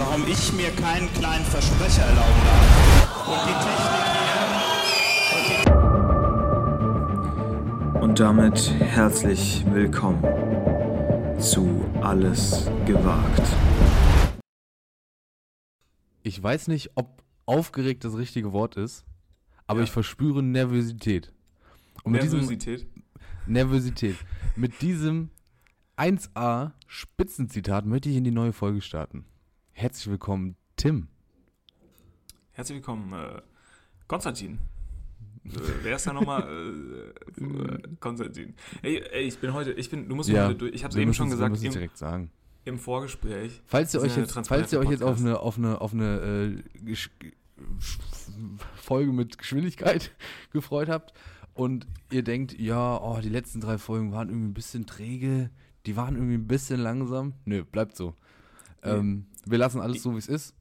[0.00, 3.28] warum ich mir keinen kleinen Versprecher erlauben darf.
[3.28, 3.54] Und die
[7.92, 10.22] Technik Und damit herzlich willkommen
[11.38, 13.42] zu Alles gewagt.
[16.22, 19.04] Ich weiß nicht, ob aufgeregt das richtige Wort ist,
[19.66, 19.84] aber Ja.
[19.84, 21.32] ich verspüre Nervosität.
[22.04, 22.80] Und mit Nervosität.
[22.88, 23.02] diesem
[23.46, 24.16] Nervosität.
[24.56, 25.30] Mit diesem
[25.96, 29.26] 1a Spitzenzitat möchte ich in die neue Folge starten.
[29.80, 31.08] Herzlich willkommen, Tim.
[32.52, 33.40] Herzlich willkommen, äh,
[34.08, 34.58] Konstantin.
[35.46, 36.42] Äh, wer ist da nochmal?
[36.42, 38.52] Äh, äh, Konstantin.
[38.82, 40.74] Ey, ey, ich bin heute, ich bin, du musst mir heute durch.
[40.74, 42.30] Ich wir eben schon gesagt es im, direkt sagen.
[42.66, 43.62] im Vorgespräch.
[43.64, 46.96] Falls ihr euch jetzt, falls ihr euch jetzt auf eine, auf eine, auf eine äh,
[48.74, 50.14] Folge mit Geschwindigkeit
[50.52, 51.14] gefreut habt
[51.54, 55.48] und ihr denkt, ja, oh, die letzten drei Folgen waren irgendwie ein bisschen träge,
[55.86, 57.32] die waren irgendwie ein bisschen langsam.
[57.46, 58.14] Nö, bleibt so.
[58.82, 60.54] Ähm, wir lassen alles so, wie es ist.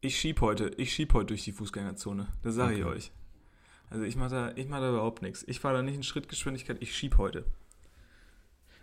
[0.00, 2.28] Ich schieb heute, ich schieb heute durch die Fußgängerzone.
[2.42, 2.94] Das sage ich Okay.
[2.96, 3.12] euch.
[3.90, 5.44] Also ich mache da, ich mach da überhaupt nichts.
[5.48, 7.44] Ich fahre da nicht in Schrittgeschwindigkeit, ich schieb heute.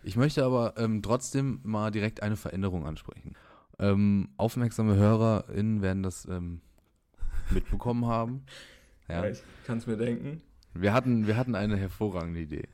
[0.02, 3.34] Ich möchte aber ähm, trotzdem mal direkt eine Veränderung ansprechen.
[3.78, 6.60] Ähm, aufmerksame HörerInnen werden das ähm,
[7.50, 8.44] mitbekommen haben.
[9.08, 9.26] Ja.
[9.28, 10.42] Ich kann es mir denken.
[10.74, 12.68] Wir, hatten, wir hatten eine hervorragende Idee.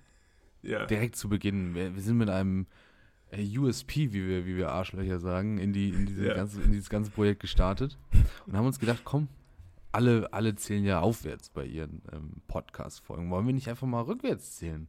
[0.62, 0.86] Ja.
[0.86, 1.74] direkt zu Beginn.
[1.74, 2.66] Wir, wir sind mit einem
[3.38, 6.34] USP, wie wir, wie wir Arschlöcher sagen, in, die, in, diese Ja.
[6.34, 7.98] ganze, in dieses ganze Projekt gestartet
[8.46, 9.28] und haben uns gedacht, komm,
[9.90, 13.30] alle, alle zählen ja aufwärts bei ihren ähm, Podcast-Folgen.
[13.30, 14.88] Wollen wir nicht einfach mal rückwärts zählen?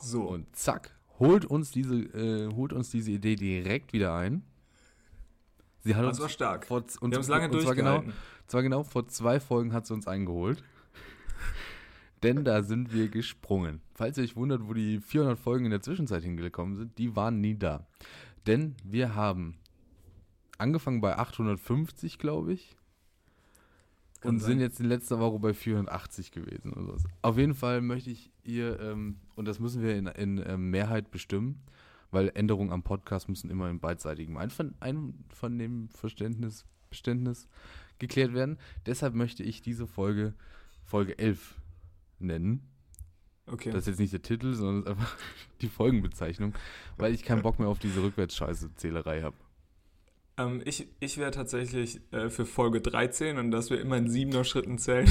[0.00, 0.22] So.
[0.22, 4.42] Und zack, holt uns diese, äh, holt uns diese Idee direkt wieder ein.
[5.84, 6.66] Sie hat das uns war stark.
[6.66, 8.02] vor, und, Wir haben es lange und zwar genau,
[8.48, 10.62] zwar genau vor zwei Folgen hat sie uns eingeholt.
[12.22, 13.80] Denn da sind wir gesprungen.
[13.94, 17.40] Falls ihr euch wundert, wo die 400 Folgen in der Zwischenzeit hingekommen sind, die waren
[17.40, 17.86] nie da.
[18.46, 19.56] Denn wir haben
[20.58, 22.76] angefangen bei 850, glaube ich.
[24.20, 24.52] Kann und sein.
[24.52, 26.72] sind jetzt in letzter Woche bei 480 gewesen.
[26.72, 27.04] Oder sowas.
[27.22, 31.10] Auf jeden Fall möchte ich ihr, ähm, und das müssen wir in, in ähm, Mehrheit
[31.10, 31.62] bestimmen,
[32.10, 37.46] weil Änderungen am Podcast müssen immer in beidseitigem Einver Einvernehmen, Verständnis, Verständnis
[37.98, 38.58] geklärt werden.
[38.86, 40.34] Deshalb möchte ich diese Folge
[40.86, 41.56] Folge 11
[42.18, 42.68] nennen.
[43.46, 43.70] Okay.
[43.70, 45.16] Das ist jetzt nicht der Titel, sondern ist einfach
[45.60, 46.54] die Folgenbezeichnung,
[46.96, 49.36] weil ich keinen Bock mehr auf diese Rückwärtsscheiße-Zählerei habe.
[50.36, 54.44] Ähm, ich ich wäre tatsächlich äh, für Folge 13 und dass wir immer in siebener
[54.44, 55.08] Schritten zählen.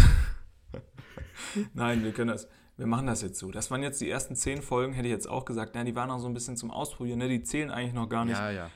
[1.74, 2.48] Nein, wir können das.
[2.78, 3.52] Wir machen das jetzt so.
[3.52, 5.72] Das waren jetzt die ersten zehn Folgen, hätte ich jetzt auch gesagt.
[5.76, 7.30] Na, die waren auch so ein bisschen zum Ausprobieren, ne?
[7.30, 8.38] Die zählen eigentlich noch gar nicht.
[8.38, 8.70] Ja, ja.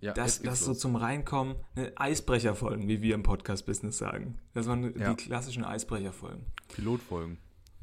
[0.00, 1.92] ja das das so zum Reinkommen, ne?
[1.96, 4.38] Eisbrecherfolgen, wie wir im Podcast-Business sagen.
[4.54, 5.12] Das waren Ja.
[5.12, 6.46] die klassischen Eisbrecherfolgen.
[6.74, 7.36] Pilotfolgen.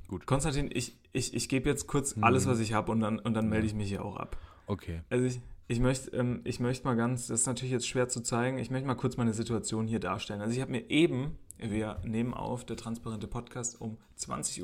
[0.07, 0.25] Gut.
[0.25, 2.23] Konstantin, ich, ich, ich gebe jetzt kurz Hm.
[2.23, 4.37] alles, was ich habe und dann, und dann melde ich mich hier auch ab.
[4.67, 5.01] Okay.
[5.09, 8.21] Also ich, ich möchte ähm, ich möchte mal ganz, das ist natürlich jetzt schwer zu
[8.21, 10.41] zeigen, ich möchte mal kurz meine Situation hier darstellen.
[10.41, 14.63] Also ich habe mir eben, wir nehmen auf, der transparente Podcast um 20.25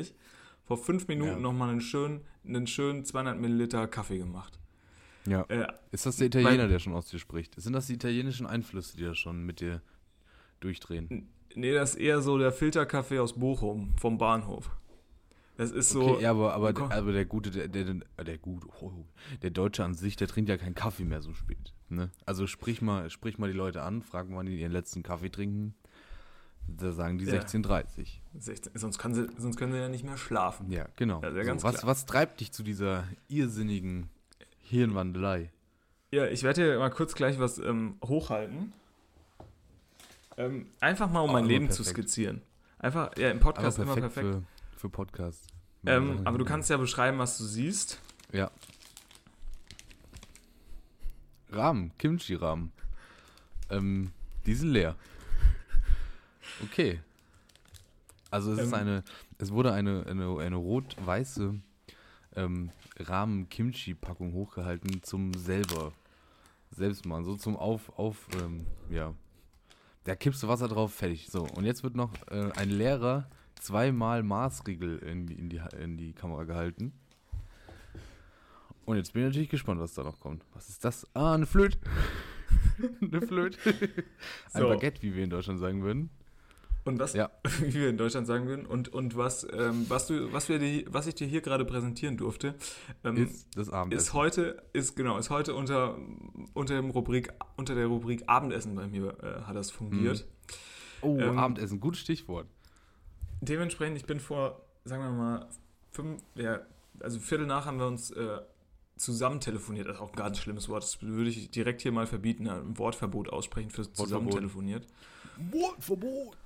[0.00, 0.06] Uhr,
[0.64, 1.38] vor fünf Minuten Ja.
[1.38, 4.58] nochmal einen schönen, einen schönen 200 Milliliter Kaffee gemacht.
[5.26, 5.42] Ja.
[5.48, 7.60] Äh, Ist das der Italiener, der schon aus dir spricht?
[7.60, 9.82] Sind das die italienischen Einflüsse, die da schon mit dir
[10.60, 11.28] durchdrehen?
[11.56, 14.70] Nee, das ist eher so der Filterkaffee aus Bochum vom Bahnhof.
[15.56, 16.92] Das ist so, Okay, ja, aber, aber, Komm.
[16.92, 18.92] aber der gute, der, der, der, der gute, oh,
[19.42, 21.72] der Deutsche an sich, der trinkt ja keinen Kaffee mehr so spät.
[21.88, 22.10] Ne?
[22.26, 25.30] Also sprich mal, sprich mal die Leute an, frag mal, wann die ihren letzten Kaffee
[25.30, 25.74] trinken.
[26.68, 27.40] Da sagen die Ja.
[27.40, 30.70] 16.30 16, sonst, kann sie, sonst können sie ja nicht mehr schlafen.
[30.70, 31.22] Ja, genau.
[31.22, 34.10] Ja, so, was, was treibt dich zu dieser irrsinnigen
[34.58, 35.52] Hirnwandelei?
[36.10, 38.72] Ja, ich werde hier mal kurz gleich was ähm, hochhalten.
[40.36, 42.08] Ähm, einfach mal, um mein Leben zu perfekt.
[42.08, 42.42] skizzieren.
[42.78, 44.44] Einfach, ja, im Podcast immer perfekt, perfekt.
[44.72, 45.46] Für, für Podcasts.
[45.86, 48.00] Ähm, aber du kannst ja beschreiben, was du siehst.
[48.32, 48.50] Ja.
[51.50, 52.72] Rahmen, Kimchi-Rahmen.
[53.70, 54.12] Ähm,
[54.44, 54.96] die sind leer.
[56.62, 57.00] Okay.
[58.30, 58.74] Also es ist Ähm.
[58.74, 59.04] eine,
[59.38, 61.54] es wurde eine, eine, eine rot-weiße
[62.34, 65.92] ähm, Rahmen-Kimchi-Packung hochgehalten zum selber,
[66.70, 69.14] selbst machen, so zum Auf, auf, ähm, ja.
[70.06, 71.28] Da kippst du Wasser drauf, fertig.
[71.30, 75.96] So, und jetzt wird noch äh, ein leerer zweimal Maßriegel in, die- in, die, in
[75.96, 76.92] die Kamera gehalten.
[78.84, 80.44] Und jetzt bin ich natürlich gespannt, was da noch kommt.
[80.54, 81.06] Was ist das?
[81.14, 81.78] Ah, eine Flöte.
[83.02, 83.58] eine Flöte.
[84.52, 84.68] Ein So.
[84.68, 86.10] Baguette, wie wir in Deutschland sagen würden.
[86.86, 87.30] Und was, Ja.
[87.60, 91.08] wie wir in Deutschland sagen würden, und, und was, ähm, was, du, was, wir was
[91.08, 92.54] ich dir hier gerade präsentieren durfte,
[93.02, 94.06] ähm, Ist das Abendessen.
[94.06, 95.98] ist heute, ist genau, ist heute unter,
[96.54, 100.26] unter, dem Rubrik, unter der Rubrik Abendessen bei mir äh, hat das fungiert.
[101.02, 102.46] oh, ähm, Abendessen, gutes Stichwort.
[103.40, 105.48] Dementsprechend, ich bin vor, sagen wir mal,
[105.90, 106.60] fünf, ja,
[107.00, 108.38] also Viertel nach haben wir uns äh,
[108.96, 112.06] zusammen telefoniert, das ist auch ein ganz schlimmes Wort, das würde ich direkt hier mal
[112.06, 114.86] verbieten, ein Wortverbot aussprechen für zusammen telefoniert.
[115.50, 116.36] Wortverbot!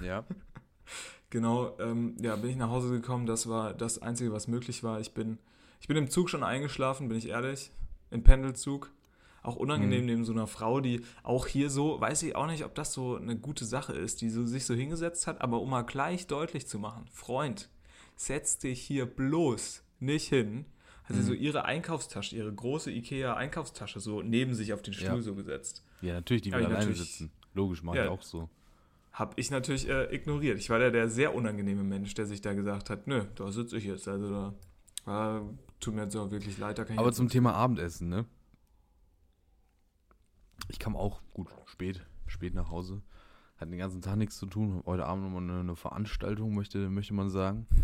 [0.00, 0.24] Ja.
[1.30, 5.00] Genau, ähm, ja, bin ich nach Hause gekommen, das war das Einzige, was möglich war.
[5.00, 5.38] Ich bin,
[5.80, 7.72] ich bin im Zug schon eingeschlafen, bin ich ehrlich,
[8.12, 8.92] im Pendelzug.
[9.42, 10.06] Auch unangenehm Mhm.
[10.06, 13.16] neben so einer Frau, die auch hier so, weiß ich auch nicht, ob das so
[13.16, 16.68] eine gute Sache ist, die so, sich so hingesetzt hat, aber um mal gleich deutlich
[16.68, 17.68] zu machen, Freund,
[18.14, 20.64] setz dich hier bloß nicht hin.
[21.04, 21.26] Hat sie Mhm.
[21.26, 25.22] so ihre Einkaufstasche, ihre große Ikea-Einkaufstasche so neben sich auf den Stuhl Ja.
[25.22, 25.84] so gesetzt.
[26.02, 27.32] Ja, natürlich, die will alleine sitzen.
[27.52, 28.04] Logisch, mach Ja.
[28.04, 28.48] ich auch so.
[29.18, 30.58] Hab ich natürlich äh, ignoriert.
[30.58, 33.78] Ich war der, der sehr unangenehme Mensch, der sich da gesagt hat, nö, da sitze
[33.78, 34.06] ich jetzt.
[34.06, 34.52] Also
[35.06, 35.40] da äh,
[35.80, 38.26] tut mir jetzt auch wirklich leid, da kann ich Aber zum Thema Abendessen, ne?
[40.68, 43.00] Ich kam auch gut spät, spät nach Hause.
[43.56, 44.82] Hat den ganzen Tag nichts zu tun.
[44.84, 47.66] Heute Abend nochmal eine, eine Veranstaltung, möchte, möchte man sagen.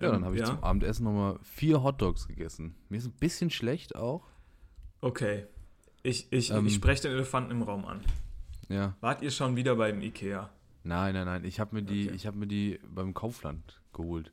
[0.00, 0.46] Ja, dann Ähm, habe ich ja.
[0.48, 2.74] zum Abendessen nochmal vier Hotdogs gegessen.
[2.88, 4.26] Mir ist ein bisschen schlecht auch.
[5.00, 5.46] Okay.
[6.02, 6.66] Ich, ich, Ähm.
[6.66, 8.00] ich spreche den Elefanten im Raum an.
[8.68, 8.96] Ja.
[9.00, 10.50] Wart ihr schon wieder beim Ikea?
[10.82, 11.44] Nein, nein, nein.
[11.44, 12.16] Ich habe mir, die- Okay.
[12.16, 14.32] ich hab mir die beim Kaufland geholt.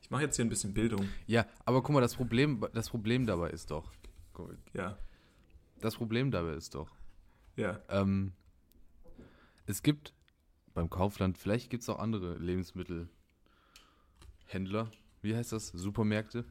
[0.00, 1.08] Ich mache jetzt hier ein bisschen Bildung.
[1.26, 3.90] Ja, aber guck mal, das Problem, das Problem dabei ist doch.
[4.38, 4.98] mal, Ja,
[5.80, 6.90] Das Problem dabei ist doch.
[7.56, 7.80] ja.
[7.88, 8.32] Ähm,
[9.66, 10.12] es gibt
[10.74, 14.90] beim Kaufland, vielleicht gibt es auch andere Lebensmittelhändler,
[15.22, 15.68] wie heißt das?
[15.68, 16.44] Supermärkte,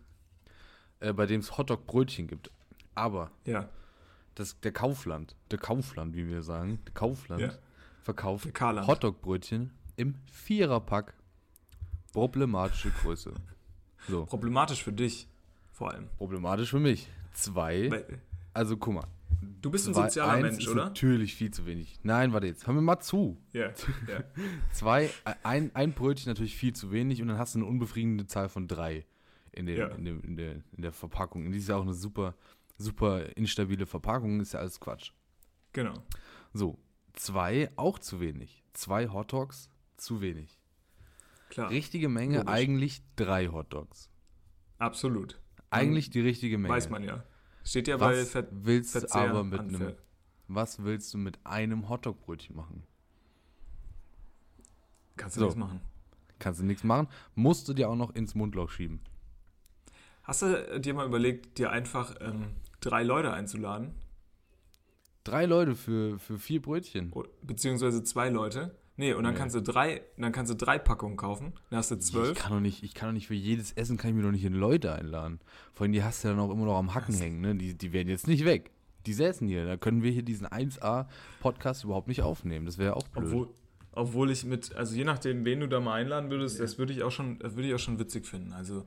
[1.00, 2.52] äh, bei denen es Hotdog-Brötchen gibt.
[2.96, 3.70] Aber Ja,
[4.36, 7.52] das, der Kaufland, der Kaufland, wie wir sagen, der Kaufland Ja.
[8.02, 8.48] verkauft.
[8.62, 11.14] Hotdog-Brötchen im Viererpack.
[12.12, 13.34] Problematische Größe.
[14.08, 15.28] So, problematisch für dich
[15.72, 16.08] vor allem.
[16.18, 17.10] problematisch für mich.
[17.34, 18.22] Zwei, Weil,
[18.54, 19.08] also guck mal.
[19.62, 20.86] du bist ein zwei- sozialer Mensch, oder?
[20.86, 22.00] Natürlich viel zu wenig.
[22.04, 22.68] Nein, warte jetzt.
[22.68, 23.38] Hör mir mal zu.
[23.54, 23.70] Ja,
[24.08, 24.24] ja.
[24.72, 28.28] Zwei, äh, ein, ein Brötchen natürlich viel zu wenig und dann hast du eine unbefriedigende
[28.28, 29.06] Zahl von drei
[29.52, 29.88] in, den, Ja.
[29.88, 31.46] in, dem, in, der, in der Verpackung.
[31.48, 32.36] Und die ist ja auch eine super,
[32.78, 35.12] super instabile Verpackung, ist ja alles Quatsch.
[35.74, 36.04] genau.
[36.54, 36.78] So,
[37.14, 38.64] zwei auch zu wenig.
[38.74, 40.60] Zwei Hotdogs zu wenig.
[41.50, 42.52] Klar, Richtige Menge, logisch.
[42.54, 44.10] eigentlich drei Hotdogs.
[44.80, 45.40] absolut.
[45.70, 46.74] Eigentlich die richtige Menge.
[46.74, 47.24] Weiß man ja.
[47.64, 49.96] Steht ja bei Was Ver willst du Verzehr aber mit einem,
[50.48, 52.84] was willst du mit einem Hotdog-Brötchen machen?
[55.18, 55.46] Kannst du So.
[55.46, 55.82] nichts machen.
[56.40, 59.00] Kannst du nichts machen, musst du dir auch noch ins Mundloch schieben.
[60.24, 63.94] Hast du dir mal überlegt, dir einfach ähm, drei Leute einzuladen?
[65.24, 67.14] Drei Leute für, für vier Brötchen.
[67.42, 68.76] Beziehungsweise zwei Leute?
[68.96, 69.40] Nee, und dann Nee.
[69.40, 71.54] kannst du drei, dann kannst du drei Packungen kaufen.
[71.70, 72.38] Dann hast du Ich zwölf.
[72.38, 74.44] kann doch nicht, ich kann doch nicht für jedes Essen kann ich mir doch nicht
[74.46, 75.40] in Leute einladen.
[75.74, 77.56] Vor allem die hast du ja dann auch immer noch am Hacken hängen, ne?
[77.56, 78.72] Die, die werden jetzt nicht weg.
[79.06, 79.66] Die säßen hier.
[79.66, 82.66] Da können wir hier diesen 1A-Podcast überhaupt nicht aufnehmen.
[82.66, 83.26] Das wäre ja auch blöd.
[83.26, 83.48] Obwohl,
[83.94, 87.02] obwohl ich mit, also je nachdem, wen du da mal einladen würdest, das würde ich
[87.04, 88.54] auch schon, das würde ich auch schon witzig finden.
[88.54, 88.86] Also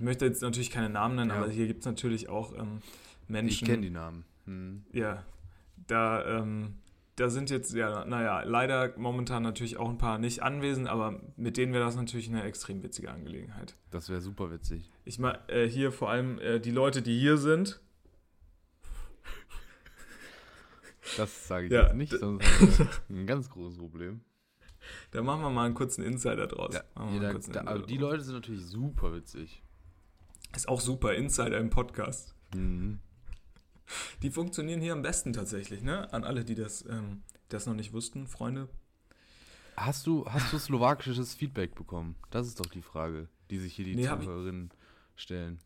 [0.00, 1.36] ich möchte jetzt natürlich keine Namen nennen, Ja.
[1.36, 2.80] aber hier gibt es natürlich auch ähm,
[3.28, 3.50] Menschen.
[3.52, 4.24] ich kenne die Namen.
[4.46, 4.82] Hm.
[4.94, 5.24] Ja,
[5.86, 6.78] da, ähm,
[7.16, 11.58] da sind jetzt, ja, naja, leider momentan natürlich auch ein paar nicht anwesend, aber mit
[11.58, 13.76] denen wäre das natürlich eine extrem witzige Angelegenheit.
[13.90, 14.90] Das wäre super witzig.
[15.04, 17.78] Ich meine, äh, hier vor allem äh, die Leute, die hier sind,
[21.18, 24.22] Das sage ich Ja, jetzt nicht, sonst haben wir ein ganz großes Problem.
[25.10, 26.72] da machen wir mal einen kurzen Insider draus.
[26.74, 27.98] Ja, kurzen da, Insider aber die.
[27.98, 29.62] Leute sind natürlich super witzig.
[30.54, 32.34] Ist auch super, Insider im Podcast.
[32.54, 32.98] Mhm.
[34.22, 36.12] Die funktionieren hier am besten tatsächlich, ne?
[36.12, 38.68] An alle, die das, ähm, das noch nicht wussten, Freunde.
[39.76, 42.14] Hast du, hast du slowakisches Feedback bekommen?
[42.30, 44.70] Das ist doch die Frage, die sich hier die Nee, hab ich- Zuhörerinnen
[45.16, 45.58] stellen.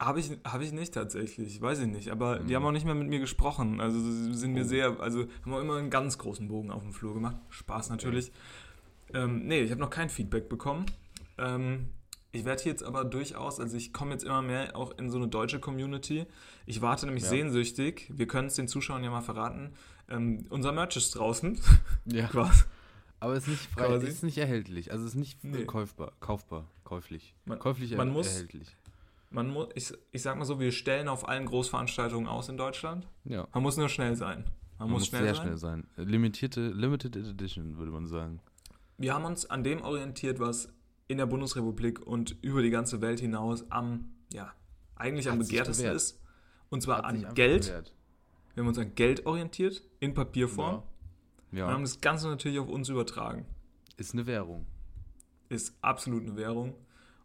[0.00, 2.08] Habe ich, hab ich nicht tatsächlich, weiß ich nicht.
[2.10, 2.56] Aber die Mhm.
[2.56, 3.80] haben auch nicht mehr mit mir gesprochen.
[3.80, 4.68] Also sie sind mir Oh.
[4.68, 7.36] sehr, also haben auch immer einen ganz großen Bogen auf dem Flur gemacht.
[7.50, 8.32] Spaß natürlich.
[9.14, 10.86] Ähm, nee, ich habe noch kein Feedback bekommen.
[11.38, 11.90] Ähm,
[12.32, 15.28] ich werde jetzt aber durchaus, also ich komme jetzt immer mehr auch in so eine
[15.28, 16.26] deutsche Community.
[16.66, 17.30] Ich warte nämlich Ja.
[17.30, 19.74] sehnsüchtig, wir können es den Zuschauern ja mal verraten,
[20.08, 21.60] ähm, unser Merch ist draußen.
[22.06, 22.26] Ja.
[22.28, 22.64] Quasi.
[23.20, 24.90] Aber es ist nicht frei, es ist nicht erhältlich.
[24.90, 25.64] Also es ist nicht Nee.
[25.64, 27.34] kaufbar, kaufbar, käuflich.
[27.44, 28.76] Man- käuflich man er muss- erhältlich.
[29.30, 33.06] Man muss, ich, ich sag mal so, wir stellen auf allen Großveranstaltungen aus in Deutschland.
[33.24, 33.46] Ja.
[33.54, 34.44] Man muss nur schnell sein.
[34.78, 35.44] Man, Man muss, muss schnell sehr sein.
[35.44, 35.86] schnell sein.
[35.96, 38.40] Limitierte, Limited Edition, würde man sagen.
[38.98, 40.68] Wir haben uns an dem orientiert, was
[41.12, 44.52] in der Bundesrepublik und über die ganze Welt hinaus am, ja,
[44.96, 46.20] eigentlich am Hat begehrtesten ist.
[46.70, 47.66] Und zwar Hat an Geld.
[47.66, 47.94] bewährt.
[48.54, 50.82] Wir haben uns an Geld orientiert, in Papierform.
[51.52, 51.66] Ja.
[51.66, 53.46] Und haben das Ganze natürlich auf uns übertragen.
[53.96, 54.66] Ist eine Währung.
[55.48, 56.74] Ist absolut eine Währung.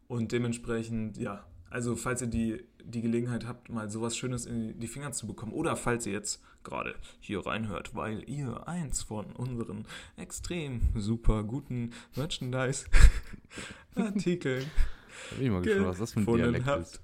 [0.07, 4.87] Und dementsprechend, ja, also falls ihr die, die Gelegenheit habt, mal sowas Schönes in die
[4.87, 9.85] Finger zu bekommen, oder falls ihr jetzt gerade hier reinhört, weil ihr eins von unseren
[10.17, 14.65] extrem super guten Merchandise-Artikeln
[15.29, 16.81] Da bin ich mal gespannt, was das für ein gefunden Dialekt habt.
[16.81, 17.01] ist.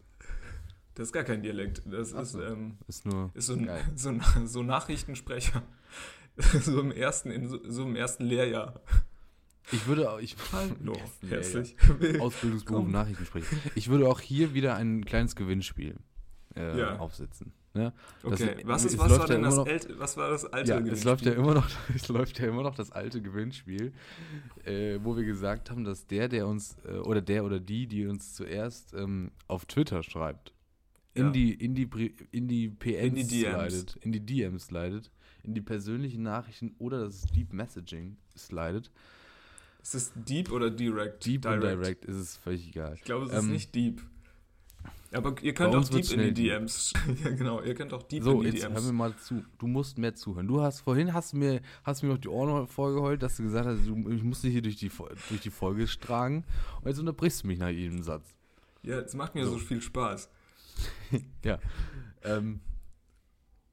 [0.95, 1.81] Das ist gar kein Dialekt.
[1.85, 2.43] Das Ach ist, so.
[2.43, 3.31] ähm, Ist nur.
[3.33, 4.13] ist so ein, so
[4.45, 5.63] so Nachrichtensprecher.
[6.61, 8.81] so im ersten, in so, so im ersten Lehrjahr.
[9.71, 10.19] Ich würde auch.
[10.19, 10.35] Ich,
[11.29, 11.75] herzlich.
[12.01, 12.19] ja.
[12.19, 12.87] Ausbildungsberuf.
[12.87, 13.55] Nachrichtensprecher.
[13.75, 15.95] Ich würde auch hier wieder ein kleines Gewinnspiel
[16.55, 16.99] äh, Ja.
[16.99, 17.53] aufsetzen.
[17.75, 17.91] Ne?
[18.21, 20.77] Das- Okay, was, ist, was, war denn das noch- älte, was war das alte Ja,
[20.79, 21.43] es läuft ja Gewinnspiel?
[21.43, 23.93] immer noch, es läuft ja immer noch das alte Gewinnspiel,
[24.65, 28.05] äh, wo wir gesagt haben, dass der, der uns äh, oder der oder die, die
[28.05, 30.53] uns zuerst ähm, auf Twitter schreibt,
[31.15, 31.89] in die in die
[32.31, 33.73] in die PMs In die DMs.
[33.73, 38.91] slidet, in die DMs slidet, in die persönlichen Nachrichten oder das Deep Messaging slidet.
[39.83, 41.25] Ist es Deep oder Direct?
[41.25, 42.93] Deep und Direct ist es völlig egal.
[42.95, 44.01] Ich glaube, es Ähm, ist nicht Deep.
[45.11, 46.33] Aber ihr könnt bei auch Deep in die.
[46.33, 46.91] DMs.
[47.23, 47.61] ja, genau.
[47.61, 48.85] Ihr könnt auch Deep So, in die jetzt hör DMs.
[48.87, 49.43] mir mal zu.
[49.59, 50.47] Du musst mehr zuhören.
[50.47, 53.67] Du hast vorhin hast du mir hast mir noch die Ohren vorgeheult, dass du gesagt
[53.67, 54.89] hast, du, ich muss dich hier durch die
[55.29, 56.45] durch die Folge tragen
[56.81, 58.25] und jetzt unterbrichst du mich nach jedem Satz.
[58.81, 59.57] Ja, es macht mir so, So.
[59.59, 60.29] viel Spaß.
[61.43, 61.59] Ja.
[62.23, 62.61] Ähm,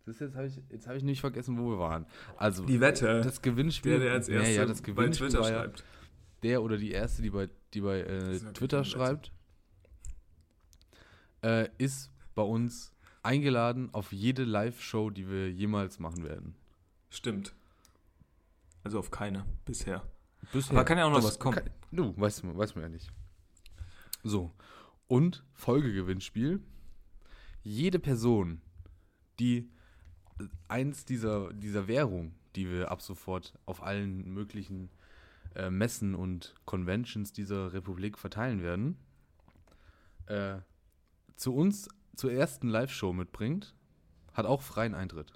[0.05, 2.05] das jetzt habe ich jetzt habe ich nicht vergessen, wo wir waren.
[2.37, 5.43] Also Die Wette, das Gewinnspiel, der, der als ja, erster ja, das bei Gewinnspiel Twitter
[5.43, 5.85] war ja schreibt.
[6.43, 9.33] Der oder die erste, die bei die bei äh, Twitter schreibt,
[11.43, 12.93] äh, ist bei uns
[13.23, 16.55] eingeladen auf jede Live-Show, die wir jemals machen werden.
[17.11, 17.55] Stimmt.
[18.83, 20.03] Also auf keine bisher.
[20.53, 20.73] Bisher.
[20.73, 21.57] Aber kann ja auch noch Das was kommen.
[21.57, 23.11] Kann, du, weißt, weiß man ja nicht.
[24.23, 24.53] So.
[25.07, 26.63] Und Folgegewinnspiel.
[27.63, 28.63] Jede Person,
[29.39, 29.69] die
[30.39, 34.91] äh, eins dieser, dieser Währung, die wir ab sofort auf allen möglichen
[35.55, 38.97] äh, Messen und Conventions dieser Republik verteilen werden,
[40.27, 40.59] äh,
[41.37, 43.75] zu uns zur ersten Live-Show mitbringt,
[44.35, 45.33] hat auch freien Eintritt.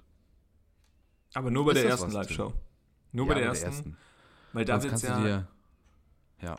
[1.33, 2.11] Aber nur bei Ist der ersten?
[2.11, 2.53] Live-Show.
[3.11, 3.97] Nur Ja, bei der ersten.
[4.53, 5.47] Weil da Sonst wird's kannst ja, dir.
[6.41, 6.55] Ja.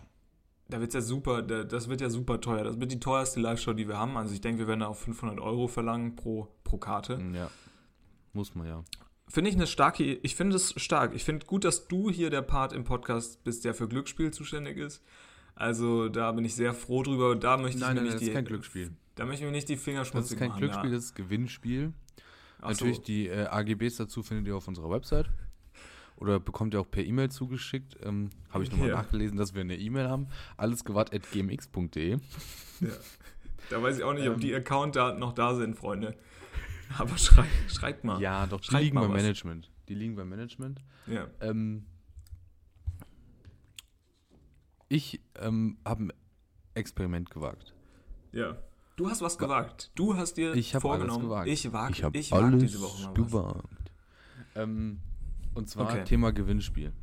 [0.68, 2.64] da wird's ja super, da- das wird ja super teuer.
[2.64, 4.16] Das wird die teuerste Live-Show, die wir haben.
[4.16, 7.18] Also ich denke, wir werden da auch 500 Euro verlangen pro, pro Karte.
[7.32, 7.50] Ja.
[8.34, 8.84] Muss man ja.
[9.28, 11.14] Finde ich eine starke, ich finde es stark.
[11.14, 14.76] Ich finde gut, dass du hier der Part im Podcast bist, der für Glücksspiel zuständig
[14.78, 15.02] ist.
[15.56, 17.34] Also da bin ich sehr froh drüber.
[17.34, 18.92] Da möchte ich Nein, mir nein, nicht das die, ist kein Glücksspiel.
[19.16, 20.58] Da möchte ich mir nicht die Finger Das schmutzig ist kein machen.
[20.60, 20.96] Glücksspiel, ja.
[20.96, 21.92] das ist Gewinnspiel.
[22.60, 23.02] Ach Natürlich, so.
[23.02, 25.28] die äh, AGBs dazu findet ihr auf unserer Website.
[26.18, 27.96] Oder bekommt ihr auch per E-Mail zugeschickt.
[28.02, 28.96] Ähm, Habe ich nochmal Ja.
[28.96, 30.28] nachgelesen, dass wir eine E-Mail haben.
[30.56, 32.18] Allesgewatt.gmx.de.
[32.80, 32.88] Ja.
[33.70, 34.40] Da weiß ich auch nicht, ob Ähm.
[34.40, 36.14] die Account-Daten noch da sind, Freunde.
[36.98, 38.20] Aber schrei, schreibt mal.
[38.20, 39.22] Ja, doch, die Schreibt liegen beim was.
[39.22, 39.70] Management.
[39.88, 40.80] Die liegen beim Management.
[41.06, 41.26] Ja.
[41.40, 41.86] Ähm,
[44.88, 46.12] ich ähm, habe ein
[46.74, 47.74] Experiment gewagt.
[48.32, 48.56] ja.
[48.96, 49.90] Du hast was gewagt.
[49.94, 51.48] Du hast dir Ich vorgenommen, gewagt.
[51.48, 53.14] ich wage ich ich wag alles diese Woche mal was.
[53.14, 53.90] gewagt.
[54.54, 55.00] Ähm,
[55.52, 56.04] und zwar Okay.
[56.04, 56.94] Thema Gewinnspiel.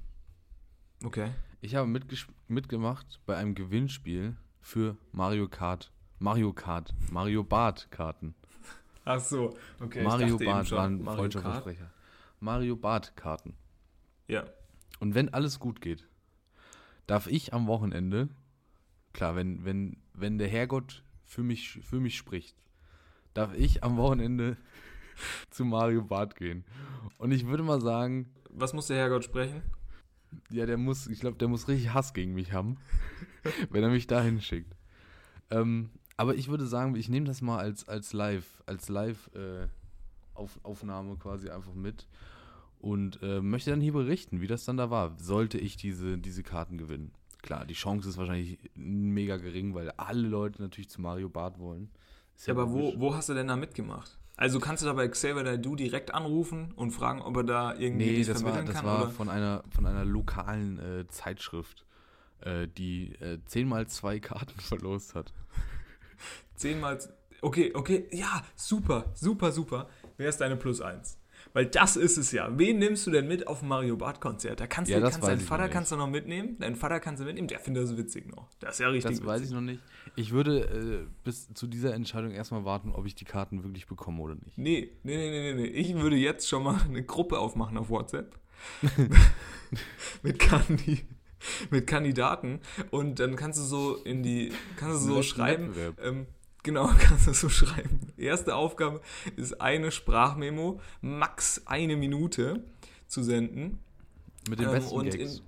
[1.04, 1.30] Okay.
[1.62, 1.88] Ich habe
[2.48, 5.92] mitgemacht bei einem Gewinnspiel für Mario Kart.
[6.18, 6.96] Mario Kart.
[7.12, 8.34] Mario Bart Karten.
[9.06, 10.04] Ach so, okay.
[10.04, 11.64] Mario Bart war ein Mario freudscher Kart.
[11.64, 11.92] Versprecher.
[12.40, 13.56] Mario Bart Karten.
[14.28, 14.46] Ja.
[15.00, 16.08] Und wenn alles gut geht,
[17.08, 18.30] darf ich am Wochenende,
[19.12, 22.56] klar, wenn, wenn, wenn der Herrgott für mich, für mich spricht,
[23.34, 24.58] darf ich am Wochenende
[25.50, 26.64] zu Mario Bart gehen.
[27.18, 29.62] Und ich würde mal sagen, Was muss der Herrgott sprechen?
[30.50, 32.78] Ja, der muss, ich glaube, der muss richtig Hass gegen mich haben,
[33.70, 34.76] wenn er mich dahin schickt.
[35.50, 39.68] Ähm, aber ich würde sagen, ich nehme das mal als, als Live, als Live äh,
[41.20, 42.08] quasi einfach mit
[42.80, 45.16] und äh, möchte dann hier berichten, wie das dann da war.
[45.18, 47.12] Sollte ich diese, diese Karten gewinnen?
[47.42, 51.90] Klar, die Chance ist wahrscheinlich mega gering, weil alle Leute natürlich zu Mario Bart wollen.
[52.36, 53.00] Ist Ja, aber wo, logisch.
[53.00, 54.18] wo hast du denn da mitgemacht?
[54.36, 58.06] Also kannst du da bei Xavier Dadu direkt anrufen und fragen, ob er da irgendwie
[58.18, 58.86] Nee, das war, vermitteln das kann?
[58.86, 59.12] war oder?
[59.12, 61.86] von einer, von einer lokalen äh, Zeitschrift,
[62.42, 65.32] äh, die äh, zehnmal zwei Karten verlost hat.
[66.56, 67.00] Zehnmal.
[67.42, 69.90] Okay, okay, ja, super, super, super.
[70.18, 71.20] Wer ist deine Plus eins?
[71.52, 72.50] Weil das ist es ja.
[72.58, 74.60] Wen nimmst du denn mit auf ein Mario Bart Konzert?
[74.60, 76.58] Da kannst Ja, du kannst deinen Vater kannst du noch mitnehmen.
[76.60, 77.48] Deinen Vater kannst du mitnehmen.
[77.48, 78.50] Der findet das witzig noch.
[78.60, 79.18] Das ist ja richtig.
[79.18, 79.56] Das weiß ich witzig.
[79.56, 79.82] noch nicht.
[80.16, 84.22] Ich würde äh, bis zu dieser Entscheidung erstmal warten, ob ich die Karten wirklich bekomme
[84.22, 84.58] oder nicht.
[84.58, 85.68] Nee, nee, nee, nee, nee, nee.
[85.68, 88.40] Ich würde jetzt schon mal eine Gruppe aufmachen auf WhatsApp.
[90.24, 91.06] mit, Kandi
[91.70, 92.60] mit Kandidaten.
[92.92, 95.74] Und dann kannst du so in die, kannst du so schreiben.
[96.02, 96.26] Ähm,
[96.64, 98.00] genau, kannst du so schreiben.
[98.18, 99.02] Erste Aufgabe
[99.36, 102.64] ist eine Sprachmemo, max eine Minute
[103.08, 103.80] zu senden.
[104.50, 105.36] Mit den Ähm, besten und Gags.
[105.38, 105.42] in-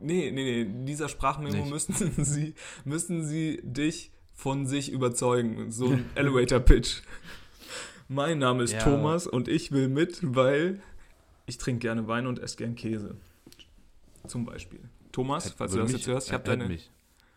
[0.00, 0.60] Nee, nee, nee.
[0.62, 1.70] In dieser Sprachmemo Nicht.
[1.70, 5.70] müssen sie, müssen sie dich von sich überzeugen.
[5.70, 7.02] So ein Elevator-Pitch.
[8.08, 8.80] Mein Name ist Ja.
[8.80, 10.82] Thomas und ich will mit, weil
[11.46, 13.16] ich trinke gerne Wein und esse gern Käse.
[14.26, 14.80] Zum Beispiel.
[15.14, 16.90] Thomas, Hätte- falls du das mich- jetzt hörst, ich habe hätte deine, mich.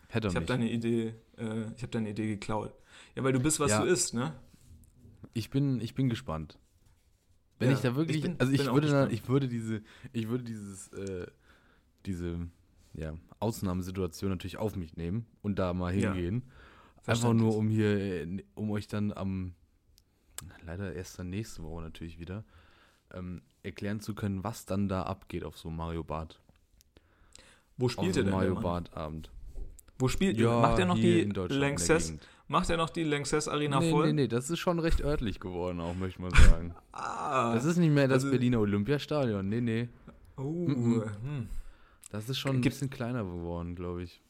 [0.08, 2.74] Hätte er ich hab deine Idee, äh, ich habe deine Idee geklaut.
[3.14, 3.80] Ja, weil du bist, was Ja.
[3.82, 4.34] du isst, ne?
[5.32, 6.58] Ich bin, ich bin gespannt.
[7.58, 9.82] Wenn Ja, ich da wirklich, ich bin- also ich würde, da, ich würde diese,
[10.12, 11.26] ich würde dieses, äh,
[12.06, 12.48] diese,
[12.94, 16.42] ja, Ausnahmesituation natürlich auf mich nehmen und da mal Ja, hingehen.
[16.96, 17.42] Einfach verständlich.
[17.42, 19.54] nur, um hier, äh, um euch dann am,
[20.64, 22.44] leider erst dann nächste Woche natürlich wieder,
[23.12, 26.40] ähm, erklären zu können, was dann da abgeht auf so Mario Bart.
[27.78, 28.32] Wo spielt er denn?
[28.32, 28.54] der Mario?
[28.60, 29.30] Bart Abend.
[29.98, 32.14] Wo spielt Macht er noch die Lanxess?
[32.46, 34.06] Macht er noch die Lanxess Arena Nee, voll?
[34.06, 36.74] nee, nee, das ist schon recht örtlich geworden, auch möchte man sagen.
[36.92, 39.48] Ah, Das ist nicht mehr das also- Berliner Olympiastadion.
[39.48, 39.88] Nee, nee.
[40.36, 41.02] oh, Mhm.
[41.22, 41.48] hm.
[42.10, 44.22] Das ist schon ein Gibt- bisschen kleiner geworden, glaube ich.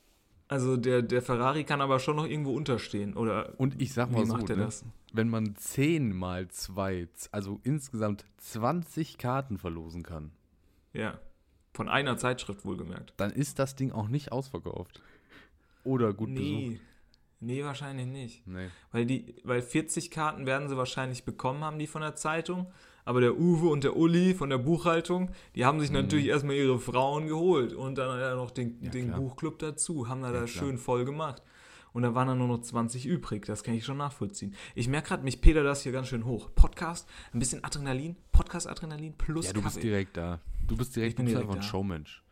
[0.48, 3.52] Also der, der Ferrari kann aber schon noch irgendwo unterstehen, oder?
[3.58, 4.84] Und ich sag mal so, macht er ne, das?
[5.12, 10.32] wenn man 10 mal 2, also insgesamt 20 Karten verlosen kann,
[10.94, 11.18] Ja.
[11.78, 13.14] Von einer Zeitschrift wohlgemerkt.
[13.18, 15.00] dann ist das Ding auch nicht ausverkauft.
[15.84, 16.48] Oder gut besucht.
[16.50, 16.80] Nee.
[17.40, 18.44] Nee, wahrscheinlich nicht.
[18.48, 18.66] Nee.
[18.90, 22.66] Weil, die, weil 40 Karten werden sie wahrscheinlich bekommen haben, die von der Zeitung.
[23.04, 26.80] Aber der Uwe und der Uli von der Buchhaltung, die haben sich natürlich erstmal ihre
[26.80, 28.84] Frauen geholt und dann ja noch den, Mhm.
[28.84, 29.12] Ja, den.
[29.12, 30.48] Buchclub dazu, haben da, Ja, da klar.
[30.48, 31.42] schön voll gemacht.
[31.92, 34.54] Und da waren dann nur noch 20 übrig, das kann ich schon nachvollziehen.
[34.74, 36.50] Ich merke gerade, mich Peter das hier ganz schön hoch.
[36.54, 39.86] Podcast, ein bisschen Adrenalin, Podcast-Adrenalin plus Ja, du bist Kaffee.
[39.88, 40.40] direkt da.
[40.68, 41.68] Du bist direkt, du bist direkt einfach ein.
[41.68, 42.22] Showmensch.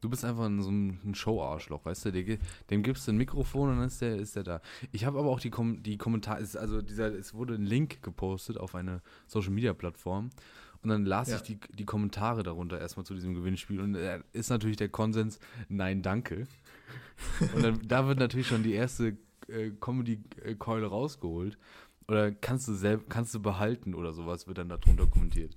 [0.00, 2.12] Du bist einfach ein, so ein, Show-Arschloch, weißt du?
[2.12, 2.38] Der,
[2.70, 4.60] dem gibst du ein Mikrofon und dann ist der, ist der da.
[4.92, 8.02] Ich habe aber auch die, Kom die Kommentare, es- also dieser, es wurde ein Link
[8.02, 10.30] gepostet auf eine Social-Media-Plattform
[10.82, 11.36] und dann las Ja.
[11.36, 15.38] ich die, die Kommentare darunter erstmal zu diesem Gewinnspiel und da ist natürlich der Konsens,
[15.68, 16.46] nein, danke.
[17.54, 19.18] Und dann, da wird natürlich schon die erste
[19.48, 21.58] äh, Comedy-Keule rausgeholt.
[22.08, 25.54] Oder kannst du selb, kannst du behalten oder sowas, wird dann darunter kommentiert.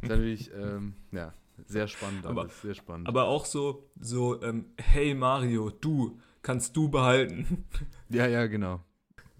[0.00, 1.34] ist natürlich, ähm, ja,
[1.66, 3.08] sehr spannend, Aber- alles, sehr spannend.
[3.08, 7.64] Aber auch so, so ähm, hey Mario, du, kannst du behalten.
[8.08, 8.80] ja, ja, genau.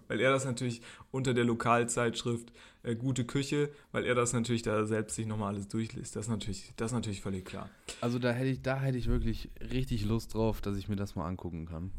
[0.08, 4.84] weil er das natürlich unter der Lokalzeitschrift äh, Gute Küche, weil er das natürlich da
[4.86, 6.16] selbst sich nochmal alles durchliest.
[6.16, 7.68] Das ist natürlich, das ist natürlich völlig klar.
[8.00, 11.14] Also da hätte ich, da hätte ich wirklich richtig Lust drauf, dass ich mir das
[11.14, 11.92] mal angucken kann.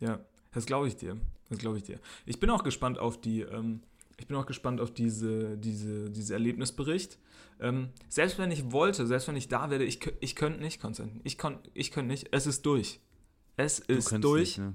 [0.00, 0.20] Ja,
[0.52, 1.16] das glaube ich dir.
[1.48, 1.98] Das glaube ich dir.
[2.26, 3.80] Ich bin auch gespannt auf die, ähm,
[4.16, 7.18] ich bin auch gespannt auf diese, diese, diese Erlebnisbericht.
[7.60, 11.20] Ähm, selbst wenn ich wollte, selbst wenn ich da werde, ich, ich könnte nicht, Konstantin.
[11.24, 12.28] Ich, kon, ich könnte nicht.
[12.32, 13.00] Es ist durch.
[13.56, 14.40] Es ist durch.
[14.40, 14.74] nicht, ne?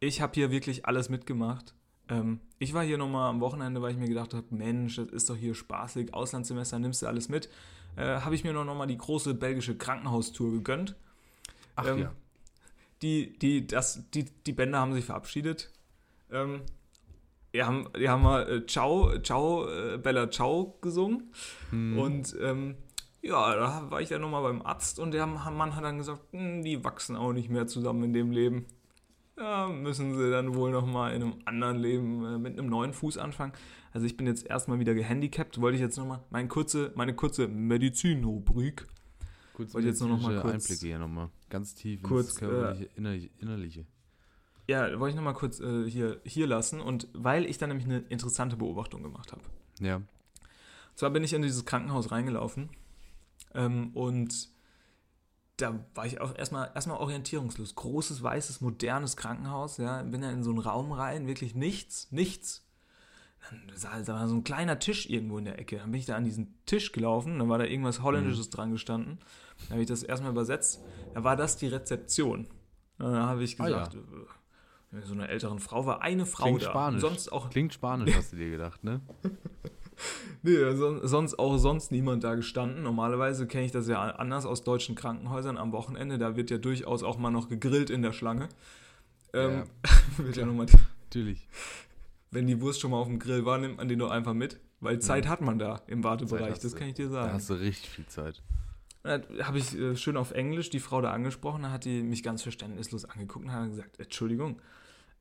[0.00, 1.74] Ich habe hier wirklich alles mitgemacht.
[2.08, 5.28] Ähm, ich war hier nochmal am Wochenende, weil ich mir gedacht habe, Mensch, das ist
[5.28, 7.50] doch hier spaßig, Auslandssemester, nimmst du alles mit.
[7.96, 10.96] Äh, habe ich mir noch nochmal die große belgische Krankenhaustour gegönnt.
[11.76, 12.12] Ach ähm, ja.
[13.02, 15.70] Die, die, das, die, die Bänder haben sich verabschiedet.
[16.30, 16.62] Ähm,
[17.54, 21.32] die haben, die haben mal äh, Ciao, Ciao, äh, Bella Ciao gesungen.
[21.70, 21.98] Hm.
[21.98, 22.76] Und ähm,
[23.22, 26.62] ja, da war ich dann nochmal beim Arzt und der Mann hat dann gesagt, "Hm,
[26.62, 28.66] die wachsen auch nicht mehr zusammen in dem Leben.
[29.38, 33.16] Ja, müssen sie dann wohl nochmal in einem anderen Leben äh, mit einem neuen Fuß
[33.18, 33.52] anfangen.
[33.92, 37.48] Also ich bin jetzt erstmal wieder gehandicapt, wollte ich jetzt nochmal meine kurze, meine kurze
[37.48, 38.86] Medizin-Rubrik.
[39.54, 41.28] Kurz wollte jetzt nur noch mal kurz- Einblicke hier nochmal.
[41.48, 43.86] Ganz tief kurz, ins körperliche, innerliche, innerliche.
[44.70, 47.98] Ja, wollte ich nochmal kurz äh, hier, hier lassen und weil ich dann nämlich eine
[48.08, 49.42] interessante Beobachtung gemacht habe.
[49.80, 50.00] Ja.
[50.94, 52.68] Zwar bin ich in dieses Krankenhaus reingelaufen
[53.54, 54.48] ähm, und
[55.56, 57.74] da war ich auch erstmal, erstmal orientierungslos.
[57.74, 60.02] Großes, weißes, modernes Krankenhaus, ja.
[60.02, 62.64] Bin da in so einen Raum rein, wirklich nichts, nichts.
[63.48, 65.78] Dann sah- da war so ein kleiner Tisch irgendwo in der Ecke.
[65.78, 69.18] Dann bin ich da an diesen Tisch gelaufen, dann war da irgendwas Holländisches dran gestanden.
[69.64, 70.80] Dann habe ich das erstmal übersetzt.
[71.14, 72.46] Da war das die Rezeption.
[72.98, 73.98] Und dann habe ich Ah, gesagt, äh,
[75.02, 76.70] so eine älteren Frau war eine Frau Klingt da.
[76.70, 77.00] Spanisch.
[77.00, 79.00] Sonst auch Klingt spanisch, hast du dir gedacht, ne?
[80.42, 82.82] Nee, son sonst auch sonst niemand da gestanden.
[82.82, 86.16] Normalerweise kenne ich das ja anders aus deutschen Krankenhäusern am Wochenende.
[86.16, 88.48] Da wird ja durchaus auch mal noch gegrillt in der Schlange.
[89.34, 89.64] Ähm,
[90.16, 90.66] wird ja noch mal,
[91.04, 91.46] Natürlich.
[92.30, 94.58] wenn die Wurst schon mal auf dem Grill war, nimmt man den doch einfach mit.
[94.80, 97.32] Weil Zeit hat man da im Wartebereich, das kann ich dir Da sagen.
[97.34, 98.42] hast du richtig viel Zeit.
[99.02, 102.22] Da habe ich äh, schön auf Englisch die Frau da angesprochen, da hat die mich
[102.22, 104.60] ganz verständnislos angeguckt und hat gesagt, Entschuldigung,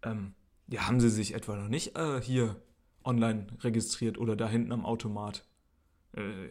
[0.03, 0.33] ähm,
[0.67, 2.61] ja, haben Sie sich etwa noch nicht äh, hier
[3.03, 5.45] online registriert oder da hinten am Automat?
[6.13, 6.49] Äh,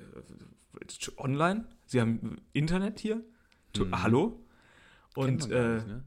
[1.17, 1.67] online?
[1.87, 3.25] Sie haben Internet hier?
[3.77, 4.03] Mhm.
[4.03, 4.45] Hallo?
[5.15, 6.05] Und äh, nicht, ne?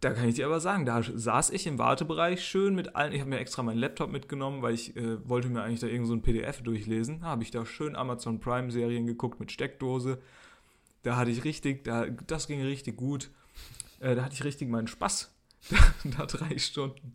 [0.00, 3.12] da kann ich dir aber sagen, da saß ich im Wartebereich schön mit allen.
[3.12, 6.06] Ich habe mir extra meinen Laptop mitgenommen, weil ich äh, wollte mir eigentlich da irgend
[6.06, 7.20] so ein PDF durchlesen.
[7.20, 10.18] Da habe ich da schön Amazon Prime Serien geguckt mit Steckdose.
[11.02, 13.30] Da hatte ich richtig, da, das ging richtig gut.
[14.00, 15.35] Äh, da hatte ich richtig meinen Spaß.
[16.16, 17.12] da drei Stunden.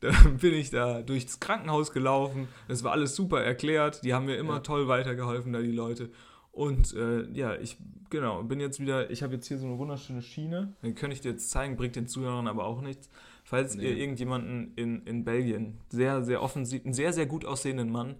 [0.00, 2.48] Da bin ich da durchs Krankenhaus gelaufen.
[2.68, 4.02] Das war alles super erklärt.
[4.04, 4.60] Die haben mir immer Ja.
[4.60, 6.10] toll weitergeholfen, da die Leute.
[6.50, 7.76] Und äh, ja, ich,
[8.10, 10.74] genau, bin jetzt wieder, ich habe jetzt hier so eine wunderschöne Schiene.
[10.82, 13.08] Die könnte ich dir jetzt zeigen, bringt den Zuhörern aber auch nichts.
[13.44, 13.84] Falls Nee.
[13.84, 18.16] ihr irgendjemanden in, in Belgien, sehr, sehr offensiv, einen sehr, sehr gut aussehenden Mann,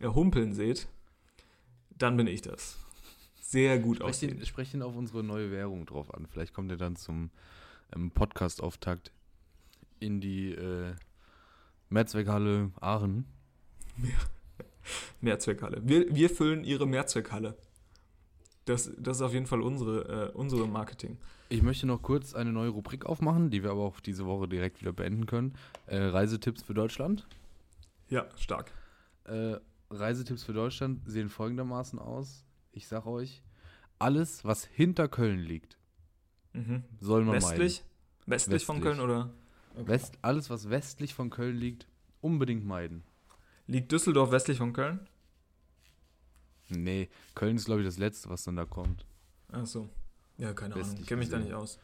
[0.00, 0.88] äh, humpeln seht,
[1.98, 2.78] dann bin ich das.
[3.40, 4.38] Sehr gut Sprech aussehen.
[4.38, 6.26] ihn, sprech ihn auf unsere neue Währung drauf an.
[6.26, 7.30] Vielleicht kommt er dann zum
[7.94, 9.12] ähm, Podcast-Auftakt
[10.00, 10.94] in die äh,
[11.90, 13.26] Mehrzweckhalle Aachen.
[15.20, 15.80] Mehrzweckhalle.
[15.84, 17.56] Wir, wir füllen ihre Mehrzweckhalle.
[18.64, 21.18] Das, das ist auf jeden Fall unsere, äh, unsere Marketing.
[21.48, 24.80] Ich möchte noch kurz eine neue Rubrik aufmachen, die wir aber auch diese Woche direkt
[24.80, 25.54] wieder beenden können.
[25.86, 27.26] Äh, Reisetipps für Deutschland.
[28.08, 28.72] Ja, stark.
[29.24, 29.56] Äh,
[29.90, 32.44] Reisetipps für Deutschland sehen folgendermaßen aus.
[32.72, 33.42] Ich sag euch,
[34.00, 35.78] alles, was hinter Köln liegt,
[36.52, 36.82] Mhm.
[37.00, 37.84] soll man Westlich?
[38.26, 38.96] Westlich von Westlich.
[38.96, 39.30] Köln oder?
[39.76, 39.88] Meiden.
[39.88, 41.86] West, alles, was westlich von Köln liegt,
[42.20, 43.04] unbedingt meiden.
[43.66, 45.00] Liegt Düsseldorf westlich von Köln?
[46.68, 49.04] Nee, Köln ist, glaube ich, das Letzte, was dann da kommt.
[49.52, 49.88] Ach so.
[50.38, 50.86] Ja, keine Ahnung.
[50.86, 51.78] Westlich Kenne mich da nicht aus.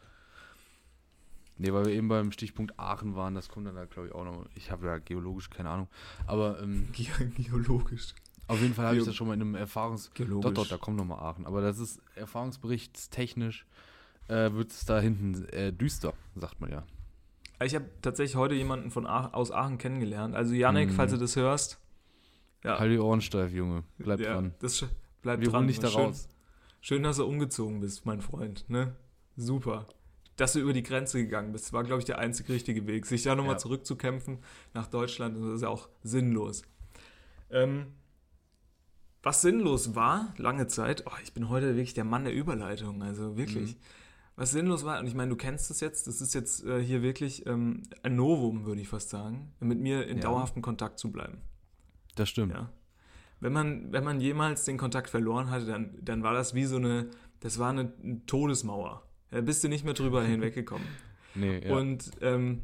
[1.58, 4.24] Nee, weil wir eben beim Stichpunkt Aachen waren, das kommt dann da, glaube ich, auch
[4.24, 4.46] noch.
[4.54, 5.88] Ich habe ja geologisch keine Ahnung.
[6.26, 8.14] Aber ähm, Ge geologisch.
[8.48, 10.10] auf jeden Fall habe ich das schon mal in einem Erfahrungs...
[10.14, 10.50] Geologisch.
[10.50, 11.46] Doch, doch, da kommt nochmal Aachen.
[11.46, 13.66] Aber das ist erfahrungsberichtstechnisch,
[14.28, 16.84] äh, wird es da hinten äh, düster, sagt man ja.
[17.64, 20.34] Ich habe tatsächlich heute jemanden von Aachen, aus Aachen kennengelernt.
[20.34, 20.94] Also Yannick, Mhm.
[20.94, 21.78] falls du das hörst.
[22.64, 23.82] Ja, Halt die Ohren steif, Junge.
[23.98, 24.54] Bleib ja, dran.
[24.60, 24.84] Das
[25.20, 25.66] bleib Wir dran.
[25.66, 26.28] dich da Schön- raus.
[26.80, 28.64] Schön, dass du umgezogen bist, mein Freund.
[28.68, 28.94] Ne?
[29.36, 29.86] Super.
[30.36, 33.06] Dass du über die Grenze gegangen bist, war, glaube ich, der einzig richtige Weg.
[33.06, 33.58] Sich da nochmal Ja.
[33.58, 34.38] zurückzukämpfen
[34.74, 36.62] nach Deutschland, das ist ja auch sinnlos.
[37.50, 37.86] Ähm,
[39.22, 43.36] was sinnlos war, lange Zeit, oh, ich bin heute wirklich der Mann der Überleitung, also
[43.36, 43.74] wirklich.
[43.76, 43.80] Mhm.
[44.36, 47.02] Was sinnlos war, und ich meine, du kennst es jetzt, das ist jetzt äh, hier
[47.02, 50.22] wirklich ähm, ein Novum, würde ich fast sagen, mit mir in Ja.
[50.24, 51.42] dauerhaftem Kontakt zu bleiben.
[52.14, 52.52] Das stimmt.
[52.54, 52.70] Ja.
[53.40, 56.76] Wenn man, wenn man jemals den Kontakt verloren hatte, dann, dann war das wie so
[56.76, 59.02] eine, das war eine, eine Todesmauer.
[59.30, 60.86] Da bist du nicht mehr drüber hinweggekommen.
[61.34, 61.76] Nee, ja.
[61.76, 62.62] Und, ähm,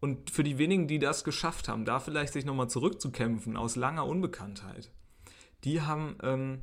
[0.00, 4.06] und für die wenigen, die das geschafft haben, da vielleicht sich nochmal zurückzukämpfen aus langer
[4.06, 4.90] Unbekanntheit,
[5.64, 6.60] die haben, ähm,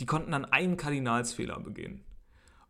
[0.00, 2.04] die konnten dann einen Kardinalsfehler begehen.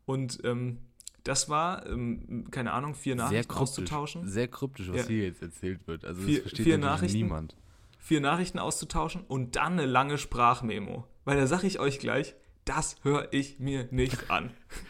[0.04, 0.78] Und ähm,
[1.26, 3.60] das war, ähm, keine Ahnung, vier sehr Nachrichten kryptisch.
[3.62, 4.28] auszutauschen.
[4.28, 5.06] Sehr kryptisch, was Ja.
[5.08, 6.04] hier jetzt erzählt wird.
[6.04, 7.16] Also Vier- das versteht vier Nachrichten?
[7.18, 7.56] niemand.
[7.98, 11.04] vier Nachrichten auszutauschen und dann eine lange Sprachmemo.
[11.24, 14.50] Weil da sage ich euch gleich, das höre ich mir nicht an.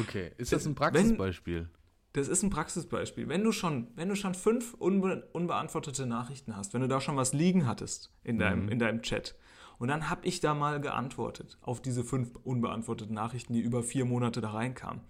[0.00, 1.68] Okay, ist das ein Wenn- Praxisbeispiel?
[2.14, 3.28] Das ist ein Praxisbeispiel.
[3.28, 7.16] Wenn du schon, wenn du schon fünf unbe unbeantwortete Nachrichten hast, wenn du da schon
[7.16, 8.68] was liegen hattest in deinem, Mhm.
[8.70, 9.36] in deinem Chat,
[9.78, 14.06] und dann habe ich da mal geantwortet auf diese fünf unbeantworteten Nachrichten, die über vier
[14.06, 15.02] Monate da reinkamen,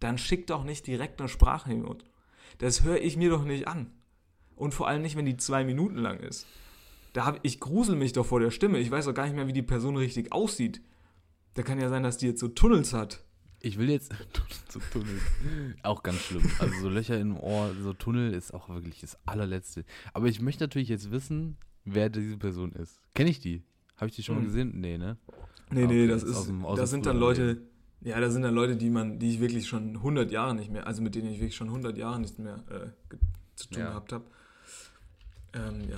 [0.00, 1.96] dann schick doch nicht direkt eine Sprachmemo.
[2.58, 3.90] Das höre ich mir doch nicht an.
[4.54, 6.46] Und vor allem nicht, wenn die zwei Minuten lang ist.
[7.12, 8.78] Da hab, ich grusel mich doch vor der Stimme.
[8.78, 10.80] Ich weiß doch gar nicht mehr, wie die Person richtig aussieht.
[11.54, 13.22] Da kann ja sein, dass die jetzt so Tunnels hat.
[13.60, 14.12] Ich will jetzt
[14.68, 15.20] zu Tunnel.
[15.82, 16.42] Auch ganz schlimm.
[16.58, 19.84] Also so Löcher im Ohr, so Tunnel ist auch wirklich das allerletzte.
[20.12, 23.00] Aber ich möchte natürlich jetzt wissen, wer diese Person ist.
[23.14, 23.62] Kenne ich die?
[23.96, 24.46] Habe ich die schon mal Hm.
[24.48, 24.72] gesehen?
[24.80, 25.16] Nee, ne?
[25.70, 27.62] Nee, Ah, nee, okay, das ist aus dem- aus das sind dann Leute,
[28.02, 30.86] ja, das sind dann Leute, die man, die ich wirklich schon 100 Jahre nicht mehr,
[30.86, 33.16] also mit denen ich wirklich schon 100 Jahre nicht mehr äh,
[33.56, 33.88] zu tun Ja.
[33.88, 34.24] gehabt habe.
[35.54, 35.96] Ähm, ja.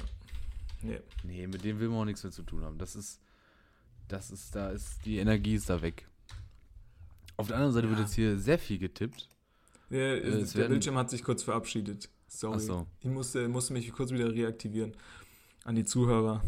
[0.82, 1.00] Nee.
[1.24, 2.78] Nee, mit dem will man auch nichts mehr zu tun haben.
[2.78, 3.20] Das ist,
[4.08, 6.06] das ist, da ist, die Energie ist da weg.
[7.37, 8.04] Auf der anderen Seite wird Ja.
[8.04, 9.28] jetzt hier sehr viel getippt.
[9.90, 12.08] Der, es der Bildschirm hat sich kurz verabschiedet.
[12.28, 12.61] Sorry.
[12.61, 12.87] So.
[13.00, 14.94] Ich musste, musste mich kurz wieder reaktivieren.
[15.64, 16.42] An die Zuhörer.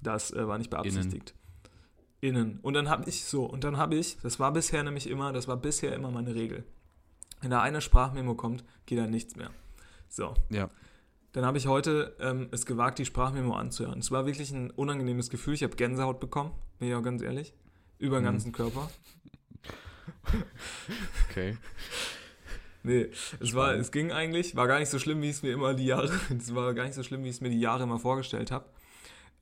[0.00, 1.30] Das äh, war nicht beabsichtigt.
[1.30, 1.43] Innen.
[2.32, 5.46] Und dann habe ich so, und dann habe ich, das war bisher nämlich immer, das
[5.46, 6.64] war bisher immer meine Regel.
[7.42, 9.50] Wenn da eine Sprachmemo kommt, geht da nichts mehr.
[10.08, 10.32] So.
[10.48, 10.70] Ja.
[11.32, 13.98] Dann habe ich heute ähm, es gewagt, die Sprachmemo anzuhören.
[13.98, 15.54] Es war wirklich ein unangenehmes Gefühl.
[15.54, 17.52] Ich habe Gänsehaut bekommen, bin ich auch ganz ehrlich.
[17.98, 18.26] Über den Mhm.
[18.26, 18.90] ganzen Körper.
[21.30, 21.56] Okay.
[22.82, 23.08] Nee,
[23.40, 25.86] es war, es ging eigentlich, war gar nicht so schlimm, wie es mir immer die
[25.86, 28.50] Jahre, es war gar nicht so schlimm, wie ich es mir die Jahre immer vorgestellt
[28.50, 28.66] habe.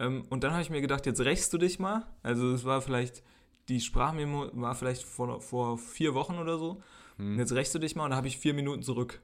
[0.03, 2.05] Ähm, und dann habe ich mir gedacht, jetzt rächst du dich mal.
[2.23, 3.23] Also es war vielleicht,
[3.69, 6.83] die Sprachmemo war vielleicht vor, vor vier Wochen oder so.
[7.17, 7.39] Hm.
[7.39, 9.21] jetzt rächst du dich mal und da habe ich vier Minuten zurück.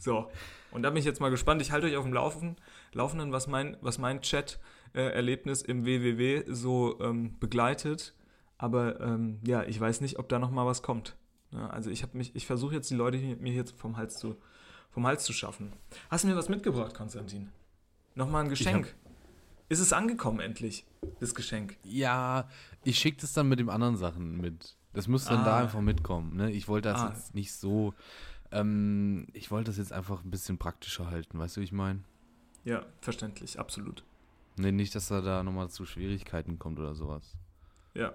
[0.00, 0.30] So,
[0.70, 1.60] und da bin ich jetzt mal gespannt.
[1.60, 2.56] Ich halte euch auf dem Laufen,
[2.92, 8.14] Laufenden, was mein, was mein Chat-Erlebnis im WWW so ähm, begleitet.
[8.58, 11.16] Aber ähm, ja, ich weiß nicht, ob da noch mal was kommt.
[11.52, 14.18] Ja, also ich habe mich, ich versuche jetzt die Leute hier, mir hier vom Hals
[14.18, 14.36] zu,
[14.90, 15.72] vom Hals zu schaffen.
[16.10, 17.50] Hast du mir was mitgebracht, Konstantin?
[18.18, 18.96] Nochmal ein Geschenk.
[19.68, 20.84] Ist es angekommen endlich,
[21.20, 21.76] das Geschenk?
[21.84, 22.48] Ja,
[22.82, 24.74] ich schicke das dann mit den anderen Sachen mit.
[24.92, 25.60] Das muss dann da Ah.
[25.60, 26.34] einfach mitkommen.
[26.36, 26.50] Ne?
[26.50, 27.12] Ich wollte das Ah.
[27.14, 27.94] jetzt nicht so.
[28.50, 32.02] Ähm, ich wollte das jetzt einfach ein bisschen praktischer halten, weißt du, wie ich meine?
[32.64, 34.02] Ja, verständlich, absolut.
[34.56, 37.36] Nee, nicht, dass da, da nochmal zu Schwierigkeiten kommt oder sowas.
[37.94, 38.12] Ja,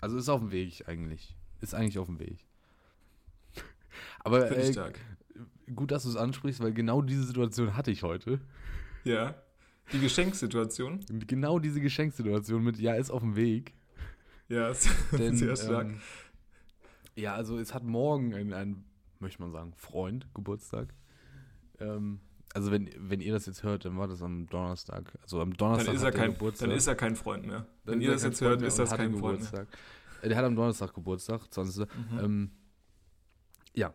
[0.00, 1.34] Also ist auf dem Weg eigentlich.
[1.60, 2.38] Ist eigentlich auf dem Weg.
[4.20, 5.00] Aber äh, stark.
[5.74, 8.40] Gut, dass du es ansprichst, weil genau diese Situation hatte ich heute.
[9.04, 9.34] Ja.
[9.92, 11.00] Die Geschenksituation.
[11.26, 13.74] Genau diese Geschenksituation mit Ja, ist auf dem Weg.
[14.48, 14.72] Ja,
[15.12, 15.86] Denn, sehr stark.
[15.86, 16.00] ähm,
[17.16, 18.84] ja, also es hat morgen ein, ein,
[19.18, 20.94] möchte man sagen, Freund Geburtstag.
[21.80, 22.20] Ähm,
[22.54, 25.12] also wenn, wenn ihr das jetzt hört, dann war das am Donnerstag.
[25.22, 26.68] Also am Donnerstag dann, ist er kein, Geburtstag.
[26.68, 27.66] dann ist er kein Freund mehr.
[27.84, 29.30] Dann Wenn ist ihr das jetzt hört, ist das kein Freund mehr.
[29.32, 29.68] Geburtstag.
[30.22, 31.86] Äh, Der hat am Donnerstag Geburtstag, 20.
[31.86, 32.18] Mhm.
[32.20, 32.50] Ähm,
[33.74, 33.92] ja,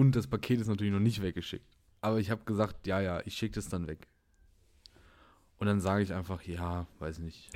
[0.00, 1.76] und das Paket ist natürlich noch nicht weggeschickt.
[2.00, 4.08] Aber ich habe gesagt, ja, ja, ich schicke das dann weg.
[5.58, 7.50] Und dann sage ich einfach, ja, weiß nicht.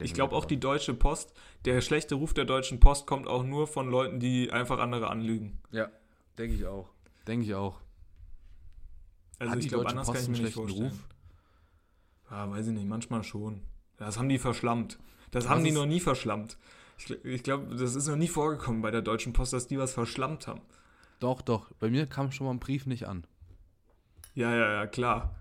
[0.00, 1.32] Ich glaube auch die Deutsche Post,
[1.66, 5.60] der schlechte Ruf der Deutschen Post kommt auch nur von Leuten, die einfach andere anlügen.
[5.70, 5.88] Ja,
[6.36, 6.90] denke ich auch.
[7.28, 7.80] Denke ich auch.
[9.38, 10.88] Also Hat ich glaube, anders Post kann ich mir nicht vorstellen.
[10.88, 10.98] Ruf?
[12.28, 13.62] Ja, weiß ich nicht, manchmal schon.
[13.98, 14.98] Das haben die verschlammt.
[15.30, 16.58] Das Was haben die noch nie verschlammt.
[16.98, 19.94] Ich, ich glaube, das ist noch nie vorgekommen bei der Deutschen Post, dass die was
[19.94, 20.62] verschlammt haben.
[21.20, 21.72] Doch, doch.
[21.80, 23.24] Bei mir kam schon mal ein Brief nicht an.
[24.34, 25.34] Ja, ja, ja, klar.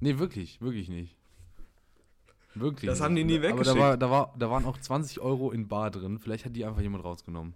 [0.00, 1.16] Nee, wirklich, wirklich nicht.
[2.54, 2.88] Wirklich.
[2.88, 3.04] Das nicht.
[3.04, 3.78] haben die nie Aber da, weggeschickt.
[3.78, 6.18] war, da, war, da waren auch 20 Euro in Bar drin.
[6.18, 7.54] Vielleicht hat die einfach jemand rausgenommen.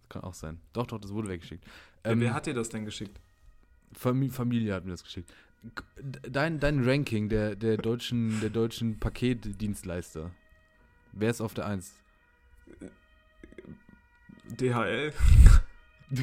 [0.00, 0.60] Das kann auch sein.
[0.72, 1.64] Doch, doch, das wurde weggeschickt.
[2.04, 3.20] Ja, Ähm, wer hat dir das denn geschickt?
[3.92, 5.32] Fami Familie hat mir das geschickt.
[6.28, 10.30] Dein, dein Ranking der, der, deutschen, der deutschen Paketdienstleister.
[11.12, 11.94] Wer ist auf der 1?
[14.58, 15.12] DHL?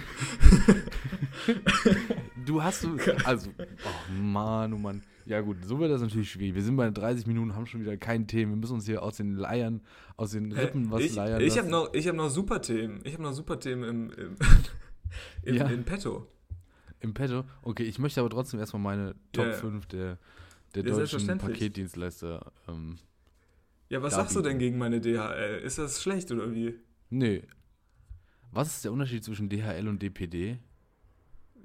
[2.46, 2.98] Du hast du.
[3.24, 5.04] Also, oh Mann, oh Mann.
[5.26, 6.56] Ja, gut, so wird das natürlich schwierig.
[6.56, 8.52] Wir sind bei 30 Minuten, haben schon wieder kein Thema.
[8.54, 9.82] Wir müssen uns hier aus den Leiern,
[10.18, 11.42] aus den Rippen was ich leiern.
[11.42, 13.00] ich habe noch, ich hab noch super Themen.
[13.04, 14.36] Ich habe noch super Themen im, im,
[15.44, 15.68] im, Ja.
[15.68, 16.28] in petto.
[17.00, 17.44] Im Petto.
[17.62, 19.54] Okay, ich möchte aber trotzdem erstmal meine Top ja.
[19.54, 20.18] 5 der,
[20.76, 21.38] der Ja, deutschen.
[21.38, 22.52] Paketdienstleister.
[22.68, 22.98] Ähm,
[23.90, 25.62] Ja, was sagst du denn gegen meine DHL?
[25.64, 26.76] Ist das schlecht oder wie?
[27.10, 27.44] nee.
[28.52, 30.60] Was ist der Unterschied zwischen DHL und DPD?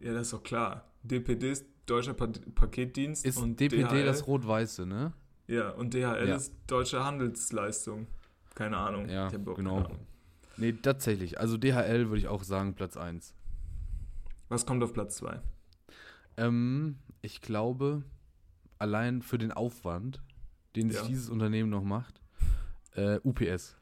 [0.00, 0.90] Ja, das ist doch klar.
[1.02, 5.12] DPD ist Deutscher pa Paketdienst Ist und DPD DHL, das Rot-Weiße, ne?
[5.46, 6.36] Ja, und DHL Ja.
[6.36, 8.06] ist Deutsche Handelsleistung.
[8.54, 9.08] Keine Ahnung.
[9.08, 9.54] Ja, genau.
[9.54, 9.98] keine Ahnung.
[10.56, 11.38] Nee, tatsächlich.
[11.38, 13.34] Also DHL würde ich auch sagen, Platz 1.
[14.48, 15.40] Was kommt auf Platz 2?
[16.38, 18.02] Ähm, ich glaube,
[18.78, 20.22] allein für den Aufwand,
[20.74, 21.06] den sich Ja.
[21.06, 22.20] dieses Unternehmen noch macht,
[22.94, 23.76] äh, UPS.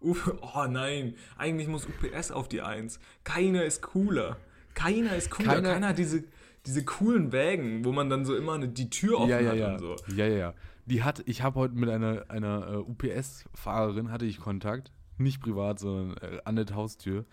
[0.00, 3.00] Oh nein, eigentlich muss UPS auf die 1.
[3.24, 4.36] Keiner ist cooler.
[4.74, 5.54] Keiner ist cooler.
[5.54, 6.24] Keiner- Keiner, hat diese,
[6.66, 9.56] diese coolen Wägen, wo man dann so immer eine, die Tür offen ja, ja, hat
[9.56, 9.72] ja.
[9.72, 9.96] und so.
[10.14, 10.54] Ja, ja, ja.
[10.86, 14.92] Die hat, ich habe heute mit einer, einer äh, UPS-Fahrerin hatte ich Kontakt.
[15.18, 17.24] Nicht privat, sondern äh, an der Haustür.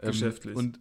[0.00, 0.56] Ähm, Geschäftlich.
[0.56, 0.78] Und,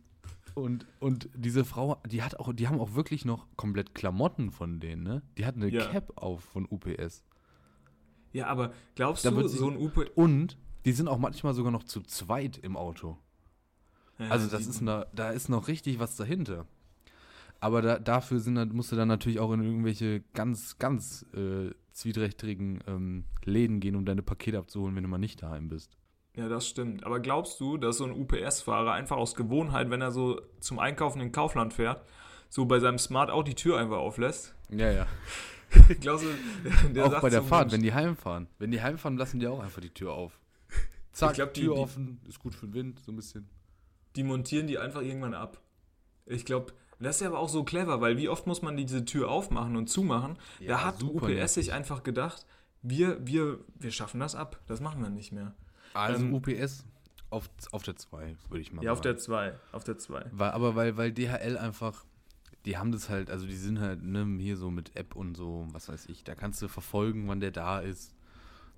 [0.53, 4.79] und, und diese Frau, die hat auch, die haben auch wirklich noch komplett Klamotten von
[4.79, 5.23] denen, ne?
[5.37, 5.71] Die hat eine.
[5.71, 7.25] Cap auf von UPS.
[8.33, 10.11] Ja, aber glaubst Da du, so ein UPS...
[10.15, 13.17] Und die sind auch manchmal sogar noch zu zweit im Auto.
[14.19, 16.65] Ja, Also das ist da, da ist noch richtig was dahinter.
[17.59, 22.83] Aber da, dafür sind, musst du dann natürlich auch in irgendwelche ganz, ganz äh, zwiedrächtigen
[22.87, 25.97] ähm, Läden gehen, um deine Pakete abzuholen, wenn du mal nicht daheim bist.
[26.35, 27.05] Ja, das stimmt.
[27.05, 31.21] Aber glaubst du, dass so ein UPS-Fahrer einfach aus Gewohnheit, wenn er so zum Einkaufen
[31.21, 32.03] in Kaufland fährt,
[32.49, 34.55] so bei seinem Smart auch die Tür einfach auflässt?
[34.69, 35.07] Ja, ja.
[36.01, 38.47] Glaubst du, der auch sagt bei der so, Fahrt, Mensch, wenn die heimfahren.
[38.59, 40.39] Wenn die heimfahren, lassen die auch einfach die Tür auf.
[41.13, 43.47] Zack, Ich glaub, die- Tür die- offen, ist gut für den Wind, so ein bisschen.
[44.15, 45.61] die montieren die einfach irgendwann ab.
[46.25, 49.05] Ich glaube, das ist ja aber auch so clever, weil wie oft muss man diese
[49.05, 50.37] Tür aufmachen und zumachen?
[50.59, 52.45] Ja, da hat super UPS sich einfach gedacht,
[52.81, 54.59] wir, wir, wir schaffen das ab.
[54.67, 55.53] Das machen wir nicht mehr.
[55.93, 56.85] Also Ähm, UPS
[57.29, 59.03] auf, auf der 2, würde ich mal Ja, auf sagen.
[59.15, 59.53] der 2.
[59.71, 60.25] Auf der 2.
[60.31, 62.05] Weil, aber weil, weil DHL einfach,
[62.65, 65.67] die haben das halt, also die sind halt ne, hier so mit App und so,
[65.71, 68.13] was weiß ich, da kannst du verfolgen, wann der da ist.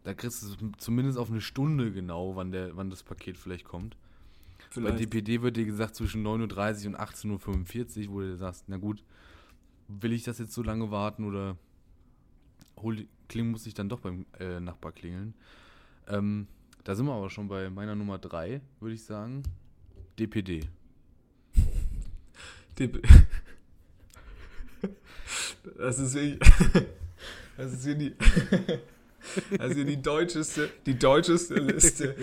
[0.05, 3.65] Da kriegst du es zumindest auf eine Stunde genau, wann, der, wann das Paket vielleicht
[3.65, 3.97] kommt.
[4.59, 4.99] Bei Vielleicht.
[4.99, 9.03] DPD wird dir gesagt zwischen 9.30 Uhr und 18.45 Uhr, wo du sagst, na gut,
[9.87, 11.57] will ich das jetzt so lange warten oder
[12.77, 15.33] hol, kling, muss ich dann doch beim äh, Nachbar klingeln.
[16.07, 16.47] Ähm,
[16.83, 19.41] da sind wir aber schon bei meiner Nummer 3, würde ich sagen.
[20.19, 20.69] DPD.
[22.77, 23.01] DP
[25.77, 26.39] Das ist wirklich.
[27.57, 27.95] Das ist hier
[29.73, 32.15] hier die deutscheste, die deutscheste Liste,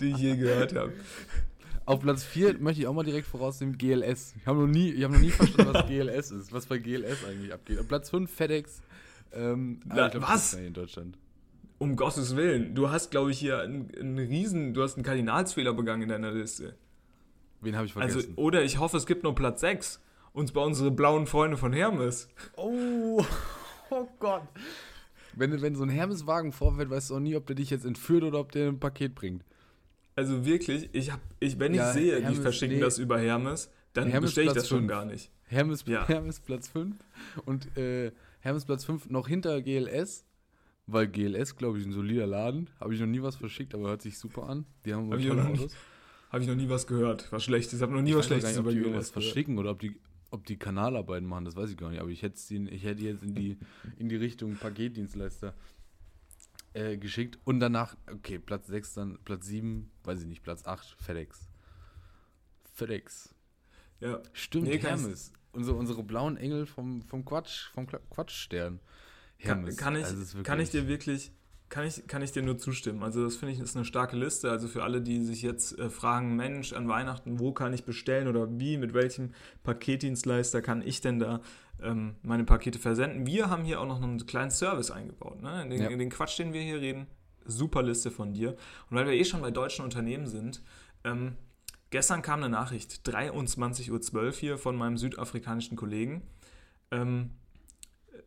[0.00, 0.92] die ich je gehört habe.
[1.84, 4.34] Auf Platz 4 möchte ich auch mal direkt vorausnehmen, GLS.
[4.40, 7.24] Ich habe noch, nie- ich hab noch nie verstanden, was GLS ist, was bei GLS
[7.24, 7.78] eigentlich abgeht.
[7.78, 8.82] Auf Platz 5 FedEx.
[9.32, 10.54] Ähm, Na, ich glaub, was?
[10.54, 11.16] in Deutschland.
[11.78, 15.74] Um Gottes Willen, du hast, glaube ich, hier einen, einen riesen, du hast einen Kardinalsfehler
[15.74, 16.74] begangen in deiner Liste.
[17.60, 18.34] Wen habe ich Also, vergessen?
[18.36, 20.00] oder ich hoffe, es gibt nur Platz 6.
[20.32, 22.28] Und zwar unsere blauen Freunde von Hermes.
[22.56, 23.24] oh,
[23.90, 24.42] oh Gott.
[25.36, 28.24] Wenn, wenn so ein Hermeswagen vorfährt, weißt du auch nie, ob der dich jetzt entführt
[28.24, 29.44] oder ob der ein Paket bringt.
[30.14, 32.82] Also wirklich, ich hab, ich, wenn Ja, ich sehe, Hermes, die verschicken nee.
[32.82, 34.88] das über Hermes, dann Hermes bestelle ich Platz das schon fünf.
[34.90, 35.30] gar nicht.
[35.44, 36.04] Hermes, Ja.
[36.08, 36.96] Hermes Platz 5
[37.44, 40.24] und äh, Hermes Platz 5 noch hinter GLS,
[40.86, 42.70] weil GLS, glaube ich, ein solider Laden.
[42.80, 44.64] Habe ich noch nie was verschickt, aber hört sich super an.
[44.86, 45.76] Die haben Hab tolle auch noch nie- Autos.
[46.30, 47.30] Habe ich noch nie was gehört.
[47.30, 47.74] Was Schlechtes.
[47.74, 49.06] Ich habe noch nie Ich was Schlechtes nicht, ob über die GLS gehört.
[49.12, 49.96] verschicken oder ob die,
[50.30, 52.00] ob die Kanalarbeiten machen, das weiß ich gar nicht.
[52.00, 53.58] Aber ich hätte, sie, ich hätte jetzt in die,
[53.98, 55.54] in die Richtung Paketdienstleister
[56.74, 57.38] äh, geschickt.
[57.44, 61.48] Und danach, okay, Platz 6, dann Platz 7, weiß ich nicht, Platz 8, FedEx.
[62.74, 63.34] FedEx.
[64.00, 64.22] Ja.
[64.32, 65.32] Stimmt, Nee, kann Hermes.
[65.52, 68.80] Unsere, unsere blauen Engel vom, vom Quatsch, vom Quatschstern.
[69.38, 69.76] Kann, Hermes.
[69.78, 71.32] kann, ich, Also kann ich dir wirklich,
[71.68, 73.02] kann ich, kann ich dir nur zustimmen.
[73.02, 74.50] Also das finde ich ist eine starke Liste.
[74.50, 78.28] Also für alle, die sich jetzt äh, fragen, Mensch, an Weihnachten, wo kann ich bestellen
[78.28, 79.32] oder wie, mit welchem
[79.64, 81.40] Paketdienstleister kann ich denn da
[81.82, 83.26] ähm, meine Pakete versenden?
[83.26, 85.42] Wir haben hier auch noch einen kleinen Service eingebaut.
[85.42, 85.62] Ne?
[85.62, 85.88] In, den, Ja.
[85.88, 87.06] den Quatsch, den wir hier reden,
[87.44, 88.50] super Liste von dir.
[88.90, 90.62] Und weil wir eh schon bei deutschen Unternehmen sind,
[91.04, 91.36] ähm,
[91.90, 96.22] gestern kam eine Nachricht, 23.12 Uhr hier von meinem südafrikanischen Kollegen.
[96.92, 97.30] Ähm,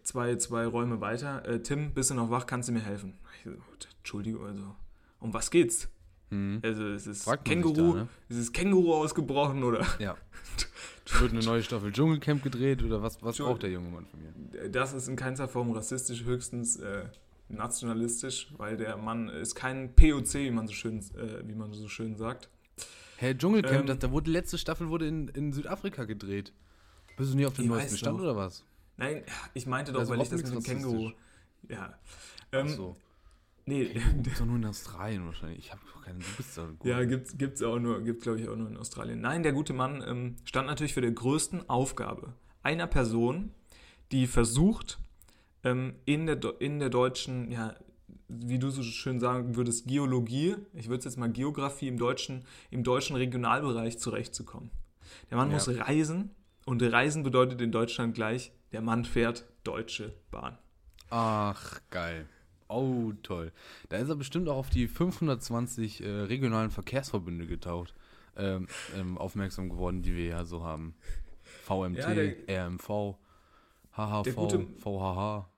[0.03, 1.45] zwei, zwei Räume weiter.
[1.47, 2.45] Äh, Tim, bist du noch wach?
[2.45, 3.17] Kannst du mir helfen?
[3.43, 3.51] So,
[3.99, 4.75] Entschuldigung, also,
[5.19, 5.89] um was geht's?
[6.29, 6.59] Mhm.
[6.63, 8.07] Also, ist es Fragt sich Känguru, da, ne?
[8.29, 9.85] ist es Känguru ausgebrochen oder?
[9.99, 10.15] Ja.
[11.19, 14.69] Wird eine neue Staffel Dschungelcamp gedreht oder was, was braucht der junge Mann von mir?
[14.69, 17.05] Das ist in keinster Form rassistisch, höchstens äh,
[17.47, 21.87] nationalistisch, weil der Mann ist kein POC, wie man so schön, äh, wie man so
[21.87, 22.49] schön sagt.
[23.17, 26.53] Herr Dschungelcamp, Ähm, das, da wurde die letzte Staffel wurde in, in Südafrika gedreht.
[27.17, 28.23] Bist du nie auf dem neuesten Stand doch.
[28.23, 28.63] oder was?
[28.99, 31.11] Nein, ich meinte doch, Also weil ich das mit dem Känguru.
[31.67, 31.97] Ja.
[32.51, 32.95] Ähm, Ach so.
[33.65, 35.59] Nee, Gibt's doch nur in Australien wahrscheinlich.
[35.59, 36.19] Ich habe doch keine.
[36.19, 36.85] Du bist da gut.
[36.85, 39.21] Ja, gibt's, gibt's auch nur, gibt's glaube ich auch nur in Australien.
[39.21, 42.33] Nein, der gute Mann ähm, stand natürlich für der größten Aufgabe
[42.63, 43.51] einer Person,
[44.11, 44.99] die versucht,
[45.63, 47.75] ähm, in, der, in der deutschen, ja,
[48.27, 52.45] wie du so schön sagen würdest, Geologie, ich würde es jetzt mal Geografie im deutschen,
[52.71, 54.71] im deutschen Regionalbereich zurechtzukommen.
[55.29, 55.53] Der Mann Ja.
[55.55, 56.31] muss reisen
[56.69, 60.57] und reisen bedeutet in Deutschland gleich, der Mann fährt Deutsche Bahn.
[61.09, 62.27] Ach, geil.
[62.67, 63.51] Oh, toll.
[63.89, 67.95] Da ist er bestimmt auch auf die 520 äh, regionalen Verkehrsverbünde getaucht,
[68.37, 70.93] ähm, ähm, aufmerksam geworden, die wir ja so haben.
[71.65, 72.35] VMT, Ja, der-
[72.67, 73.15] RMV,
[73.97, 75.49] HHV, gute- VHH.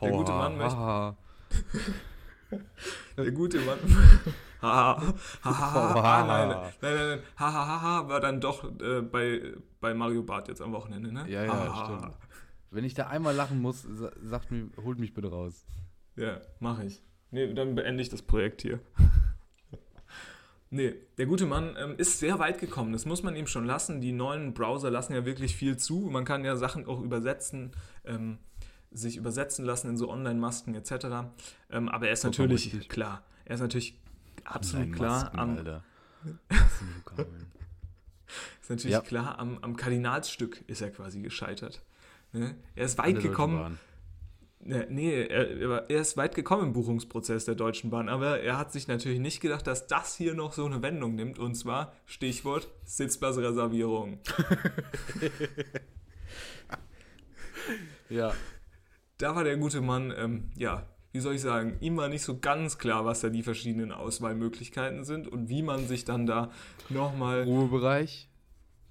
[0.00, 1.16] Der gute Mann möchte- VHH.
[3.16, 3.78] Der gute Mann.
[4.62, 5.02] Haha,
[5.42, 10.22] haha, ah, nein, nein, nein, nein, haha, haha, war dann doch äh, bei, bei Mario
[10.22, 11.28] Barth jetzt am Wochenende, ne?
[11.28, 12.14] Ja, ja, stimmt.
[12.70, 15.66] Wenn ich da einmal lachen muss, sa- sagt mir, holt mich bitte raus.
[16.16, 17.02] Ja, mache ich.
[17.30, 18.80] Nee, dann beende ich das Projekt hier.
[20.70, 24.00] nee, der gute Mann ähm, ist sehr weit gekommen, das muss man ihm schon lassen.
[24.00, 26.00] Die neuen Browser lassen ja wirklich viel zu.
[26.10, 27.72] Man kann ja Sachen auch übersetzen,
[28.04, 28.38] ähm,
[28.90, 31.06] sich übersetzen lassen in so Online-Masken etc.
[31.70, 33.22] Ähm, aber er ist natürlich klar.
[33.44, 33.98] Er ist natürlich
[34.46, 35.84] absolut klar am, Alter.
[38.60, 39.00] Ist natürlich Ja.
[39.00, 41.82] klar, am, am Kardinalsstück ist er quasi gescheitert.
[42.32, 42.56] Ne?
[42.74, 43.78] Er ist weit gekommen.
[44.58, 48.72] Ne, Nee, er, er ist weit gekommen im Buchungsprozess der Deutschen Bahn, aber er hat
[48.72, 51.38] sich natürlich nicht gedacht, dass das hier noch so eine Wendung nimmt.
[51.38, 54.18] Und zwar, Stichwort, Sitzplatzreservierung.
[58.08, 58.32] Ja,
[59.18, 62.38] Da war der gute Mann, ähm, ja, wie soll ich sagen, ihm war nicht so
[62.38, 66.50] ganz klar, was da die verschiedenen Auswahlmöglichkeiten sind und wie man sich dann da
[66.90, 68.28] nochmal Ruhebereich.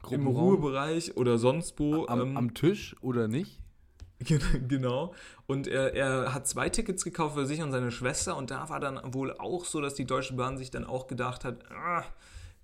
[0.10, 0.26] im.
[0.26, 3.60] Ruhebereich oder sonst wo Am, ähm, am Tisch oder nicht?
[4.68, 5.14] Genau.
[5.46, 8.36] Und er, er hat zwei Tickets gekauft für sich und seine Schwester.
[8.38, 11.46] Und da war dann wohl auch so, dass die Deutsche Bahn sich dann auch gedacht
[11.46, 12.04] hat, ah,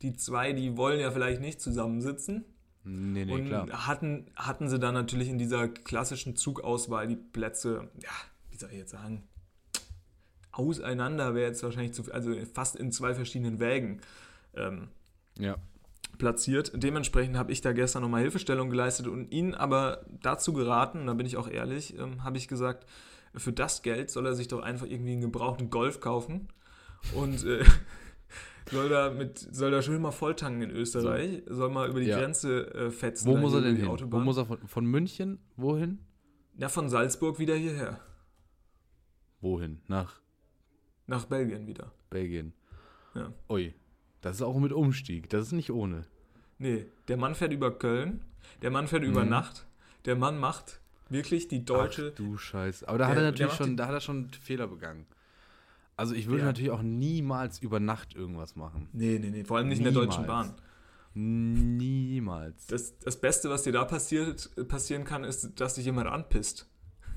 [0.02, 2.46] die zwei, die wollen ja vielleicht nicht zusammensitzen.
[2.84, 3.68] Nee, nee, und klar.
[3.86, 8.10] hatten, hatten sie dann natürlich in dieser klassischen Zugauswahl die Plätze, ja,
[8.50, 9.28] wie soll ich jetzt sagen,
[10.52, 14.02] auseinander wäre jetzt wahrscheinlich zu, also fast in zwei verschiedenen Wägen.
[14.56, 14.90] Ähm,
[15.40, 15.58] Ja.
[16.18, 16.72] platziert.
[16.76, 21.26] Dementsprechend habe ich da gestern nochmal Hilfestellung geleistet und ihn aber dazu geraten, da bin
[21.26, 22.86] ich auch ehrlich, ähm, habe ich gesagt,
[23.34, 26.50] für das Geld soll er sich doch einfach irgendwie einen gebrauchten Golf kaufen
[27.16, 27.64] und äh,
[28.72, 32.20] soll, da mit, soll da schön mal volltanken in Österreich, soll mal über die Ja.
[32.20, 33.28] Grenze äh, fetzen.
[33.28, 33.88] Wo muss er denn hin?
[33.88, 34.24] Wo Autobahn.
[34.26, 35.40] muss er von, von München?
[35.56, 36.00] Wohin?
[36.58, 38.00] Ja, von Salzburg wieder hierher,
[39.40, 39.82] Wohin?
[39.88, 40.22] Nach
[41.12, 41.92] nach Belgien wieder.
[42.10, 42.54] Belgien.
[43.14, 43.32] Ja.
[43.50, 43.74] Ui.
[44.22, 45.30] Das ist auch mit Umstieg.
[45.30, 46.06] Das ist nicht ohne.
[46.58, 48.22] Nee, der Mann fährt über Köln,
[48.62, 49.30] der Mann fährt über Mhm.
[49.30, 49.66] Nacht,
[50.06, 52.84] der Mann macht wirklich die deutsche Ach, du Scheiß.
[52.86, 55.06] Aber da Der- hat er natürlich schon, da hat er schon Fehler begangen.
[55.98, 56.46] Also ich würde Ja.
[56.46, 58.88] natürlich auch niemals über Nacht irgendwas machen.
[58.94, 60.50] Nee, nee, nee, vor allem nicht in der Deutschen Niemals.
[60.50, 60.56] Bahn.
[61.14, 62.68] Niemals.
[62.68, 66.68] Das, das Beste, was dir da passiert, passieren kann, ist, dass dich jemand anpisst.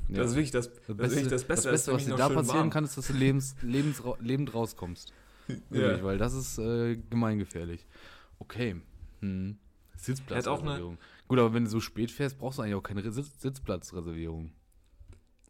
[0.09, 0.19] Ja.
[0.19, 1.69] Das ist wirklich das, Das Beste, wirklich das Beste.
[1.71, 2.71] das Beste was dir da passieren warm.
[2.71, 5.13] kann, ist, dass du lebens, lebens, lebend rauskommst.
[5.47, 6.03] Wirklich, Ja.
[6.05, 7.87] weil das ist äh, gemeingefährlich.
[8.39, 8.77] Okay.
[9.21, 9.57] Hm.
[9.97, 10.99] Sitzplatzreservierung.
[11.29, 14.53] Gut, aber wenn du so spät fährst, brauchst du eigentlich auch keine Sitz Sitzplatzreservierung.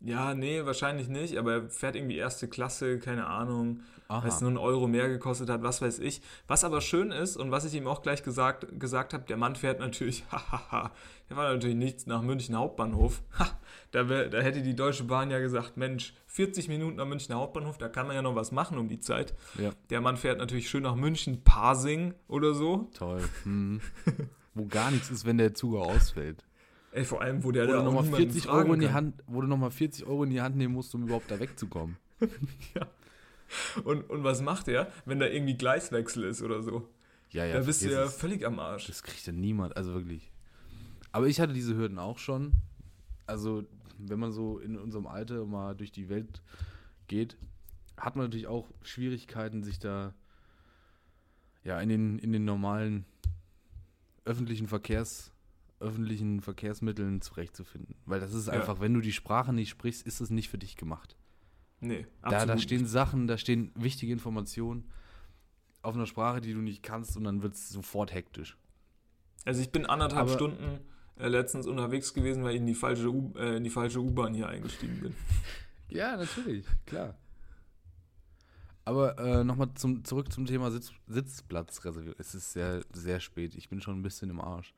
[0.05, 4.51] Ja, nee, wahrscheinlich nicht, aber er fährt irgendwie erste Klasse, keine Ahnung, weil es nur
[4.51, 6.21] einen Euro mehr gekostet hat, was weiß ich.
[6.47, 9.57] Was aber schön ist und was ich ihm auch gleich gesagt, gesagt habe, der Mann
[9.57, 10.93] fährt natürlich, hahaha,
[11.31, 13.23] der war natürlich nichts nach München Hauptbahnhof.
[13.39, 13.59] Ha,
[13.93, 17.79] da, wär, da hätte die Deutsche Bahn ja gesagt, Mensch, 40 Minuten nach München Hauptbahnhof,
[17.79, 19.35] da kann man ja noch was machen um die Zeit.
[19.59, 19.71] Ja.
[19.89, 22.91] Der Mann fährt natürlich schön nach München Parsing oder so.
[22.95, 23.23] Toll.
[23.45, 23.81] Hm.
[24.55, 26.45] Wo gar nichts ist, wenn der Zug ausfällt.
[26.95, 28.91] Ey, vor allem, wo der da nochmal niemanden 40 fragen Euro in die.
[28.91, 31.41] Hand, wo du noch mal 40 Euro in die Hand nehmen musst, um überhaupt da
[31.41, 31.97] wegzukommen.
[33.85, 36.89] Und, und was macht er, wenn da irgendwie Gleiswechsel ist oder so?
[37.31, 38.89] Ja, da bist du ja völlig am Arsch.
[38.89, 40.33] Das kriegt ja niemand, also wirklich.
[41.13, 42.55] Aber ich hatte diese Hürden auch schon.
[43.27, 43.65] Also,
[43.99, 46.43] wenn man so in unserem Alter mal durch die Welt
[47.07, 47.37] geht,
[47.97, 50.15] hat man natürlich auch Schwierigkeiten, sich da
[51.63, 53.05] ja in den, in den normalen
[54.25, 55.34] öffentlichen Verkehrs
[55.85, 57.95] öffentlichen Verkehrsmitteln zurechtzufinden.
[58.07, 58.55] Weil das ist Ja.
[58.55, 61.17] einfach, wenn du die Sprache nicht sprichst, ist es nicht für dich gemacht.
[61.81, 62.91] Nee, Da, da absolut stehen nicht.
[62.91, 64.91] Sachen, da stehen wichtige Informationen
[65.83, 68.57] auf einer Sprache, die du nicht kannst und dann wird es sofort hektisch.
[69.45, 70.81] Also ich bin anderthalb Aber- Stunden
[71.17, 74.35] äh, letztens unterwegs gewesen, weil ich in die falsche U- äh, in die falsche U-Bahn
[74.35, 75.15] hier eingestiegen bin.
[75.91, 77.15] Ja, natürlich, klar.
[78.87, 82.15] Aber äh, nochmal zum, zurück zum Thema Sitz, Sitzplatzreservierung.
[82.19, 83.55] Es ist sehr, sehr spät.
[83.55, 84.75] Ich bin schon ein bisschen im Arsch.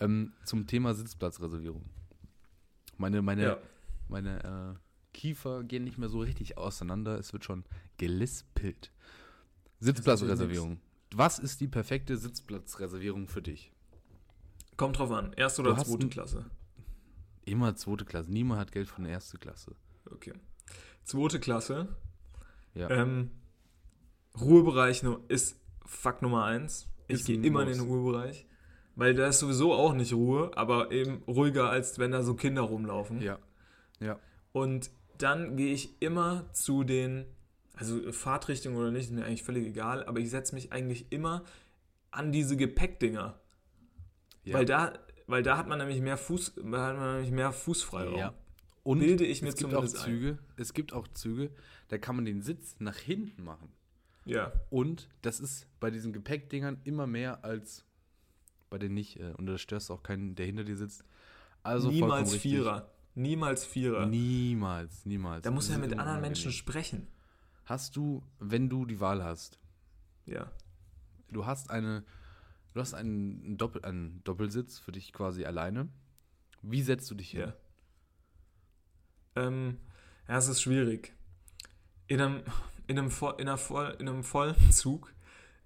[0.00, 1.84] Ähm, zum Thema Sitzplatzreservierung.
[2.98, 3.58] Meine, meine, Ja.
[4.08, 4.78] meine äh,
[5.12, 7.18] Kiefer gehen nicht mehr so richtig auseinander.
[7.18, 7.64] Es wird schon
[7.98, 8.90] gelispelt.
[9.80, 10.80] Sitzplatzreservierung.
[11.14, 13.72] Was ist die perfekte Sitzplatzreservierung für dich?
[14.76, 16.44] Kommt drauf an, erste oder zweite Klasse.
[17.44, 18.32] Immer zweite Klasse.
[18.32, 19.76] Niemand hat Geld für eine erste Klasse.
[20.10, 20.32] Okay.
[21.04, 21.94] Zweite Klasse.
[22.74, 22.90] Ja.
[22.90, 23.30] Ähm,
[24.40, 26.88] Ruhebereich ist Fakt Nummer eins.
[27.06, 28.46] Ich gehe immer in den Ruhebereich.
[28.96, 32.62] Weil da ist sowieso auch nicht Ruhe, aber eben ruhiger, als wenn da so Kinder
[32.62, 33.20] rumlaufen.
[33.20, 33.38] ja.
[34.00, 34.18] Ja.
[34.52, 37.26] Und dann gehe ich immer zu den,
[37.74, 41.44] also Fahrtrichtung oder nicht, ist mir eigentlich völlig egal, aber ich setze mich eigentlich immer
[42.10, 43.38] an diese Gepäckdinger.
[44.44, 44.54] ja.
[44.54, 44.92] Weil, da,
[45.26, 48.18] weil da hat man nämlich mehr Fuß, da hat man nämlich mehr Fußfreiraum.
[48.18, 48.34] Ja.
[48.82, 50.12] Und Bilde ich mir es gibt auch zumindest ein.
[50.12, 51.50] Züge, es gibt auch Züge,
[51.88, 53.72] da kann man den Sitz nach hinten machen.
[54.26, 54.52] Ja.
[54.70, 57.84] Und das ist bei diesen Gepäckdingern immer mehr als
[58.74, 59.20] bei den nicht.
[59.20, 61.04] äh, Und da störst auch keinen, der hinter dir sitzt.
[61.62, 62.34] Also Niemals.
[62.34, 62.90] Vierer.
[63.14, 64.06] Niemals Vierer.
[64.06, 65.44] Niemals, niemals.
[65.44, 66.20] da muss ja mit anderen.
[66.20, 67.06] Menschen sprechen.
[67.66, 69.60] Hast du, wenn du die Wahl hast,
[70.26, 70.50] Ja.
[71.30, 72.02] du hast eine,
[72.72, 75.88] du hast einen, Doppel, einen Doppelsitz für dich quasi alleine.
[76.62, 77.40] Wie setzt du dich hin?
[77.42, 77.54] Ja.
[79.36, 79.78] Ähm,
[80.28, 81.14] ja, es ist schwierig.
[82.08, 82.42] In einem,
[82.88, 85.14] in einem, in einer voll, in einem vollen Zug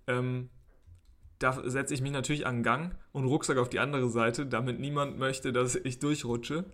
[0.06, 0.50] ähm,
[1.38, 4.80] da setze ich mich natürlich an den Gang und Rucksack auf die andere Seite, damit
[4.80, 6.64] niemand möchte, dass ich durchrutsche.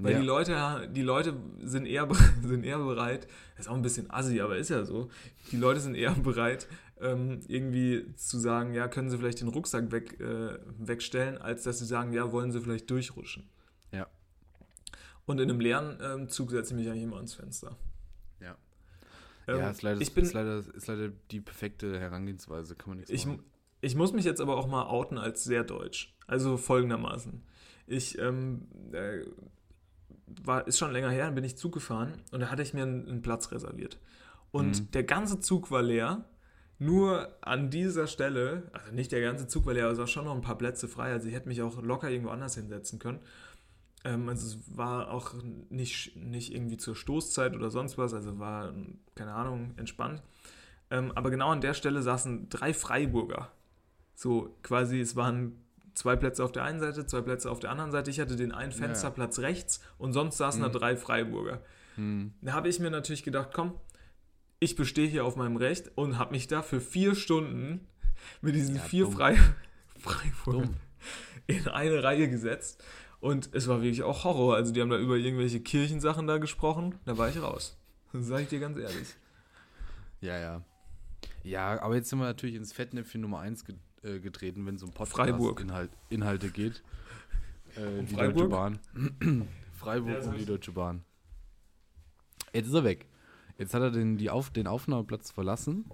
[0.00, 0.20] Weil Ja.
[0.20, 2.08] die Leute, die Leute sind eher,
[2.42, 3.26] sind eher bereit,
[3.58, 5.10] ist auch ein bisschen assi, aber ist ja so,
[5.50, 6.68] die Leute sind eher bereit,
[7.00, 11.80] ähm, irgendwie zu sagen, ja, können sie vielleicht den Rucksack weg, äh, wegstellen, als dass
[11.80, 13.48] sie sagen, ja, wollen sie vielleicht durchrutschen.
[13.92, 14.06] Ja.
[15.26, 17.76] Und in einem leeren ähm, Zug setze ich mich eigentlich immer ans Fenster.
[18.40, 18.56] Ja.
[19.48, 22.96] Ähm, ja, ist leider, ich bin, ist, leider, ist leider die perfekte Herangehensweise, kann man
[22.98, 23.42] nichts ich, machen.
[23.80, 26.14] Ich muss mich jetzt aber auch mal outen als sehr deutsch.
[26.26, 27.42] Also folgendermaßen.
[27.86, 29.22] Ich ähm, äh,
[30.44, 32.82] war, ist schon länger her, dann bin ich Zug gefahren und da hatte ich mir
[32.82, 33.98] einen, einen Platz reserviert.
[34.50, 34.90] Und Mhm.
[34.92, 36.24] der ganze Zug war leer.
[36.80, 40.26] Nur an dieser Stelle, also nicht der ganze Zug war leer, aber es war schon
[40.26, 41.10] noch ein paar Plätze frei.
[41.12, 43.18] Also ich hätte mich auch locker irgendwo anders hinsetzen können.
[44.04, 45.34] Ähm, also es war auch
[45.70, 48.72] nicht, nicht irgendwie zur Stoßzeit oder sonst was, also war,
[49.16, 50.22] keine Ahnung, entspannt.
[50.90, 53.50] Ähm, aber genau an der Stelle saßen drei Freiburger.
[54.20, 55.52] So quasi, es waren
[55.94, 58.10] zwei Plätze auf der einen Seite, zwei Plätze auf der anderen Seite.
[58.10, 58.78] Ich hatte den einen Ja.
[58.78, 60.72] Fensterplatz rechts und sonst saßen da Mhm.
[60.72, 61.62] drei Freiburger.
[61.94, 62.32] Hm.
[62.42, 63.74] Da habe ich mir natürlich gedacht, komm,
[64.58, 67.86] ich bestehe hier auf meinem Recht und habe mich da für vier Stunden
[68.40, 69.06] mit diesen Ja, vier.
[69.06, 69.36] Frei
[70.00, 70.74] Freiburgern
[71.46, 72.82] in eine Reihe gesetzt.
[73.20, 74.56] Und es war wirklich auch Horror.
[74.56, 76.96] Also die haben da über irgendwelche Kirchensachen da gesprochen.
[77.04, 77.76] Da war ich raus.
[78.12, 79.14] Das sage ich dir ganz ehrlich.
[80.20, 80.64] Ja, ja.
[81.44, 84.82] Ja, aber jetzt sind wir natürlich ins Fettnäpfchen Nummer 1 ge äh, getreten, wenn es
[84.82, 85.56] um Freiburg.
[85.56, 86.82] Podcast-Inhalt Inhalte geht.
[87.76, 88.34] Äh, die Freiburg?
[88.34, 89.48] Deutsche Bahn.
[89.78, 91.04] Freiburg Ja, und die Deutsche Bahn.
[92.52, 93.06] Jetzt ist er weg.
[93.58, 95.84] Jetzt hat er den, die Auf den Aufnahmeplatz verlassen.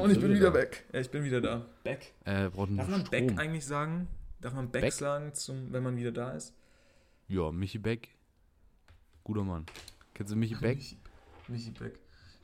[0.00, 0.86] Und ich bin wieder weg.
[0.92, 1.66] Ja, ich bin wieder da.
[1.84, 2.14] Back.
[2.24, 3.10] Braucht einen Darf man Strom.
[3.26, 4.08] Back eigentlich sagen?
[4.40, 4.92] Darf man Back, Back?
[4.92, 6.54] sagen, zum, wenn man wieder da ist?
[7.28, 8.08] Ja, Michi Beck.
[9.24, 9.66] Guter Mann.
[10.14, 10.98] Kennst du Michi Beck Michi,
[11.48, 11.98] Michi Beck.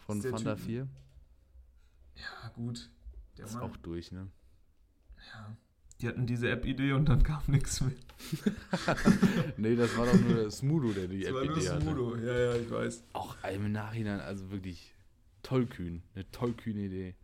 [0.05, 0.89] von Fanta Typ- 4?
[2.17, 2.91] Ja, gut.
[3.39, 3.63] Der Ist Mann.
[3.63, 4.29] auch durch, ne?
[5.33, 5.57] Ja.
[6.01, 7.93] Die hatten diese App-Idee und dann kam nichts mehr.
[9.57, 11.81] nee, das war doch nur Smudo, der die Das war nur App-Idee hatte.
[11.83, 12.17] Smudo.
[12.17, 13.05] Ja, ja, ich weiß.
[13.13, 14.95] Auch im Nachhinein, also wirklich
[15.43, 16.03] tollkühn.
[16.15, 17.15] Eine tollkühne Idee.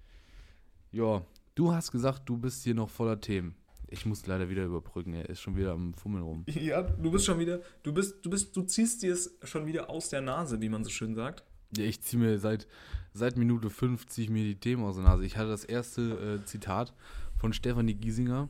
[0.93, 3.57] Ja, du hast gesagt, du bist hier noch voller Themen.
[3.91, 6.45] Ich muss leider wieder überbrücken, er ist schon wieder am Fummeln rum.
[6.49, 9.89] Ja, du bist schon wieder, du bist, du bist, du ziehst dir es schon wieder
[9.89, 11.43] aus der Nase, wie man so schön sagt.
[11.77, 12.67] Ja, ich ziehe mir seit,
[13.13, 15.25] seit Minute 5 ziehe ich mir die Themen aus der Nase.
[15.25, 16.95] Ich hatte das erste äh, Zitat
[17.37, 18.49] von Stefanie Giesinger.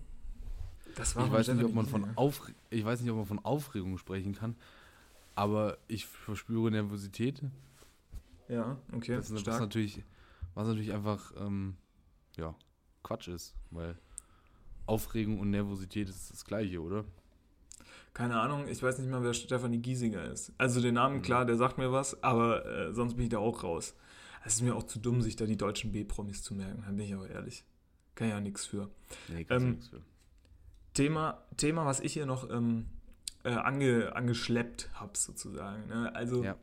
[0.94, 3.98] Das Ich weiß, nicht, ob man von Aufre ich weiß nicht, ob man von Aufregung
[3.98, 4.56] sprechen kann,
[5.34, 7.42] aber ich verspüre Nervosität.
[8.48, 10.02] Ja, okay, Das, ist- was natürlich,
[10.54, 11.76] was natürlich einfach ähm,
[12.36, 12.54] ja,
[13.02, 13.96] Quatsch ist, weil
[14.86, 17.04] Aufregung und Nervosität ist das gleiche, oder?
[18.18, 20.52] Keine Ahnung, ich weiß nicht mal, wer Stefanie Giesinger ist.
[20.58, 20.94] Also den Mhm.
[20.94, 23.94] Namen, klar, der sagt mir was, aber äh, sonst bin ich da auch raus.
[24.44, 27.00] Es ist mir auch zu dumm, sich da die deutschen B-Promis zu merken, da bin
[27.06, 27.64] ich aber ehrlich.
[28.16, 28.90] Kann ja nichts für.
[29.28, 30.00] Nee, Ähm, nichts für.
[30.94, 32.86] Thema, Thema, was ich hier noch ähm,
[33.44, 35.86] äh, ange, angeschleppt habe, sozusagen.
[35.86, 36.12] Ne?
[36.14, 36.56] Also, Ja.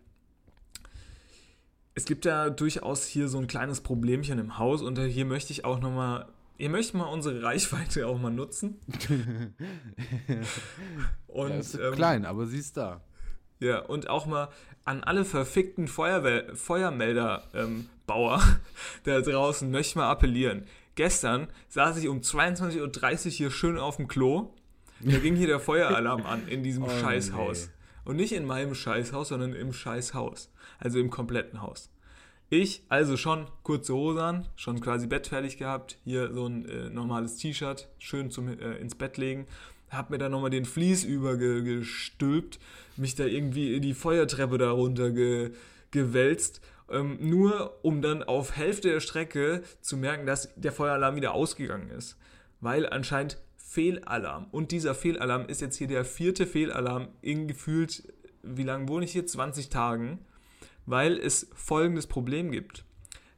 [1.93, 5.53] es gibt ja durchaus hier so ein kleines Problemchen im Haus und äh, hier möchte
[5.53, 6.27] ich auch nochmal,
[6.57, 8.79] hier möchte ich mal unsere Reichweite auch mal nutzen.
[11.27, 13.01] und, ja, ist ähm, klein, aber sie ist da.
[13.59, 14.49] Ja, und auch mal
[14.83, 18.41] an alle verfickten Feuerwehr, Feuermelder-Bauer
[19.03, 20.65] da draußen möchte ich mal appellieren.
[20.95, 24.53] Gestern saß ich um 22.30 Uhr hier schön auf dem Klo.
[25.01, 27.67] Da ging hier der Feueralarm an in diesem Oh, Scheißhaus.
[27.67, 27.71] nee.
[28.05, 30.51] Und nicht in meinem Scheißhaus, sondern im Scheißhaus.
[30.79, 31.89] Also im kompletten Haus.
[32.49, 37.37] Ich, also schon kurze Hose an, schon quasi bettfertig gehabt, hier so ein äh, normales
[37.37, 39.47] T-Shirt, schön zum, äh, ins Bett legen,
[39.89, 42.59] hab mir dann nochmal den Vlies übergestülpt,
[42.97, 45.53] mich da irgendwie in die Feuertreppe da runter ge,
[45.89, 51.33] gewälzt, ähm, nur um dann auf Hälfte der Strecke zu merken, dass der Feueralarm wieder
[51.33, 52.17] ausgegangen ist.
[52.61, 54.47] Weil anscheinend Fehlalarm.
[54.51, 59.11] Und dieser Fehlalarm ist jetzt hier der vierte Fehlalarm in gefühlt, wie lange wohne ich
[59.13, 59.25] hier?
[59.25, 60.19] 20 Tagen
[60.85, 62.85] weil es folgendes Problem gibt.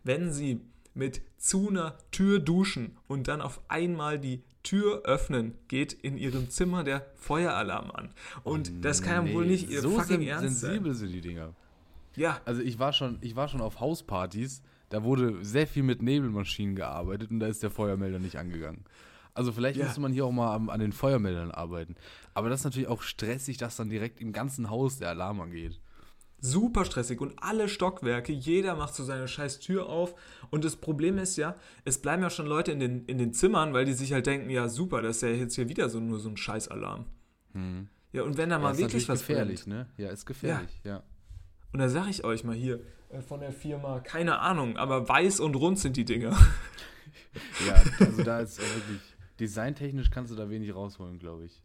[0.03, 0.61] Wenn Sie
[0.93, 6.49] mit zu einer Tür duschen und dann auf einmal die Tür öffnen, geht in Ihrem
[6.49, 8.09] Zimmer der Feueralarm an.
[8.43, 11.07] Und das kann ja Nee, wohl nicht Ihr so fucking sen- Ernst sensibel sein.
[11.07, 11.53] sind die Dinger.
[12.15, 16.01] Ja, Also ich war schon, ich war schon auf Hauspartys, da wurde sehr viel mit
[16.01, 18.83] Nebelmaschinen gearbeitet und da ist der Feuermelder nicht angegangen.
[19.35, 19.85] Also vielleicht Ja.
[19.85, 21.95] müsste man hier auch mal am, an den Feuermeldern arbeiten.
[22.33, 25.79] Aber das ist natürlich auch stressig, dass dann direkt im ganzen Haus der Alarm angeht.
[26.39, 30.15] Super stressig und alle Stockwerke, jeder macht so seine scheiß Tür auf
[30.51, 33.73] und das Problem ist ja, es bleiben ja schon Leute in den, in den Zimmern,
[33.73, 36.19] weil die sich halt denken, ja super, das ist ja jetzt hier wieder so nur
[36.19, 37.05] so ein Scheißalarm.
[38.11, 38.79] Ja, und wenn da mal Hm.
[38.79, 39.87] Ja, ist wirklich was gefährlich, brennt, ne?
[39.97, 41.03] Ja, ist gefährlich, ja.
[41.73, 45.39] und da sage ich euch mal hier äh, von der Firma, keine Ahnung, aber weiß
[45.39, 46.37] und rund sind die Dinger.
[47.67, 49.01] Ja, also da ist äh, wirklich,
[49.39, 51.61] designtechnisch kannst du da wenig rausholen, glaube ich.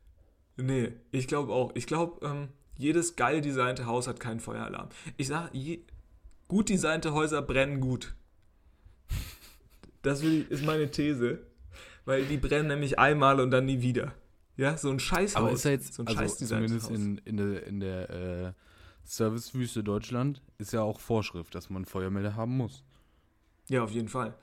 [0.57, 1.73] Nee, ich glaube auch.
[1.75, 4.89] Ich glaube, ähm, jedes geil designte Haus hat keinen Feueralarm.
[5.17, 5.51] Ich sage,
[6.49, 8.15] gut designte Häuser brennen gut.
[10.03, 11.41] Das ist meine These.
[12.05, 14.13] Weil die brennen nämlich einmal und dann nie wieder.
[14.57, 15.43] Ja, so ein Scheißhaus.
[15.43, 18.53] Aber ist ja jetzt, so ein also zumindest in, in der, in der äh,
[19.05, 22.85] Servicewüste Deutschland ist ja auch Vorschrift, dass man Feuermelder haben muss.
[23.69, 24.35] Ja, auf jeden Fall.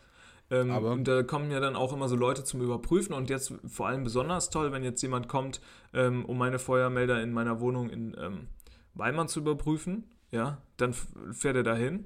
[0.52, 3.88] Ähm, und da kommen ja dann auch immer so Leute zum Überprüfen und jetzt vor
[3.88, 5.62] allem besonders toll, wenn jetzt jemand kommt,
[5.93, 8.47] ähm, um meine Feuermelder in meiner Wohnung in ähm,
[8.95, 12.06] Weimar zu überprüfen, ja, dann fährt er dahin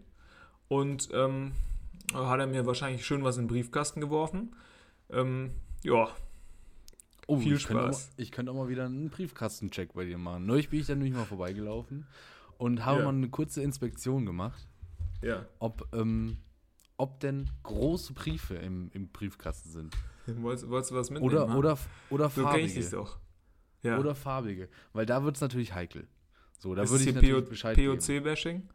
[0.67, 1.53] und ähm,
[2.13, 4.55] hat er mir wahrscheinlich schön was in den Briefkasten geworfen.
[5.09, 5.51] Ähm,
[5.83, 6.09] ja,
[7.25, 8.07] Oh, Viel ich könnte, Spaß.
[8.09, 10.45] mal- ich könnte auch mal wieder einen Briefkastencheck bei dir machen.
[10.45, 12.05] Neulich bin ich dann nämlich mal vorbeigelaufen
[12.57, 13.05] und habe Ja.
[13.05, 14.67] mal eine kurze Inspektion gemacht,
[15.21, 15.45] ja.
[15.59, 16.35] ob, ähm,
[16.97, 19.95] ob denn große Briefe im, im Briefkasten sind.
[20.25, 21.33] Wolltest, wolltest du was mitnehmen?
[21.33, 21.57] Oder, Mann?
[21.57, 21.77] oder,
[22.09, 22.89] oder so farbige.
[22.89, 23.19] doch.
[23.81, 23.99] Ja.
[23.99, 24.69] Oder farbige.
[24.93, 26.07] Weil da wird es natürlich heikel.
[26.57, 27.77] So, da würde ich natürlich PO Bescheid.
[27.77, 28.69] POC-Bashing?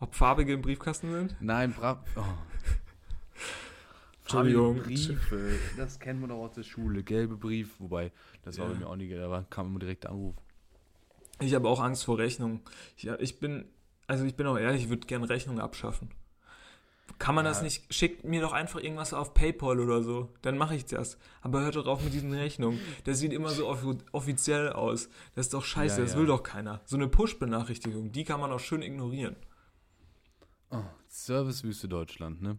[0.00, 1.36] Ob farbige im Briefkasten sind?
[1.40, 2.20] Nein, bra oh.
[4.20, 4.76] Entschuldigung.
[4.76, 7.02] Farbige Briefe, das kennen wir doch aus der Schule.
[7.02, 8.12] Gelbe Brief, wobei,
[8.42, 8.72] das war Ja.
[8.72, 10.34] bei mir auch nie, da kam immer direkt der Anruf.
[11.40, 12.60] Ich habe auch Angst vor Rechnungen.
[12.96, 13.66] Ich, ich bin,
[14.06, 16.10] also ich bin auch ehrlich, ich würde gerne Rechnungen abschaffen.
[17.18, 17.50] Kann man Ja.
[17.52, 17.92] das nicht?
[17.94, 20.30] Schickt mir doch einfach irgendwas auf PayPal oder so.
[20.42, 21.16] Dann mache ich das.
[21.42, 22.80] Aber hört doch auf mit diesen Rechnungen.
[23.04, 25.08] Das sieht immer so offi offiziell aus.
[25.34, 26.18] Das ist doch scheiße, Ja, das ja.
[26.18, 26.80] will doch keiner.
[26.86, 29.36] So eine Push-Benachrichtigung, die kann man auch schön ignorieren.
[30.70, 32.58] Oh, Servicewüste Deutschland, ne?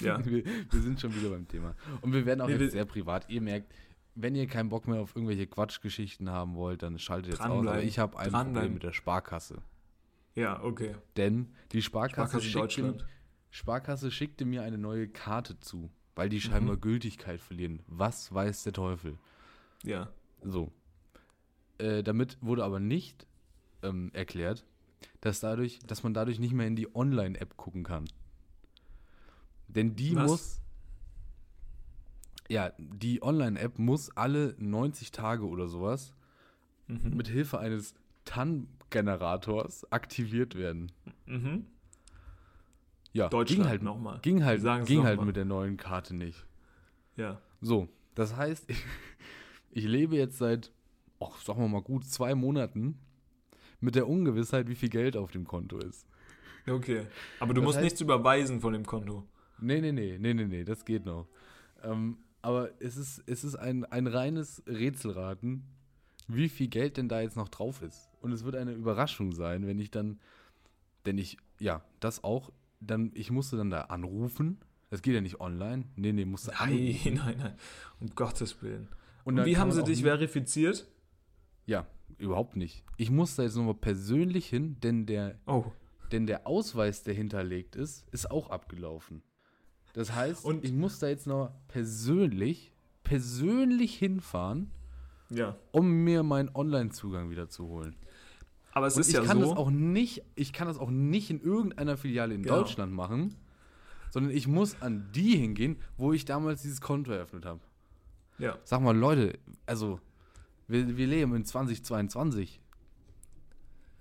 [0.00, 0.18] Ja.
[0.24, 1.74] Wir, wir sind schon wieder beim Thema.
[2.02, 3.28] Und wir werden auch Nee, jetzt sehr privat.
[3.30, 3.72] Ihr merkt,
[4.14, 7.66] wenn ihr keinen Bock mehr auf irgendwelche Quatschgeschichten haben wollt, dann schaltet jetzt aus.
[7.66, 8.30] Aber ich habe ein.
[8.30, 9.58] Problem mit der Sparkasse.
[10.34, 10.94] Ja, okay.
[11.16, 13.06] Denn die Sparkasse, Sparkasse schickte, Deutschland.
[13.50, 17.80] Sparkasse schickte mir eine neue Karte zu weil die scheinbar Gültigkeit verlieren.
[17.86, 19.16] Was weiß der Teufel?
[19.84, 20.08] Ja.
[20.42, 20.72] So.
[21.78, 23.24] Äh, damit wurde aber nicht
[23.84, 24.64] ähm, erklärt,
[25.20, 28.06] dass, dadurch, dass man dadurch nicht mehr in die Online-App gucken kann.
[29.68, 30.28] Denn die Was?
[30.28, 30.60] muss.
[32.48, 36.12] Ja, die Online-App muss alle 90 Tage oder sowas
[36.88, 37.16] Mhm.
[37.16, 37.94] mit Hilfe eines
[38.24, 40.90] TAN-Generators aktiviert werden.
[41.26, 41.66] Mhm.
[43.12, 44.18] Ja, Deutschland ging halt, nochmal.
[44.22, 45.24] ging halt, ging halt mal.
[45.26, 46.44] mit der neuen Karte nicht.
[47.16, 47.40] Ja.
[47.60, 48.84] So, das heißt, ich,
[49.70, 50.70] ich lebe jetzt seit,
[51.20, 52.98] ach, sagen wir mal gut, zwei Monaten
[53.80, 56.06] mit der Ungewissheit, wie viel Geld auf dem Konto ist.
[56.68, 57.06] Okay.
[57.40, 59.24] Aber du Das musst heißt- nichts überweisen von dem Konto.
[59.60, 61.26] Nee, nee, nee, nee, nee, nee, das geht noch.
[61.82, 65.64] Ähm, aber es ist, es ist ein, ein reines Rätselraten,
[66.28, 68.08] wie viel Geld denn da jetzt noch drauf ist.
[68.20, 70.20] Und es wird eine Überraschung sein, wenn ich dann,
[71.06, 74.58] denn ich, ja, das auch, dann, ich musste dann da anrufen.
[74.90, 75.84] Das geht ja nicht online.
[75.96, 77.14] Nee, nee, musste Nein, anrufen.
[77.14, 77.54] nein, nein.
[78.00, 78.88] Um Gottes Willen.
[79.24, 80.88] Und, dann wie haben sie dich verifiziert?
[81.66, 82.84] Ja, überhaupt nicht.
[82.96, 85.66] Ich muss da jetzt nochmal persönlich hin, denn der, Oh.
[86.12, 89.22] denn der Ausweis, der hinterlegt ist, ist auch abgelaufen.
[89.92, 92.72] Das heißt, Und- ich muss da jetzt noch persönlich,
[93.04, 94.70] persönlich hinfahren,
[95.28, 95.56] Ja.
[95.72, 97.96] um mir meinen Online-Zugang wieder zu holen.
[98.78, 99.48] Aber es Und ist ich ja kann so.
[99.50, 102.58] das auch nicht, ich kann das auch nicht in irgendeiner Filiale in Genau.
[102.58, 103.34] Deutschland machen,
[104.10, 107.60] sondern ich muss an die hingehen, wo ich damals dieses Konto eröffnet habe.
[108.38, 108.56] ja.
[108.64, 110.00] Sag mal, Leute, also
[110.68, 112.60] wir, wir leben in 2022.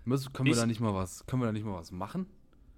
[0.05, 2.27] Müssen, können wir Ich- da nicht mal was, können wir da nicht mal was machen?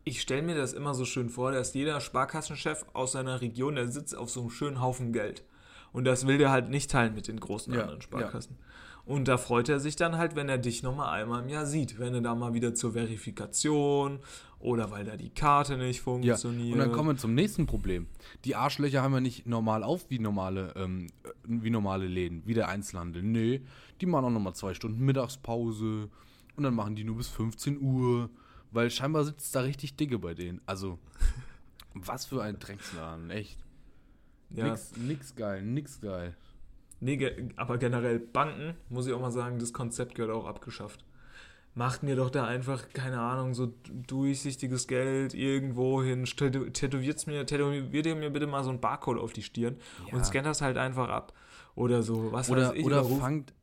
[0.06, 3.88] Ich stelle mir das immer so schön vor, dass jeder Sparkassenchef aus seiner Region, der
[3.90, 5.44] sitzt auf so einem schönen Haufen Geld.
[5.92, 8.58] Und das will der halt nicht teilen mit den großen Ja, anderen Sparkassen.
[9.10, 11.98] Und da freut er sich dann halt, wenn er dich nochmal einmal im Jahr sieht.
[11.98, 14.20] Wenn er da mal wieder zur Verifikation
[14.60, 16.74] oder weil da die Karte nicht Ja, funktioniert.
[16.74, 18.06] und dann kommen wir zum nächsten Problem.
[18.46, 22.54] Die Arschlöcher haben ja nicht normal auf wie normale, ähm, äh, wie normale Läden, wie
[22.54, 23.24] der Einzelhandel.
[23.24, 23.62] Nee,
[24.00, 26.10] die machen auch nochmal zwei Stunden Mittagspause
[26.56, 28.30] und dann machen die nur bis 15 Uhr,
[28.70, 30.62] weil scheinbar sitzt da richtig dicke bei denen.
[30.68, 31.00] Also,
[31.96, 33.58] was für ein Drecksladen, echt.
[34.52, 34.70] ja.
[34.70, 36.36] Nix, nix geil, nix geil.
[37.02, 41.06] Nee, aber generell Banken, muss ich auch mal sagen, das Konzept gehört auch abgeschafft.
[41.76, 43.72] Macht mir doch da einfach, keine Ahnung, so
[44.08, 49.20] durchsichtiges Geld irgendwo hin, tätow- tätowiert's mir, tätowiert ihr mir bitte mal so ein Barcode
[49.20, 49.78] auf die Stirn
[50.08, 50.16] Ja.
[50.18, 51.34] und scannt das halt einfach ab.
[51.76, 52.86] Oder so, was Oder, weiß ich.
[52.86, 53.54] oder fangt,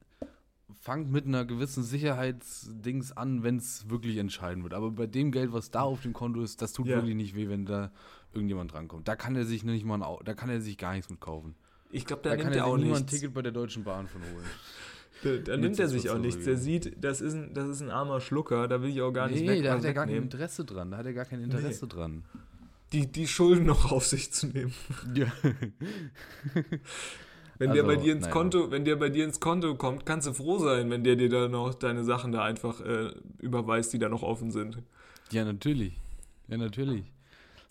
[0.81, 4.73] fangt mit einer gewissen Sicherheitsdings an, wenn es wirklich entscheiden wird.
[4.73, 6.97] Aber bei dem Geld, was da auf dem Konto ist, das tut Ja.
[6.97, 7.91] wirklich nicht weh, wenn da
[8.33, 9.09] irgendjemand drankommt.
[9.09, 11.55] Da kann er sich nicht mal, da kann er sich gar nichts mit kaufen.
[11.91, 13.13] Ich glaube, Da, da, kann nimmt er auch niemand ein nichts.
[13.13, 14.45] Ticket bei der Deutschen Bahn von holen.
[15.23, 16.45] Da, da nimmt er sich auch nichts.
[16.45, 19.29] Der sieht, das ist, ein, das ist ein armer Schlucker, da will ich auch gar
[19.29, 20.15] nicht nee, weg, da hat er gar kein.
[20.15, 20.91] Interesse dran.
[20.91, 22.23] Da hat er gar kein Interesse dran.
[22.93, 24.75] Die, die Schulden noch auf sich zu nehmen.
[25.15, 25.33] Ja.
[27.59, 28.33] Wenn der Also, bei dir ins naja.
[28.33, 31.31] Konto, wenn der bei dir ins Konto kommt, kannst du froh sein, wenn der dir
[31.31, 34.83] da noch deine Sachen da einfach äh, überweist, die da noch offen sind.
[35.31, 35.99] ja, natürlich.
[36.49, 37.11] Ja, natürlich.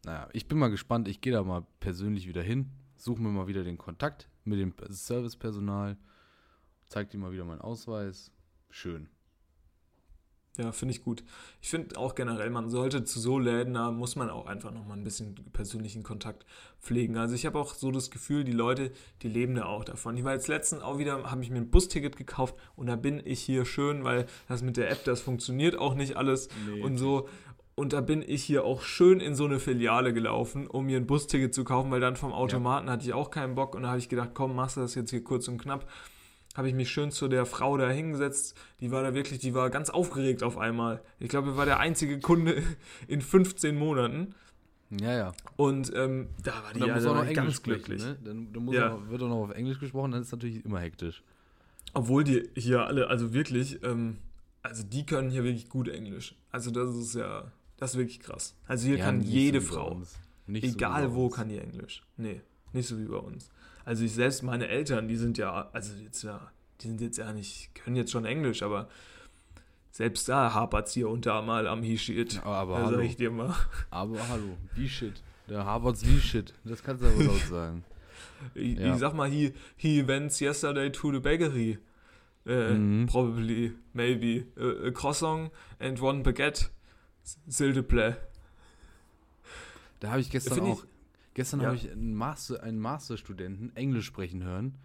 [0.04, 1.08] Naja, ich bin mal gespannt.
[1.08, 2.72] Ich gehe da mal persönlich wieder hin,
[3.06, 5.96] suche mir mal wieder den Kontakt mit dem Servicepersonal,
[6.88, 8.32] zeig dir mal wieder meinen Ausweis.
[8.72, 9.10] Schön.
[10.58, 11.24] Ja, finde ich gut.
[11.62, 14.98] Ich finde auch generell, man sollte zu so Läden, da muss man auch einfach nochmal
[14.98, 16.46] ein bisschen persönlichen Kontakt
[16.80, 17.18] pflegen.
[17.18, 18.92] Also ich habe auch so das Gefühl, die Leute,
[19.22, 20.18] die leben da auch davon.
[20.18, 23.22] Ich war jetzt letztens auch wieder, habe ich mir ein Busticket gekauft und da bin
[23.24, 26.82] ich hier schön, weil das mit der App, das funktioniert auch nicht alles Nee.
[26.82, 27.28] und so.
[27.76, 31.06] Und da bin ich hier auch schön in so eine Filiale gelaufen, um mir ein
[31.08, 34.00] Busticket zu kaufen, weil dann vom Automaten hatte ich auch keinen Bock und da habe
[34.00, 35.86] ich gedacht, komm, machst du das jetzt hier kurz und knapp
[36.56, 38.58] habe ich mich schön zu der Frau da hingesetzt.
[38.80, 41.02] Die war da wirklich, die war ganz aufgeregt auf einmal.
[41.20, 42.64] Ich glaube, ich war der einzige Kunde
[43.10, 44.34] in 15 Monaten.
[44.90, 45.34] Ja, ja.
[45.58, 48.04] Und ähm, da war die dann ja muss auch noch Englisch ganz sprechen, glücklich.
[48.06, 48.18] ne?
[48.24, 48.90] Dann, dann Ja.
[48.92, 51.24] noch, wird auch noch auf Englisch gesprochen, dann ist es natürlich immer hektisch.
[51.94, 54.18] Obwohl die hier alle, also wirklich, ähm,
[54.62, 56.36] also die können hier wirklich gut Englisch.
[56.52, 58.56] Also das ist ja, das ist wirklich krass.
[58.68, 60.02] Also hier Ja, kann jede so Frau,
[60.48, 62.04] so egal bei wo, kann die Englisch.
[62.18, 62.42] Nee,
[62.74, 63.50] nicht so wie bei uns.
[63.84, 66.52] Also ich selbst, meine Eltern, die sind ja, also jetzt ja,
[66.82, 68.88] die sind jetzt ja nicht, können jetzt schon Englisch, aber
[69.92, 72.42] selbst da hapert es hier und da mal am He-Shit.
[72.44, 73.00] Aber da hallo.
[73.00, 73.56] ich dir mal.
[73.92, 75.22] Aber hallo, wie shit.
[75.50, 76.54] Der Harvards wie shit.
[76.66, 77.86] Das kannst du aber laut sagen.
[78.56, 78.94] Ich, Ja.
[78.94, 81.78] ich sag mal, he, he went yesterday to the bakery.
[82.46, 83.06] Äh, Mhm.
[83.08, 84.46] Probably, maybe.
[84.60, 86.70] A, a croissant and one baguette.
[87.50, 88.16] S'il te plaît.
[90.00, 90.86] Da habe ich gestern Finde ich- auch,
[91.34, 91.68] gestern Ja.
[91.68, 94.78] habe ich einen, Master, einen Masterstudenten Englisch sprechen hören,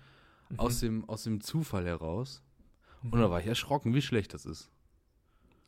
[0.49, 0.59] Mhm.
[0.61, 2.43] aus, dem, aus dem Zufall heraus.
[3.03, 4.71] Und da war ich erschrocken, wie schlecht das ist.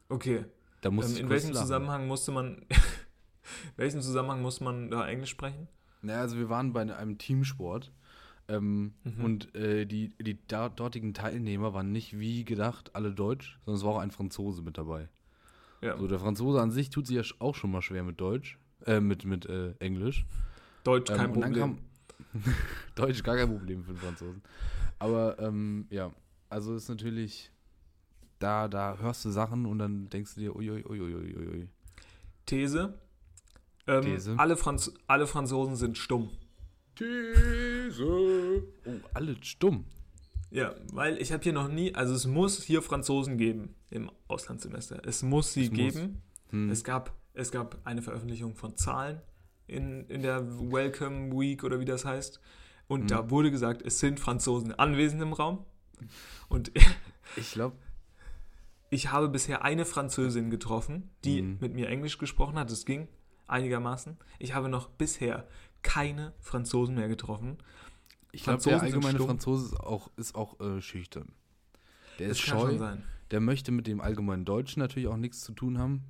[0.09, 0.45] Okay.
[0.83, 1.63] Da musste Ähm, in welchem lachen.
[1.67, 2.57] Zusammenhang musste man.
[2.59, 2.67] in
[3.77, 5.69] welchem Zusammenhang muss man da Englisch sprechen?
[6.03, 7.93] Naja, also wir waren bei einem Teamsport
[8.49, 9.25] ähm, Mhm.
[9.25, 13.93] und äh, die, die dortigen Teilnehmer waren nicht wie gedacht alle Deutsch, sondern es war
[13.95, 15.09] auch ein Franzose mit dabei.
[15.83, 15.99] Ja.
[15.99, 19.01] So, der Franzose an sich tut sich ja auch schon mal schwer mit Deutsch, äh,
[19.01, 20.25] mit, mit äh, Englisch.
[20.85, 21.55] Deutsch Ähm, kein Problem.
[21.55, 21.79] kam
[22.95, 24.43] Deutsch gar kein Problem für den Franzosen.
[25.01, 26.13] Aber ähm, ja,
[26.49, 27.51] also ist natürlich,
[28.39, 31.69] da, da hörst du Sachen und dann denkst du dir, uiuiuiuiui.
[32.47, 32.95] These.
[33.89, 34.35] Ähm, These.
[34.39, 36.31] Alle, Franz alle Franzosen sind stumm.
[36.95, 38.05] These.
[38.05, 39.85] Oh, alle stumm.
[40.51, 45.01] Ja, weil ich habe hier noch nie, also es muss hier Franzosen geben im Auslandssemester.
[45.07, 45.79] Es muss sie Es muss.
[45.79, 46.23] geben.
[46.51, 46.71] Hm.
[46.71, 49.21] Es, gab, es gab eine Veröffentlichung von Zahlen
[49.67, 52.41] in, in der Welcome Week oder wie das heißt.
[52.89, 53.07] Und Mhm.
[53.09, 55.65] da wurde gesagt, es sind Franzosen anwesend im Raum.
[56.49, 56.73] Und
[57.37, 57.77] Ich glaube,
[58.91, 61.59] ich habe bisher eine Französin getroffen, die Mhm.
[61.61, 62.71] mit mir Englisch gesprochen hat.
[62.71, 63.09] Das ging
[63.47, 64.19] einigermaßen.
[64.39, 65.47] Ich habe noch bisher
[65.83, 67.59] keine Franzosen mehr getroffen.
[68.33, 69.19] ich glaube, der allgemeine.
[69.19, 71.33] Franzose ist auch, ist auch äh, schüchtern.
[72.19, 72.97] Der Das ist kann schon scheu.
[73.33, 76.05] Der möchte mit dem allgemeinen Deutschen natürlich auch nichts zu tun haben.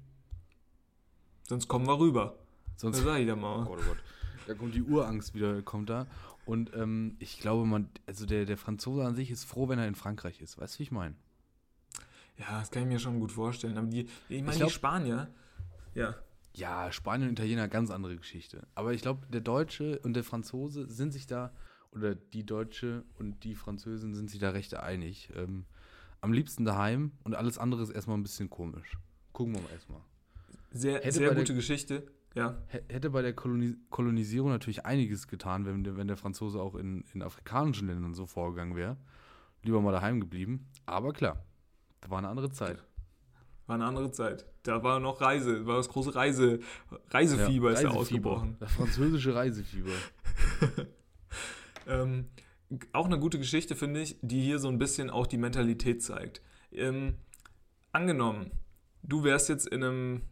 [1.45, 2.37] Sonst kommen wir rüber.
[2.77, 3.63] Sonst Das sag ich dir mal.
[3.63, 3.99] Oh Gott, oh Gott.
[4.47, 6.07] Da kommt die Urangst wieder, kommt da.
[6.45, 9.87] Und ähm, ich glaube, man, also der, der Franzose an sich ist froh, wenn er
[9.87, 10.59] in Frankreich ist.
[10.59, 11.15] Weißt du, wie ich meine?
[12.39, 13.79] Ja, das kann ich mir schon gut vorstellen.
[13.79, 15.29] Aber die, ich meine, die Spanier,
[15.95, 16.17] ja,
[16.55, 18.67] Ja, Spanier und Italiener, ganz andere Geschichte.
[18.75, 21.53] Aber ich glaube, der Deutsche und der Franzose sind sich da,
[21.93, 25.31] oder die Deutsche und die Französin sind sich da recht einig.
[25.37, 25.67] Ähm,
[26.23, 28.97] am liebsten daheim und alles andere ist erstmal ein bisschen komisch.
[29.33, 30.01] Gucken wir mal erstmal.
[30.71, 32.07] sehr, Hätte sehr bei der- gute Geschichte.
[32.35, 36.75] Ja, Hätte bei der Koloni Kolonisierung natürlich einiges getan, wenn, der- wenn der Franzose auch
[36.77, 38.97] in, in afrikanischen Ländern so vorgegangen wäre.
[39.63, 40.67] Lieber mal daheim geblieben.
[40.87, 41.45] Aber klar,
[42.01, 42.83] da war eine andere Zeit.
[43.67, 44.47] war eine andere Zeit.
[44.63, 46.61] Da war noch Reise, war das große Reise,
[47.11, 48.01] Reisefieber ist da Reisefieber.
[48.31, 48.57] ausgebrochen.
[48.61, 49.91] Das französische Reisefieber.
[51.87, 52.27] Ähm,
[52.93, 56.43] auch eine gute Geschichte, finde ich, die hier so ein bisschen auch die Mentalität zeigt.
[56.73, 57.15] Ähm,
[57.93, 58.51] angenommen,
[59.03, 60.23] du wärst jetzt in einem,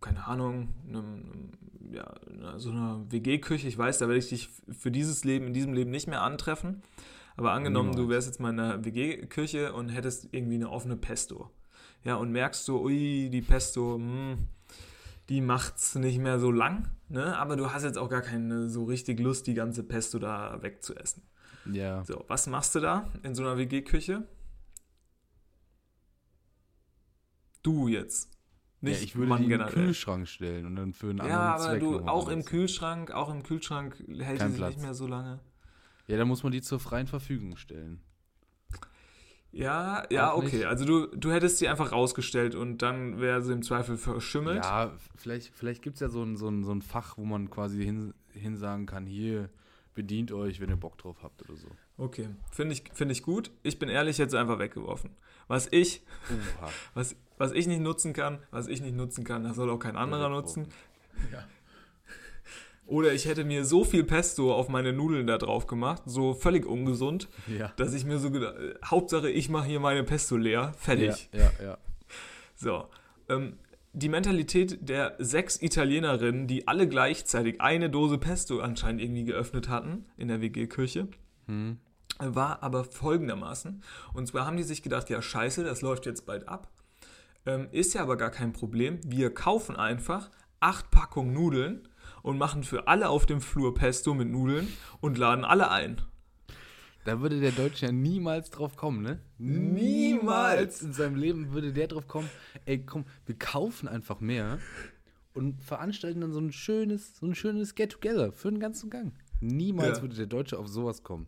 [0.00, 1.52] keine Ahnung, einem,
[1.92, 2.14] ja,
[2.56, 5.90] so einer WG-Küche, ich weiß, da werde ich dich für dieses Leben, in diesem Leben
[5.90, 6.82] nicht mehr antreffen.
[7.36, 8.14] Aber angenommen, du Niemals.
[8.14, 11.50] wärst jetzt mal in einer WG-Küche und hättest irgendwie eine offene Pesto.
[12.04, 14.48] Ja, und merkst so, ui, die Pesto, hm,
[15.28, 17.38] die macht's nicht mehr so lang, ne?
[17.38, 21.22] Aber du hast jetzt auch gar keine so richtig Lust, die ganze Pesto da wegzuessen.
[21.66, 22.04] Ja.
[22.04, 24.26] So, was machst du da in so einer WG-Küche?
[27.62, 28.30] Du jetzt.
[28.80, 29.68] ja, ich würde Mann die in den.
[29.68, 32.44] Kühlschrank stellen und dann für einen anderen Ja, aber Zweck du, noch mal auch im.
[32.44, 34.74] Kühlschrank, auch im Kühlschrank hält Kein sich Platz.
[34.74, 35.40] nicht mehr so lange.
[36.08, 38.02] Ja, dann muss man die zur freien Verfügung stellen.
[39.52, 40.56] Ja, ja, Auch okay.
[40.56, 40.66] nicht.
[40.66, 44.64] Also du, du hättest sie einfach rausgestellt und dann wäre sie im Zweifel verschimmelt.
[44.64, 47.50] Ja, vielleicht, vielleicht gibt es ja so ein, so, ein, so ein Fach, wo man
[47.50, 49.50] quasi hin, hin sagen kann, hier,
[49.94, 51.68] bedient euch, wenn ihr Bock drauf habt oder so.
[51.98, 53.50] Okay, finde ich, find ich gut.
[53.62, 55.10] Ich bin ehrlich jetzt einfach weggeworfen.
[55.48, 56.02] Was ich,
[56.60, 56.70] Oha.
[56.94, 59.96] was, was ich nicht nutzen kann, was ich nicht nutzen kann, das soll auch kein
[59.96, 60.68] anderer nutzen.
[61.32, 61.44] Ja.
[62.86, 66.66] Oder ich hätte mir so viel Pesto auf meine Nudeln da drauf gemacht, so völlig
[66.66, 67.72] ungesund, Ja.
[67.76, 71.28] dass ich mir so gedacht, äh, Hauptsache ich mache hier meine Pesto leer, fertig.
[71.32, 71.78] Ja, ja, ja.
[72.54, 72.88] So.
[73.28, 73.58] Ähm,
[73.92, 80.06] die Mentalität der sechs Italienerinnen, die alle gleichzeitig eine Dose Pesto anscheinend irgendwie geöffnet hatten
[80.16, 81.08] in der WG-Küche,
[81.46, 81.78] Hm.
[82.18, 83.82] war aber folgendermaßen.
[84.14, 86.70] Und zwar haben die sich gedacht, ja scheiße, das läuft jetzt bald ab.
[87.44, 89.00] Ähm, ist ja aber gar kein Problem.
[89.04, 90.30] Wir kaufen einfach
[90.60, 91.88] acht Packungen Nudeln
[92.22, 94.68] und machen für alle auf dem Flur Pesto mit Nudeln
[95.00, 96.00] und laden alle ein.
[97.04, 99.20] Da würde der Deutsche ja niemals drauf kommen, ne?
[99.38, 100.82] Niemals.
[100.82, 102.28] in seinem Leben würde der drauf kommen,
[102.64, 104.58] ey, komm, wir kaufen einfach mehr
[105.34, 109.12] und veranstalten dann so ein schönes, so ein schönes Get-Together für den ganzen Gang.
[109.40, 110.02] Niemals Ja.
[110.02, 111.26] würde der Deutsche auf sowas kommen.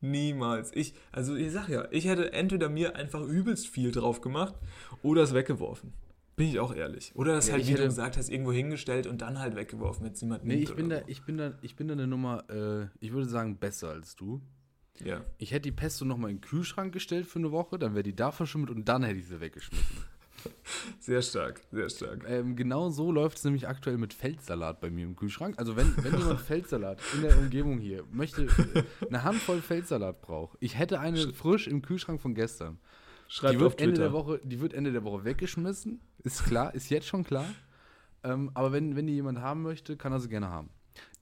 [0.00, 0.70] Niemals.
[0.74, 4.54] Ich, also ich sag ja, ich hätte entweder mir einfach übelst viel drauf gemacht
[5.02, 5.92] oder es weggeworfen.
[6.36, 7.10] Bin ich auch ehrlich.
[7.16, 10.04] Oder das Ja, halt, wie du hätte- gesagt hast, irgendwo hingestellt und dann halt weggeworfen,
[10.04, 12.06] wenn es niemand Nee, nimmt ich bin da, ich bin da, ich bin da eine
[12.06, 14.40] Nummer, äh, ich würde sagen, besser als du.
[15.04, 15.22] Ja.
[15.38, 18.16] Ich hätte die Pesto nochmal in den Kühlschrank gestellt für eine Woche, dann wäre die
[18.16, 20.04] da verschimmelt und dann hätte ich sie weggeschmissen.
[21.00, 22.24] Sehr stark, sehr stark.
[22.28, 25.58] Ähm, genau so läuft es nämlich aktuell mit Feldsalat bei mir im Kühlschrank.
[25.58, 30.56] Also wenn, wenn jemand Feldsalat in der Umgebung hier möchte, äh, eine Handvoll Feldsalat braucht,
[30.60, 32.78] ich hätte eine frisch im Kühlschrank von gestern.
[33.26, 34.04] Schreibt die auf wird, Ende Twitter.
[34.04, 37.46] der Woche, die wird Ende der Woche weggeschmissen, ist klar, ist jetzt schon klar.
[38.22, 40.70] Ähm, aber wenn, wenn die jemand haben möchte, kann er sie gerne haben.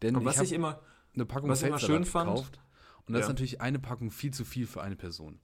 [0.02, 0.80] Denn Und was ich ich, immer,
[1.14, 2.60] eine Packung was ich immer Feldsalat schön fand- gekauft
[3.06, 3.26] und das Ja.
[3.26, 5.38] ist natürlich eine Packung viel zu viel für eine Person.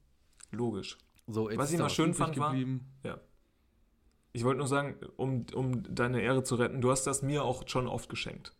[0.50, 0.98] logisch.
[1.28, 2.86] So, jetzt Was ich immer schön fand, war- geblieben.
[4.34, 7.68] Ich wollte nur sagen, um, um deine Ehre zu retten, du hast das mir auch
[7.68, 8.54] schon oft geschenkt.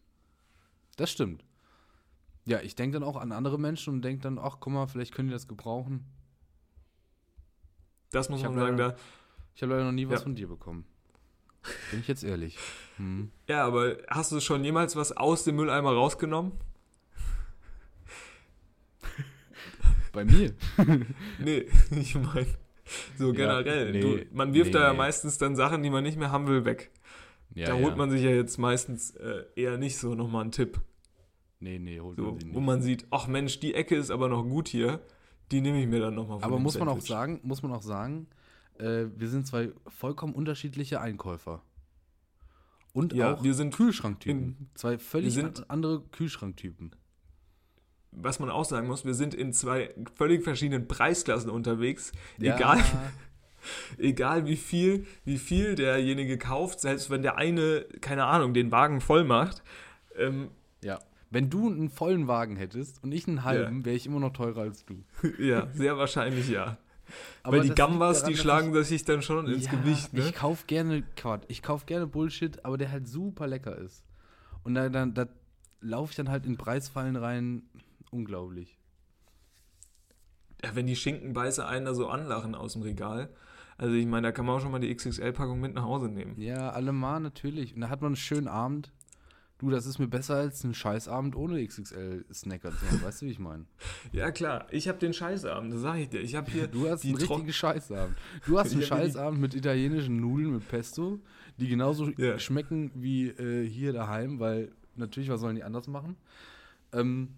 [0.96, 1.44] Das stimmt.
[2.44, 5.14] Ja, ich denke dann auch an andere Menschen und denke dann, ach guck mal, vielleicht
[5.14, 6.05] können die das gebrauchen.
[8.11, 8.96] Das muss Ich man sagen, leider- da.
[9.55, 10.24] Ich habe leider noch nie was Ja.
[10.24, 10.84] von dir bekommen.
[11.90, 12.59] Bin ich jetzt ehrlich.
[12.96, 13.30] Hm.
[13.48, 16.53] Ja, aber hast du schon jemals was aus dem Mülleimer rausgenommen?
[20.12, 20.54] Bei mir?
[21.38, 22.46] Nee, ich meine,
[23.18, 23.92] so Ja, generell.
[23.92, 26.46] nee, du, man wirft nee, da ja meistens dann Sachen, die man nicht mehr haben
[26.46, 26.90] will, weg.
[27.54, 27.82] Ja, da ja.
[27.82, 30.80] holt man sich ja jetzt meistens äh, eher nicht so nochmal einen Tipp.
[31.60, 32.54] Nee, nee, holt So, man sie nicht.
[32.56, 35.00] wo man sieht, ach Mensch, die Ecke ist aber noch gut hier.
[35.50, 37.08] Die nehme ich mir dann nochmal von Aber muss man auch Sandwich.
[37.08, 38.26] sagen, muss man auch sagen,
[38.78, 41.62] äh, wir sind zwei vollkommen unterschiedliche Einkäufer.
[42.94, 44.70] Und Ja, auch wir sind Kühlschranktypen.
[44.74, 45.38] zwei völlig
[45.68, 46.94] andere Kühlschranktypen.
[48.12, 52.12] Was man auch sagen muss, wir sind in zwei völlig verschiedenen Preisklassen unterwegs.
[52.38, 52.56] Ja.
[52.56, 52.78] Egal,
[53.98, 59.00] egal wie viel, wie viel derjenige kauft, selbst wenn der eine, keine Ahnung, den Wagen
[59.00, 59.62] voll macht.
[60.16, 60.50] Ähm,
[60.82, 60.98] Ja.
[61.30, 63.84] Wenn du einen vollen Wagen hättest und ich einen halben, Ja.
[63.86, 65.02] wäre ich immer noch teurer als du.
[65.38, 66.76] ja, sehr wahrscheinlich ja.
[67.42, 70.12] Aber Weil die das Gambas, daran, die dass schlagen sich dann schon ins ja, Gewicht,
[70.12, 70.20] ne?
[70.20, 71.44] Ich kauf gerne Quatsch.
[71.48, 74.04] Ich kauf gerne Bullshit, aber der halt super lecker ist.
[74.62, 75.26] Und da, dann, da
[75.80, 77.62] laufe ich dann halt in Preisfallen rein.
[78.12, 78.78] Unglaublich.
[80.62, 83.30] Ja, wenn die Schinkenbeißer einen da so anlachen aus dem Regal.
[83.78, 86.40] Also ich meine, da kann man auch schon mal die XXL-Packung mit nach Hause nehmen.
[86.40, 87.74] Ja, allemal natürlich.
[87.74, 88.92] Und da hat man einen schönen Abend.
[89.58, 93.02] Du, das ist mir besser als ein Scheißabend ohne XXL-Snacker zu haben.
[93.02, 93.64] Weißt du, wie ich meine?
[94.12, 96.20] Ja klar, ich habe den Scheißabend, das sage ich dir.
[96.20, 98.16] Ich habe hier Du hast die einen Tro- richtigen Scheißabend.
[98.46, 101.18] Du hast einen Scheißabend mit italienischen Nudeln mit Pesto,
[101.58, 102.38] die genauso Ja.
[102.38, 106.16] schmecken wie äh, hier daheim, weil natürlich, was sollen die anders machen?
[106.92, 107.28] Ähm,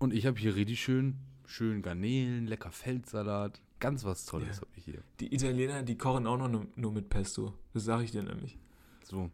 [0.00, 4.62] und ich habe hier richtig schön, schön Garnelen, lecker Feldsalat, ganz was Tolles Ja.
[4.62, 5.02] habe ich hier.
[5.20, 7.54] Die Italiener, die kochen auch noch nur, nur mit Pesto.
[7.72, 8.58] Das sage ich dir nämlich.
[9.04, 9.30] So.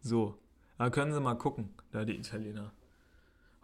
[0.00, 0.36] So.
[0.76, 2.72] Da können Sie mal gucken, da die Italiener.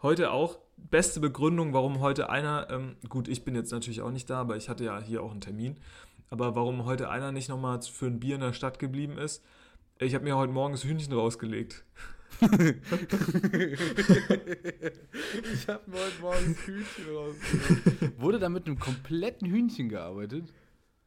[0.01, 4.29] Heute auch, beste Begründung, warum heute einer, ähm, gut, ich bin jetzt natürlich auch nicht
[4.29, 5.77] da, aber ich hatte ja hier auch einen Termin,
[6.29, 9.43] aber warum heute einer nicht nochmal für ein Bier in der Stadt geblieben ist,
[9.99, 11.85] ich habe mir heute Morgen das Hühnchen rausgelegt.
[15.53, 18.13] Ich habe mir heute Morgen das Hühnchen rausgenommen.
[18.17, 20.45] Wurde da mit einem kompletten Hühnchen gearbeitet?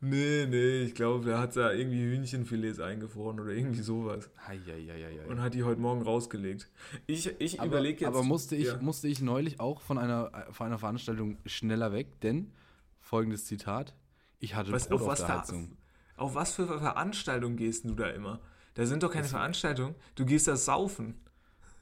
[0.01, 4.29] Nee, nee, ich glaube, der hat da irgendwie Hühnchenfilets eingefroren oder irgendwie sowas.
[4.47, 5.25] Eieieiei.
[5.27, 6.69] Und hat die heute Morgen rausgelegt.
[7.07, 8.09] Ich, ich überlege jetzt.
[8.09, 8.77] aber musste ich, Ja.
[8.83, 12.53] musste ich neulich auch von einer, von einer Veranstaltung schneller weg, denn
[13.01, 13.95] folgendes Zitat:
[14.41, 15.77] Ich hatte was, Brot auf, auf, was der Heizung.
[16.17, 18.41] auf was für Veranstaltungen gehst du da immer?
[18.75, 19.95] Da sind doch keine Veranstaltungen.
[20.15, 21.15] Du gehst da saufen.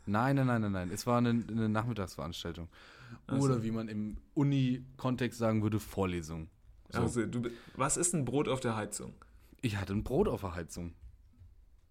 [0.06, 0.90] Nein, nein, nein, nein, nein.
[0.90, 2.68] Es war eine, eine Nachmittagsveranstaltung.
[3.26, 3.44] Ach so.
[3.44, 6.48] Oder wie man im Uni-Kontext sagen würde, Vorlesung.
[6.90, 7.00] So.
[7.00, 9.14] Also, du, was ist ein Brot auf der Heizung?
[9.62, 10.94] Ich hatte ein Brot auf der Heizung.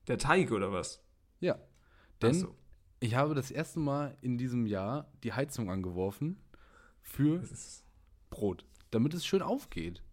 [0.08, 1.02] Der Teig oder was?
[1.40, 1.58] Ja.
[2.22, 2.56] Denn so.
[3.00, 6.38] ich habe das erste Mal in diesem Jahr die Heizung angeworfen
[7.02, 7.42] für
[8.30, 10.04] Brot, damit es schön aufgeht.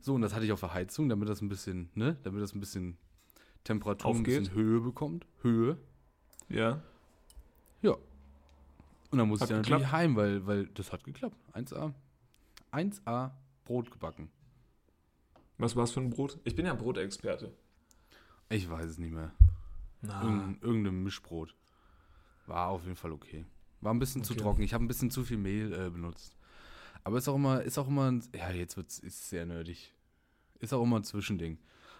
[0.00, 2.54] So, und das hatte ich auf der Heizung, damit das ein bisschen, ne, damit das
[2.54, 2.98] ein bisschen
[3.64, 4.36] Temperatur, Aufgeht?
[4.36, 5.26] ein bisschen Höhe bekommt.
[5.42, 5.78] Höhe.
[6.48, 6.80] ja.
[7.82, 7.96] Ja.
[9.10, 9.92] Und dann muss Hat ich dann natürlich geklappt?
[9.92, 11.36] heim, weil, weil das hat geklappt.
[11.52, 11.92] 1A.
[12.72, 13.30] 1A
[13.64, 14.28] Brot gebacken.
[15.58, 16.38] Was war es für ein Brot?
[16.44, 17.52] Ich bin ja Brotexperte.
[18.48, 19.32] Ich weiß es nicht mehr.
[20.02, 21.54] Na, Irgendein, irgendein Mischbrot.
[22.46, 23.44] War auf jeden Fall okay.
[23.80, 24.42] War ein bisschen zu Okay.
[24.42, 24.62] trocken.
[24.62, 26.36] Ich habe ein bisschen zu viel Mehl äh, benutzt.
[27.04, 29.92] Aber ist auch immer, ist auch immer, ein, ja, jetzt wird's, ist sehr nerdig.
[30.58, 31.58] Ist auch immer ein Zwischending.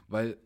[0.09, 0.37] Weil,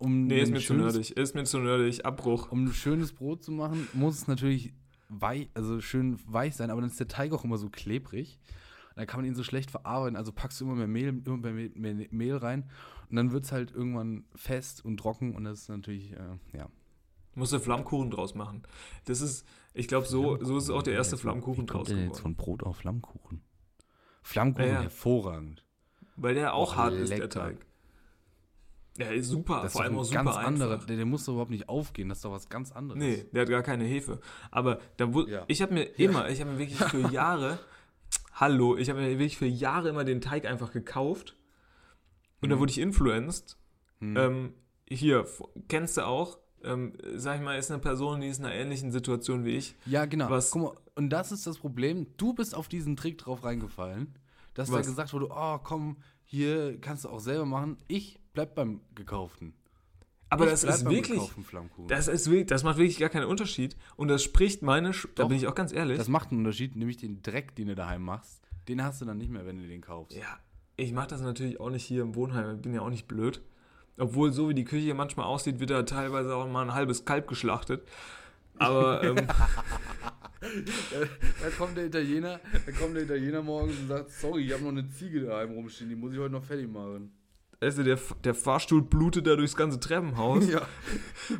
[0.00, 1.16] um, nee, ist mir zu schönes, nerdig.
[1.16, 2.04] Ist mir zu nerdig.
[2.04, 2.50] Abbruch.
[2.50, 4.72] um ein schönes Brot zu machen, muss es natürlich
[5.08, 8.38] weich, also schön weich sein, aber dann ist der Teig auch immer so klebrig.
[8.90, 10.16] Und dann kann man ihn so schlecht verarbeiten.
[10.16, 12.64] Also packst du immer mehr Mehl, immer mehr Mehl, Mehl rein
[13.08, 16.68] und dann wird es halt irgendwann fest und trocken und das ist natürlich, äh, ja.
[17.36, 18.62] Musst du Flammkuchen draus machen.
[19.04, 22.14] Das ist, ich glaube, so, so ist auch der erste Flammkuchen draus geworden.
[22.14, 23.42] von Brot auf Flammkuchen?
[24.22, 24.80] Flammkuchen, Ja, ja.
[24.82, 25.64] hervorragend.
[26.16, 27.28] Weil der auch Och, hart ist, der lecker.
[27.30, 27.66] Teig.
[28.98, 30.46] Ist super, Das ist vor allem auch super ganz einfach.
[30.46, 32.98] anderer, der, der muss doch überhaupt nicht aufgehen, das ist doch was ganz anderes.
[32.98, 34.20] Nee, der hat gar keine Hefe.
[34.50, 35.44] Aber da Ja.
[35.48, 37.58] ich habe mir immer, ich habe mir wirklich für Jahre,
[38.34, 41.36] hallo, ich habe mir wirklich für Jahre immer den Teig einfach gekauft.
[42.42, 42.60] Und da Mhm.
[42.60, 43.56] wurde ich influenced.
[44.00, 44.16] Hm.
[44.16, 44.54] Ähm,
[44.88, 45.26] hier,
[45.68, 48.90] kennst du auch, ähm, sag ich mal, ist eine Person, die ist in einer ähnlichen
[48.92, 49.76] Situation wie ich.
[49.86, 50.28] ja, genau.
[50.30, 54.14] was- Guck mal, und das ist das Problem, du bist auf diesen Trick drauf reingefallen,
[54.54, 54.86] dass da Was?
[54.86, 57.78] gesagt wurde, oh komm, hier kannst du auch selber machen.
[57.88, 59.54] Ich bleib beim Gekauften.
[60.30, 61.20] Aber ich das ist wirklich,
[61.88, 63.76] das ist wirklich, das macht wirklich gar keinen Unterschied.
[63.96, 65.98] Und das spricht meine, Sch da bin ich auch ganz ehrlich.
[65.98, 69.18] Das macht einen Unterschied, nämlich den Dreck, den du daheim machst, den hast du dann
[69.18, 70.16] nicht mehr, wenn du den kaufst.
[70.16, 70.38] Ja,
[70.76, 72.56] ich mache das natürlich auch nicht hier im Wohnheim.
[72.56, 73.42] Ich bin ja auch nicht blöd.
[73.98, 77.26] Obwohl, so wie die Küche manchmal aussieht, wird da teilweise auch mal ein halbes Kalb
[77.26, 77.82] geschlachtet.
[78.56, 79.16] Aber, ähm,
[80.36, 84.70] da kommt der Italiener, da kommt der Italiener morgens und sagt, sorry, ich habe noch
[84.70, 87.12] eine Ziege daheim rumstehen, die muss ich heute noch fertig machen.
[87.62, 90.66] Also der, der Fahrstuhl blutet da durchs ganze Treppenhaus, Ja.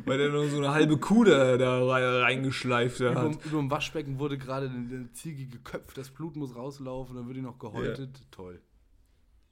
[0.05, 3.43] weil der noch so eine halbe Kuh da, da rein- reingeschleift Über, hat.
[3.45, 7.41] über dem Waschbecken wurde gerade eine, Ziege geköpft, das Blut muss rauslaufen, dann wird die
[7.41, 8.21] noch gehäutet.
[8.29, 8.61] Toll.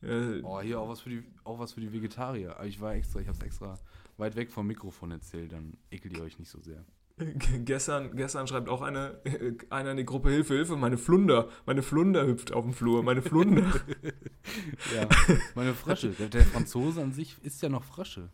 [0.01, 2.55] Ja, Oh, hier auch was für die, auch was für die Vegetarier.
[2.55, 3.78] Aber ich war extra, ich habe es extra
[4.17, 6.86] weit weg vom Mikrofon erzählt, dann ekelt ihr euch nicht so sehr.
[7.65, 9.20] gestern, gestern schreibt auch eine,
[9.70, 13.22] einer in die Gruppe Hilfe, Hilfe, meine Flunder, meine Flunder hüpft auf dem Flur, meine
[13.22, 13.63] Flunder.
[14.95, 15.07] Ja,
[15.53, 16.09] meine Frösche.
[16.09, 18.30] Der, der Franzose an sich ist ja noch Frösche.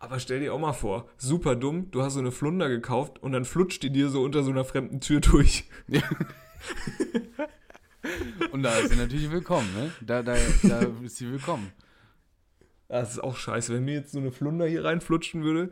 [0.00, 3.30] Aber stell dir auch mal vor, super dumm, du hast so eine Flunder gekauft und
[3.30, 5.68] dann flutscht die dir so unter so einer fremden Tür durch.
[8.50, 9.92] Und da ist sie natürlich willkommen, ne?
[10.00, 11.70] Da, da, da ist sie willkommen.
[12.88, 15.70] Das ist auch scheiße, wenn mir jetzt so eine Flunder hier reinflutschen würde.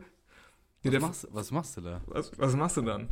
[0.83, 2.01] Ja, Was machst, was machst du da?
[2.07, 3.09] was, was machst du dann?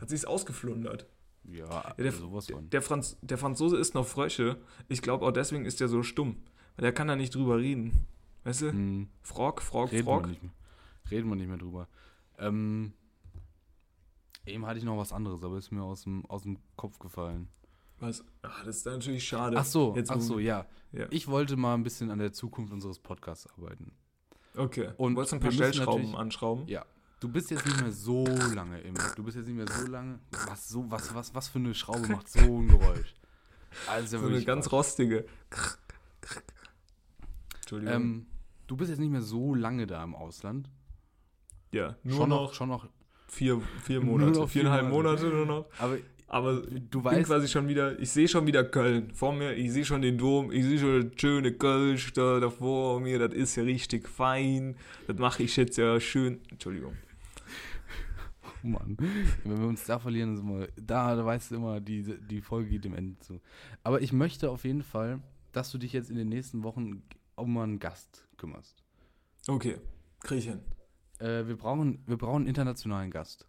[0.00, 1.06] Hat sich's ausgeflundert.
[1.44, 2.68] Ja, Ja, der, sowas von.
[2.70, 4.58] der, Franz, der Franzose isst noch Frösche.
[4.88, 6.42] Ich glaube auch deswegen ist der so stumm.
[6.76, 8.06] Weil der kann da nicht drüber reden.
[8.44, 8.70] Weißt du?
[8.70, 10.26] Hm, Frog, Frog, reden, wir Frog.
[10.28, 10.52] nicht mehr.
[11.10, 11.88] reden wir nicht mehr drüber.
[12.38, 12.92] Ähm,
[14.44, 17.48] eben hatte ich noch was anderes, aber ist mir aus dem, aus dem Kopf gefallen.
[17.98, 18.24] Was?
[18.42, 19.56] Ach, das ist natürlich schade.
[19.58, 20.66] Ach so, Jetzt, ach so, ja.
[20.92, 21.06] Ja.
[21.10, 23.92] Ich wollte mal ein bisschen an der Zukunft unseres Podcasts arbeiten.
[24.54, 24.90] Okay.
[24.98, 26.66] Und Wolltest du ein paar wir Stellschrauben anschrauben?
[26.68, 26.84] Ja.
[27.20, 28.94] Du bist jetzt nicht mehr so lange im.
[29.16, 30.18] Du bist jetzt nicht mehr so lange.
[30.48, 33.14] Was, so, was, was, was für eine Schraube macht so ein Geräusch?
[33.88, 34.72] Also ja So eine ganz Quatsch.
[34.72, 35.24] rostige.
[37.60, 37.94] Entschuldigung.
[37.94, 38.26] ähm,
[38.66, 40.68] Du bist jetzt nicht mehr so lange da im Ausland.
[41.72, 42.88] ja, nur schon noch schon noch.
[43.28, 44.32] vier, vier Nur Monate.
[44.40, 45.24] noch vier viereinhalb Monate.
[45.24, 45.66] Monate nur noch.
[45.78, 49.52] Aber Aber du bin weißt, quasi schon wieder, ich sehe schon wieder Köln vor mir,
[49.54, 53.20] ich sehe schon den Dom, ich sehe schon das schöne Kölsch da, da vor mir,
[53.20, 56.96] das ist ja richtig fein, das mache ich jetzt ja schön, Entschuldigung.
[58.72, 58.96] Mann,
[59.44, 62.70] wenn wir uns da verlieren, sind wir, da, da weißt du immer, die, die Folge
[62.70, 63.40] geht dem Ende zu.
[63.82, 65.20] Aber ich möchte auf jeden Fall,
[65.52, 67.02] dass du dich jetzt in den nächsten Wochen
[67.36, 68.82] um einen Gast kümmerst.
[69.48, 69.78] Okay,
[70.20, 70.60] krieg ich hin.
[71.18, 73.46] Äh, wir, brauchen, wir brauchen einen internationalen Gast.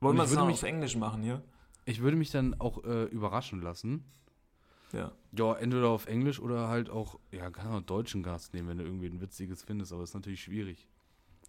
[0.00, 1.42] Wollen wir es dann mich- auf Englisch machen hier?
[1.84, 4.04] Ich würde mich dann auch äh, überraschen lassen.
[4.92, 5.12] Ja.
[5.32, 8.78] Ja, entweder auf Englisch oder halt auch, ja, kann auch einen deutschen Gast nehmen, wenn
[8.78, 10.88] du irgendwie ein witziges findest, aber ist natürlich schwierig.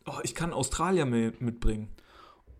[0.05, 1.89] Oh, ich kann Australier mi- mitbringen.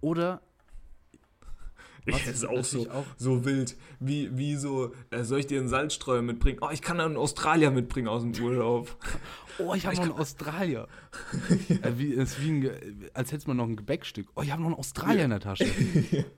[0.02, 0.42] Oder,
[2.08, 3.78] Ja, was ist auch so, auch, so wild.
[4.00, 6.58] Wie, wie so, äh, soll ich dir einen Salzstreuer mitbringen?
[6.62, 8.98] Oh, ich kann einen Australier mitbringen aus dem Urlaub.
[9.60, 10.88] oh, ich habe noch einen Australier.
[11.84, 14.30] äh, wie, ist wie ein, als hätte man noch ein Gebäckstück.
[14.36, 15.66] Oh, ich habe noch einen Australier in der Tasche.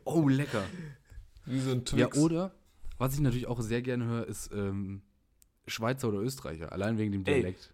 [0.04, 0.64] Oh, lecker.
[1.46, 2.18] Wie so ein Ja, Twix.
[2.18, 2.54] oder,
[2.98, 5.02] was ich natürlich auch sehr gerne höre, ist ähm,
[5.68, 7.36] Schweizer oder Österreicher, allein wegen dem Ey.
[7.36, 7.74] Dialekt.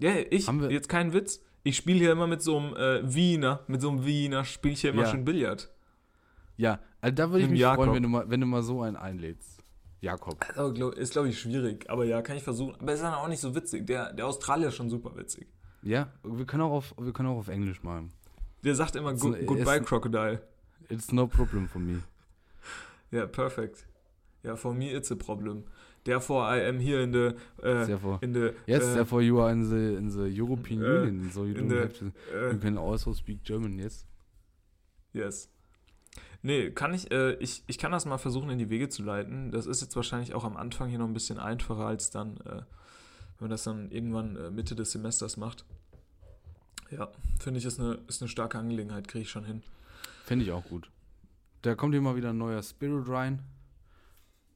[0.00, 1.40] Ja, ich, Haben wir- jetzt kein Witz.
[1.64, 4.80] Ich spiele hier immer mit so einem äh, Wiener, mit so einem Wiener spiele ich
[4.80, 5.08] hier immer Ja.
[5.10, 5.70] schön Billard.
[6.56, 7.84] Ja, also da würde ich mich Jakob.
[7.84, 9.62] freuen, wenn du, mal, wenn du mal so einen einlädst.
[10.00, 10.40] Jakob.
[10.74, 11.88] Glaub, ist glaube ich, schwierig.
[11.88, 12.74] Aber ja, kann ich versuchen.
[12.80, 13.86] Aber ist dann auch nicht so witzig.
[13.86, 15.46] Der, der Australier ist schon super witzig.
[15.82, 18.12] Ja, wir können auch auf, wir können auch auf Englisch machen.
[18.64, 20.42] Der sagt immer ein- Goodbye, ist- Crocodile.
[20.88, 22.02] It's no problem for me.
[23.12, 23.86] Ja, perfekt.
[24.42, 25.64] Ja, for me it's a problem.
[26.04, 29.52] Therefore I am here in the, äh, Therefore, in the, yes, äh, therefore you are
[29.52, 32.06] in the in the European äh, Union, so you don't the- have to.
[32.52, 34.04] You can also speak German, yes.
[35.12, 35.48] Yes.
[36.42, 39.52] Nee, kann ich, äh, ich, ich kann das mal versuchen in die Wege zu leiten.
[39.52, 42.50] Das ist jetzt wahrscheinlich auch am Anfang hier noch ein bisschen einfacher als dann, äh,
[42.50, 42.64] wenn
[43.40, 45.64] man das dann irgendwann äh, Mitte des Semesters macht.
[46.90, 49.62] Ja, finde ich, ist eine, ist eine starke Angelegenheit, kriege ich schon hin.
[50.24, 50.90] Finde ich auch gut.
[51.62, 53.38] Da kommt hier mal wieder ein neuer Spirit rein.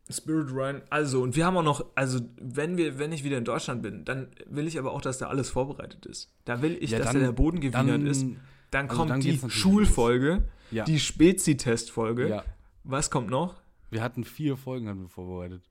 [0.09, 3.45] Spirit Ryan, also, und wir haben auch noch, also, wenn wir, wenn ich wieder in
[3.45, 6.33] Deutschland bin, dann will ich aber auch, dass da alles vorbereitet ist.
[6.45, 8.25] Da will ich, Ja, dass dann- da der Boden gewienert Dann ist.
[8.71, 10.85] Dann also kommt dann die Schulfolge, Ja.
[10.85, 12.29] die Spezi-Testfolge.
[12.29, 12.45] ja,
[12.85, 13.57] Was kommt noch?
[13.91, 15.63] wir hatten vier Folgen hatten wir vorbereitet.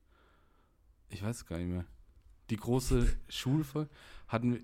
[1.10, 1.84] Ich weiß es gar nicht mehr.
[2.50, 3.90] Die große Schulfolge
[4.28, 4.60] hatten wir.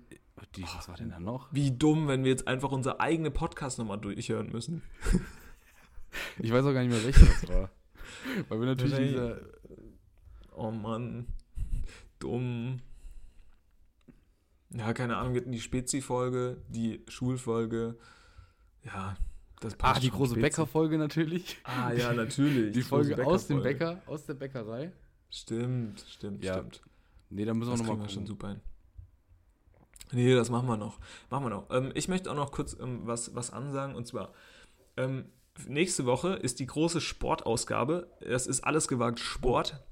[0.55, 1.47] Die, was war denn da noch?
[1.53, 4.81] Wie dumm, wenn wir jetzt einfach unsere eigene Podcast nochmal durchhören müssen.
[6.39, 7.69] Ich weiß auch gar nicht mehr, welche das war.
[8.49, 9.39] Weil wir natürlich in dieser.
[10.55, 11.27] Oh Mann.
[12.19, 12.79] Dumm.
[14.71, 17.97] Ja, keine Ahnung, wir hatten die Spezi-Folge, die Schulfolge.
[18.83, 19.15] Ja,
[19.59, 20.35] das passt Ah, die große.
[20.35, 21.57] Bäckerfolge natürlich.
[21.63, 22.73] Ah, ja, natürlich.
[22.73, 23.61] Die Folge große aus dem.
[23.61, 24.91] Bäcker, aus der Bäckerei.
[25.29, 26.81] Stimmt, stimmt, Ja, stimmt.
[27.29, 28.61] Nee, da müssen wir Das nochmal wir schon super hin.
[30.11, 30.99] Nee, das machen wir noch.
[31.29, 31.69] Machen wir noch.
[31.71, 33.95] Ähm, ich möchte auch noch kurz ähm, was, was ansagen.
[33.95, 34.33] Und zwar,
[34.97, 35.25] ähm,
[35.67, 38.11] nächste Woche ist die große Sportausgabe.
[38.21, 39.83] Das ist alles gewagt Sport.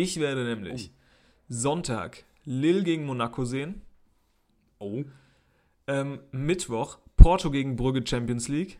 [0.00, 0.90] Ich werde nämlich
[1.50, 3.82] Sonntag Lille gegen Monaco sehen.
[4.78, 5.04] Oh.
[5.86, 8.78] Ähm, Mittwoch Porto gegen Brügge Champions League.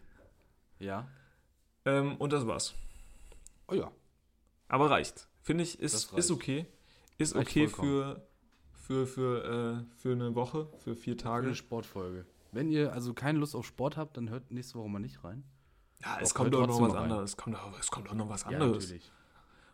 [0.78, 1.06] Ja.
[1.84, 2.74] Ähm, und das war's.
[3.68, 3.90] Oh ja.
[4.68, 5.28] Aber reicht.
[5.42, 6.64] Finde ich, ist, ist okay.
[7.18, 8.22] Ist Reicht okay vollkommen.
[8.72, 11.46] für, für, für, äh, für eine Woche, für vier Für Tage.
[11.48, 12.24] eine Sportfolge.
[12.50, 15.44] Wenn ihr also keine Lust auf Sport habt, dann hört nächste Woche mal nicht rein.
[16.02, 17.02] Ja, es kommt doch noch was rein.
[17.02, 17.32] anderes.
[17.32, 18.84] Es kommt, doch, es kommt doch noch was anderes.
[18.84, 19.12] natürlich.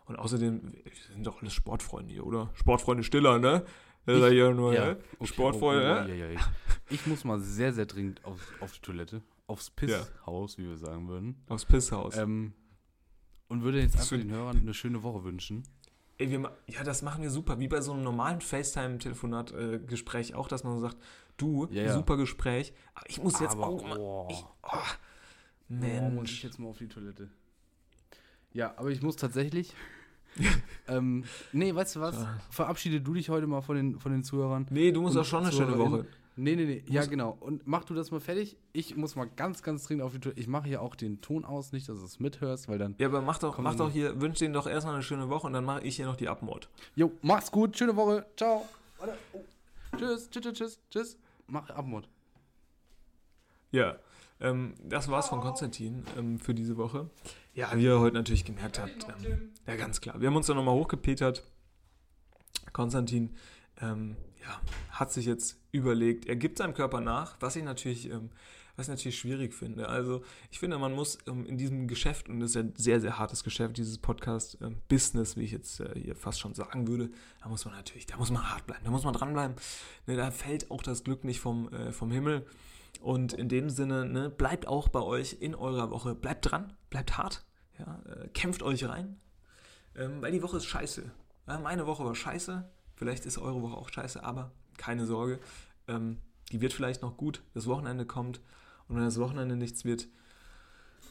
[0.07, 2.51] Und außerdem, wir sind doch alles Sportfreunde hier, oder?
[2.55, 3.65] Sportfreunde Stiller, ne?
[4.07, 4.99] Ist ja nur, ne?
[5.19, 6.41] okay, Sportfreunde, oh, oh, ja, ja, ja.
[6.91, 9.21] Ich muss mal sehr, sehr dringend auf, auf die Toilette.
[9.49, 9.73] Aufs Ja.
[9.75, 11.43] Pisshaus, wie wir sagen würden.
[11.49, 12.17] Aufs Pisshaus.
[12.17, 12.53] Ähm,
[13.49, 15.65] und würde jetzt einfach den Hörern eine schöne Woche wünschen.
[16.19, 17.59] Ey, wir, ja, das machen wir super.
[17.59, 20.97] Wie bei so einem normalen FaceTime-Telefonat-Gespräch auch, dass man so sagt,
[21.37, 21.95] du, Ja, ja.
[21.95, 22.73] super Gespräch,
[23.07, 23.99] ich muss jetzt Aber, auch mal.
[23.99, 24.29] oh.
[24.31, 24.69] Ich, oh,
[25.69, 26.45] Oh, muss ich Mensch.
[26.45, 27.29] jetzt mal auf die Toilette.
[28.53, 29.75] Ja, aber ich muss tatsächlich.
[30.89, 32.17] ähm, nee, weißt du was?
[32.17, 32.41] Ja.
[32.51, 34.67] Verabschiede du dich heute mal von den, von den Zuhörern.
[34.71, 35.79] Nee, du musst auch schon eine schöne.
[35.79, 36.07] Woche.
[36.39, 36.85] Nee, nee, nee.
[36.87, 37.37] Ja, genau.
[37.41, 38.59] Und mach du das mal fertig.
[38.75, 40.39] Ich muss mal ganz, ganz dringend auf die Toilette.
[40.39, 42.95] Ich mache hier auch den Ton aus, nicht, dass du es mithörst, weil dann.
[42.99, 45.55] Ja, aber mach doch, mach doch hier, wünsch denen doch erstmal eine schöne Woche und
[45.55, 46.69] dann mache ich hier noch die Abmord.
[46.95, 47.77] Jo, mach's gut.
[47.77, 48.27] Schöne Woche.
[48.37, 48.67] Ciao.
[48.99, 49.15] Warte.
[49.33, 49.41] Oh.
[49.97, 51.19] Tschüss, tschüss, tschüss, tschüss, tschüss.
[51.47, 52.07] Mach Abmord.
[53.73, 53.97] Ja,
[54.41, 57.11] ähm, das war's von Konstantin ähm, für diese Woche.
[57.55, 60.21] Ja, wie ihr heute natürlich gemerkt habt, ähm, ja, ganz klar.
[60.21, 61.43] Wir haben uns da nochmal hochgepetert.
[62.73, 63.35] Konstantin,
[63.81, 64.61] ähm, ja,
[64.91, 68.31] hat sich jetzt überlegt, er gibt seinem Körper nach, was ich natürlich, ähm,
[68.77, 69.89] was ich natürlich schwierig finde.
[69.89, 73.19] Also, ich finde, man muss ähm, in diesem Geschäft, und das ist ein sehr, sehr
[73.19, 77.11] hartes Geschäft, dieses Podcast-Business, wie ich jetzt äh, hier fast schon sagen würde,
[77.43, 79.57] da muss man natürlich, da muss man hart bleiben, da muss man dranbleiben.
[80.07, 82.47] Ne, da fällt auch das Glück nicht vom, äh, vom Himmel.
[83.01, 86.15] Und in dem Sinne, ne, bleibt auch bei euch in eurer Woche.
[86.15, 87.45] Bleibt dran, bleibt hart,
[87.79, 89.21] ja, äh, kämpft euch rein.
[89.95, 91.11] Ähm, weil die Woche ist scheiße.
[91.47, 92.69] Ja, meine Woche war scheiße.
[92.97, 95.39] Vielleicht ist eure Woche auch scheiße, aber keine Sorge.
[95.89, 96.19] Ähm,
[96.53, 97.43] die wird vielleicht noch gut.
[97.55, 98.41] Das Wochenende kommt.
[98.89, 100.09] Und wenn das Wochenende nichts wird,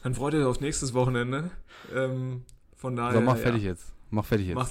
[0.02, 1.50] dann freut ihr euch auf nächstes Wochenende.
[1.94, 3.14] Ähm, von daher.
[3.14, 3.92] So, mach ja, fertig jetzt.
[4.10, 4.56] Mach fertig jetzt.
[4.56, 4.70] Mach,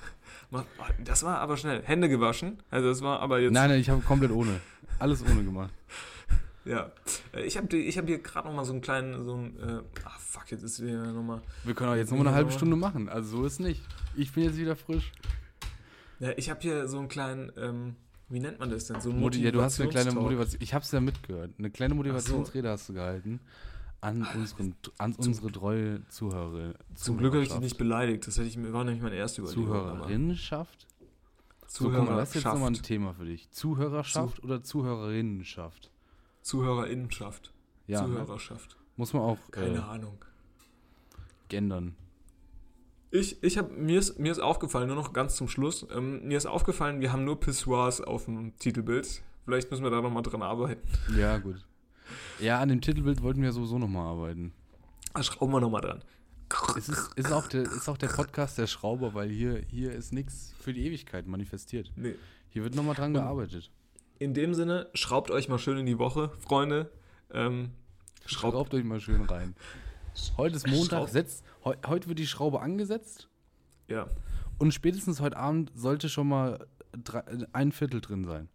[0.50, 1.82] mach, oh, das war aber schnell.
[1.82, 2.62] Hände gewaschen.
[2.70, 3.52] Also das war aber jetzt.
[3.52, 4.60] Nein, nein, ich habe komplett ohne.
[4.98, 5.72] Alles ohne gemacht.
[6.64, 6.90] Ja,
[7.34, 9.82] Äh, ich habe ich hab hier gerade noch mal so einen kleinen, so einen, äh,
[10.04, 12.50] ah fuck, jetzt ist wieder noch mal, Wir können auch jetzt noch mal eine halbe
[12.52, 13.08] Stunde machen.
[13.08, 13.82] Also so ist nicht.
[14.16, 15.12] Ich bin jetzt wieder frisch.
[16.20, 17.96] ja, ich habe hier so einen kleinen, ähm,
[18.30, 20.12] wie nennt man das denn, so einen Moti ja, du hast eine kleine.
[20.12, 20.62] Motivation.
[20.62, 21.50] Ich habe es ja mitgehört.
[21.58, 23.40] Eine kleine Motivationsrede hast du gehalten
[24.00, 26.74] an, unseren, an unsere treue Zuhörer.
[26.94, 27.60] Zum Glück habe ich dich Zuhörerschaft.
[27.62, 29.66] nicht beleidigt, das hätte ich, mir- war nämlich meine erste Überlegung.
[29.66, 30.86] Zuhörerinnenschaft?
[31.66, 32.84] So, guck mal, das ist jetzt nochmal ein Zuhörerschaft.
[32.86, 33.50] Thema für dich.
[33.50, 35.90] Zuhörerschaft oder Zuhörerinnenschaft?
[36.44, 37.52] Zuhörerinnenschaft.
[37.86, 38.14] Ja, ne?
[38.14, 38.76] Zuhörerschaft.
[38.96, 40.24] muss man auch Keine äh, Ahnung.
[41.48, 41.96] gendern.
[43.10, 46.36] Ich, ich habe mir ist, mir ist aufgefallen, nur noch ganz zum Schluss, ähm, mir
[46.36, 49.22] ist aufgefallen, wir haben nur Pissoirs auf dem Titelbild.
[49.44, 50.80] Vielleicht müssen wir da nochmal dran arbeiten.
[51.16, 51.64] Ja, gut.
[52.40, 54.52] Ja, an dem Titelbild wollten wir sowieso nochmal arbeiten.
[55.14, 56.02] Da schrauben wir nochmal dran.
[56.76, 60.12] Es ist, ist, auch der, ist auch der Podcast der Schrauber, weil hier, hier ist
[60.12, 61.90] nichts für die Ewigkeit manifestiert.
[61.96, 62.14] Nee.
[62.50, 63.70] Hier wird nochmal dran gearbeitet.
[64.18, 66.90] In dem Sinne, schraubt euch mal schön in die Woche, Freunde.
[67.32, 67.70] Ähm,
[68.26, 68.52] schraubt.
[68.54, 69.54] Schraubt euch mal schön rein.
[70.36, 73.28] Heute ist Montag, setzt, heu, heute wird die Schraube angesetzt
[73.88, 74.06] Ja.
[74.58, 78.48] und spätestens heute Abend sollte schon mal drei, ein Viertel drin sein.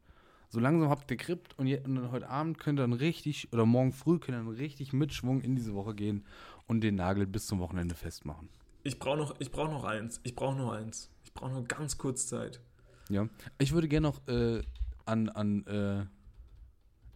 [0.48, 3.66] So langsam habt ihr Kript und, je, und heute Abend könnt ihr dann richtig, oder
[3.66, 6.26] morgen früh könnt ihr dann richtig mit Schwung in diese Woche gehen
[6.68, 8.48] und den Nagel bis zum Wochenende festmachen.
[8.84, 10.22] Ich brauche noch, ich brauch noch eins.
[10.24, 11.10] Ich brauche noch eins.
[11.26, 12.62] Ich brauche noch ganz kurz Zeit.
[13.10, 13.28] Ja.
[13.58, 14.62] Ich würde gerne noch äh,
[15.10, 16.06] an, an äh,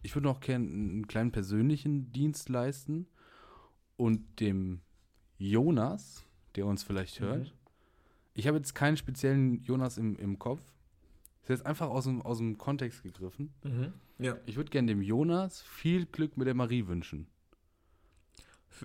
[0.02, 3.06] ich würde noch gerne einen kleinen persönlichen Dienst leisten
[3.96, 4.80] und dem
[5.38, 6.24] Jonas,
[6.56, 7.24] der uns vielleicht Mhm.
[7.24, 7.54] hört.
[8.34, 10.60] Ich habe jetzt keinen speziellen Jonas im, im Kopf.
[11.42, 13.52] Ist jetzt einfach aus dem, aus dem Kontext gegriffen.
[14.18, 14.36] Ja.
[14.46, 17.26] Ich würde gerne dem Jonas viel Glück mit der Marie wünschen.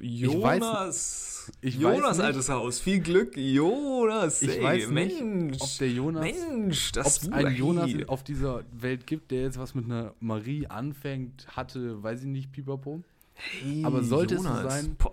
[0.01, 1.51] Jonas.
[1.61, 2.79] ich Jonas, weiß altes Haus.
[2.79, 4.41] Viel Glück, Jonas.
[4.41, 5.21] Ich ey, weiß Mensch.
[5.21, 7.55] nicht, ob der Jonas, Mensch, ob es einen.
[7.55, 12.27] Jonas auf dieser Welt gibt, der jetzt was mit einer Marie anfängt, hatte, weiß ich
[12.27, 13.03] nicht, pipapo.
[13.33, 14.73] Hey, aber sollte es so Jonas.
[14.73, 15.11] sein, Boah,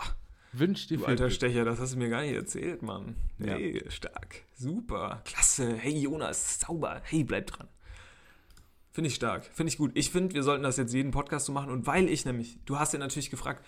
[0.53, 1.35] Wünsch dir du viel alter Glück.
[1.37, 3.17] Stecher, das hast du mir gar nicht erzählt, Mann.
[3.39, 3.55] Ja.
[3.55, 4.43] Hey, stark.
[4.55, 5.23] Super.
[5.25, 5.75] Klasse.
[5.77, 7.03] Hey, Jonas, sauber.
[7.05, 7.69] Hey, bleib dran.
[8.93, 9.45] Finde ich stark.
[9.53, 9.91] Finde ich gut.
[9.95, 11.71] Ich finde, wir sollten das jetzt jeden Podcast so machen.
[11.71, 13.63] Und weil ich nämlich, du hast ja natürlich gefragt,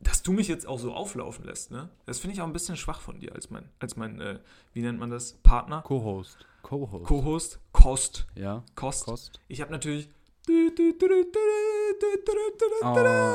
[0.00, 1.88] dass du mich jetzt auch so auflaufen lässt, ne?
[2.06, 4.38] Das finde ich auch ein bisschen schwach von dir als mein, als mein, äh,
[4.72, 5.34] wie nennt man das?
[5.42, 5.82] Partner?
[5.82, 6.46] Co-Host.
[6.62, 7.06] Co-Host.
[7.06, 7.60] Co-Host?
[7.72, 8.26] Kost.
[8.34, 8.62] ja.
[8.74, 9.04] Kost.
[9.04, 9.40] Kost.
[9.48, 10.08] Ich habe natürlich.
[10.48, 10.56] Oh,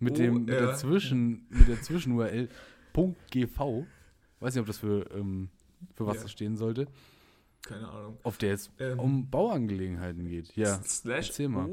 [0.00, 2.48] Mit, O- dem, mit, der R- Zwischen, mit der Zwischen-URL
[3.30, 3.86] .gv.
[4.40, 5.48] Weiß nicht, ob das für, ähm,
[5.94, 6.22] für was Ja.
[6.22, 6.86] das stehen sollte.
[7.62, 8.18] keine Ahnung.
[8.24, 10.54] Auf der es Ähm, um Bauangelegenheiten geht.
[10.56, 11.66] Ja, slash erzähl mal.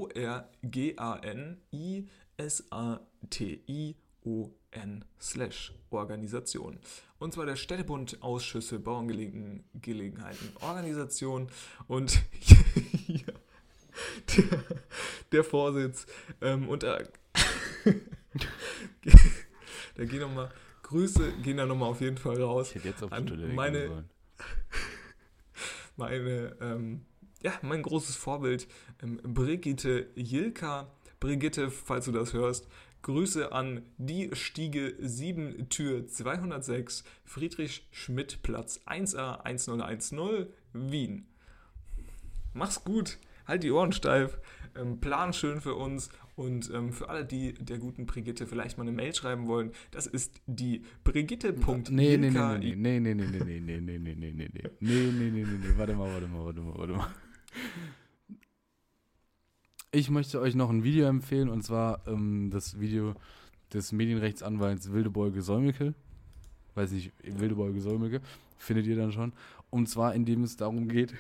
[2.38, 6.80] O-R-G-A-N-I-S-A-T-I-O-N slash Organisation.
[7.20, 11.48] Und zwar der Städtebund Ausschüsse Bauangelegenheiten Organisation
[11.88, 13.26] und hier
[14.38, 14.64] der,
[15.32, 16.06] der Vorsitz
[16.42, 17.00] ähm, und da,
[19.96, 20.52] da gehen nochmal
[20.84, 22.70] Grüße, gehen da nochmal auf jeden Fall raus.
[22.70, 24.10] Ich hätte jetzt auf die Toilette meine- sollen.
[25.96, 27.06] meine, ähm,
[27.42, 28.68] ja, mein großes Vorbild,
[29.02, 30.92] ähm, Brigitte Jilka.
[31.26, 32.68] Brigitte, falls du das hörst,
[33.02, 41.26] Grüße an die Stiege 7 Tür 206 Friedrich-Schmidt-Platz 1a 1010 Wien.
[42.54, 44.38] Mach's gut, halt die Ohren steif,
[44.76, 48.84] ähm, plan schön für uns und ähm, für alle, die der guten Brigitte vielleicht mal
[48.84, 51.80] eine Mail schreiben wollen, das ist die brigitte.jilka.
[51.90, 54.50] Nee, nee, nee, nee, nee, nee, nee, nee, nee, nee, nee, nee, nee, nee, nee,
[54.54, 57.08] nee, nee, nee, nee, nee, warte mal, warte mal, warte mal, warte mal.
[59.96, 63.16] Ich möchte euch noch ein Video empfehlen und zwar ähm, das Video
[63.72, 65.94] des Medienrechtsanwalts Wildebeuge Säumeke.
[66.74, 68.20] Weiß nicht, Wildebeuge Säumeke,
[68.58, 69.32] findet ihr dann schon.
[69.70, 71.14] Und zwar, indem es darum geht,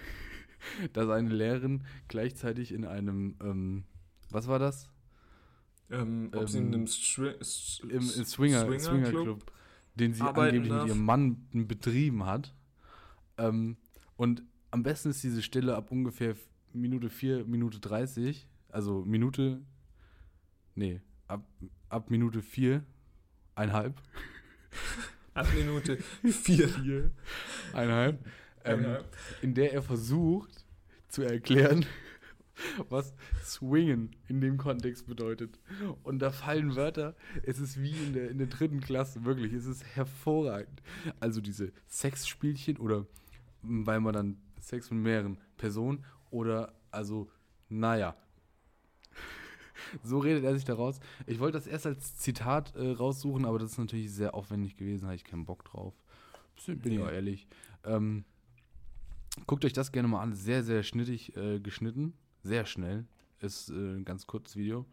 [0.93, 3.83] dass eine Lehrerin gleichzeitig in einem, ähm,
[4.29, 4.89] was war das?
[5.89, 9.51] Ähm, ob sie Ähm, in einem Stri S- Im, im S- Swinger, Swingerclub Swingerclub,
[9.95, 10.81] den sie angeblich darf.
[10.81, 12.53] mit ihrem Mann betrieben hat.
[13.37, 13.77] Ähm,
[14.17, 16.35] und am besten ist diese Stille ab ungefähr
[16.73, 18.45] Minute 4, Minute 30.
[18.75, 19.61] Also Minute,
[20.75, 20.99] nee,
[21.29, 21.47] ab,
[21.87, 22.83] ab Minute 4,
[23.55, 24.01] einhalb.
[25.33, 26.67] Ab Minute 4.
[26.67, 27.11] Vier,
[27.71, 28.19] einhalb.
[28.65, 28.97] Ähm,
[29.41, 30.65] in der er versucht
[31.07, 31.85] zu erklären,
[32.89, 33.13] was
[33.45, 35.57] Swingen in dem Kontext bedeutet.
[36.03, 39.67] Und da fallen Wörter, es ist wie in der, in der dritten Klasse, wirklich, es
[39.67, 40.81] ist hervorragend.
[41.21, 43.05] Also diese Sexspielchen oder
[43.61, 47.31] weil man dann Sex mit mehreren Personen oder also,
[47.69, 48.17] naja.
[50.03, 50.99] So redet er sich da raus.
[51.27, 55.05] Ich wollte das erst als Zitat äh, raussuchen, aber das ist natürlich sehr aufwendig gewesen,
[55.05, 55.93] habe ich keinen Bock drauf.
[56.65, 57.03] Bin bin ich Nee.
[57.05, 57.47] auch ehrlich.
[57.83, 58.23] Ähm,
[59.47, 60.33] guckt euch das gerne mal an.
[60.33, 62.13] Sehr, sehr schnittig äh, geschnitten.
[62.43, 63.05] Sehr schnell.
[63.39, 64.85] Ist äh, ein ganz kurzes Video.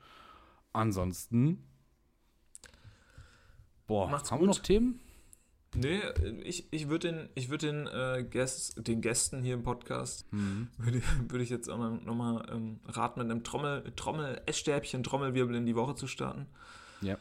[0.73, 1.63] Ansonsten.
[3.87, 4.57] Boah, Macht's haben wir gut.
[4.57, 5.01] noch Themen?
[5.75, 6.01] Nee,
[6.45, 10.69] ich, ich würde den, ich würd den, äh, Gäst, den Gästen hier im Podcast, Mhm.
[10.77, 15.03] würde, würde ich jetzt auch noch- noch mal ähm, raten, mit einem Trommel, Trommel, Essstäbchen,
[15.03, 16.47] Trommelwirbel in die Woche zu starten.
[17.01, 17.17] Ja.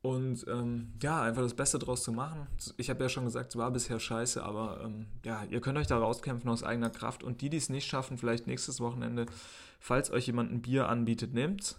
[0.00, 2.46] Und ähm, ja, einfach das Beste draus zu machen.
[2.76, 5.88] Ich habe ja schon gesagt, es war bisher scheiße, aber ähm, ja, ihr könnt euch
[5.88, 7.24] da rauskämpfen aus eigener Kraft.
[7.24, 9.26] Und die, die es nicht schaffen, vielleicht nächstes Wochenende,
[9.80, 11.78] falls euch jemand ein Bier anbietet, nehmt's.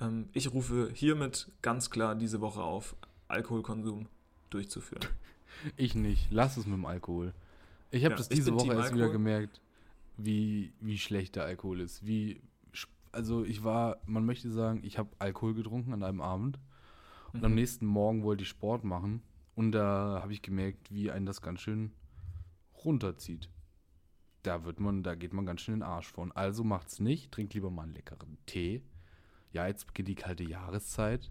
[0.00, 2.96] Ähm, ich rufe hiermit ganz klar diese Woche auf,
[3.28, 4.08] Alkoholkonsum
[4.50, 5.04] durchzuführen.
[5.76, 6.28] Ich nicht.
[6.30, 7.34] Lass es mit dem Alkohol.
[7.90, 9.60] Ich habe Ja, das diese Woche Team erst wieder gemerkt,
[10.16, 12.06] wie, wie schlecht der Alkohol ist.
[12.06, 12.40] Wie,
[13.12, 16.58] also ich war, man möchte sagen, ich habe Alkohol getrunken an einem Abend
[17.32, 17.56] und am Mhm.
[17.56, 19.22] nächsten Morgen wollte ich Sport machen
[19.54, 21.92] und da habe ich gemerkt, wie einen das ganz schön
[22.84, 23.50] runterzieht.
[24.42, 26.32] Da wird man, da geht man ganz schön in den Arsch von.
[26.32, 28.82] Also macht's nicht, trinkt lieber mal einen leckeren Tee.
[29.52, 31.30] Ja, jetzt beginnt die kalte Jahreszeit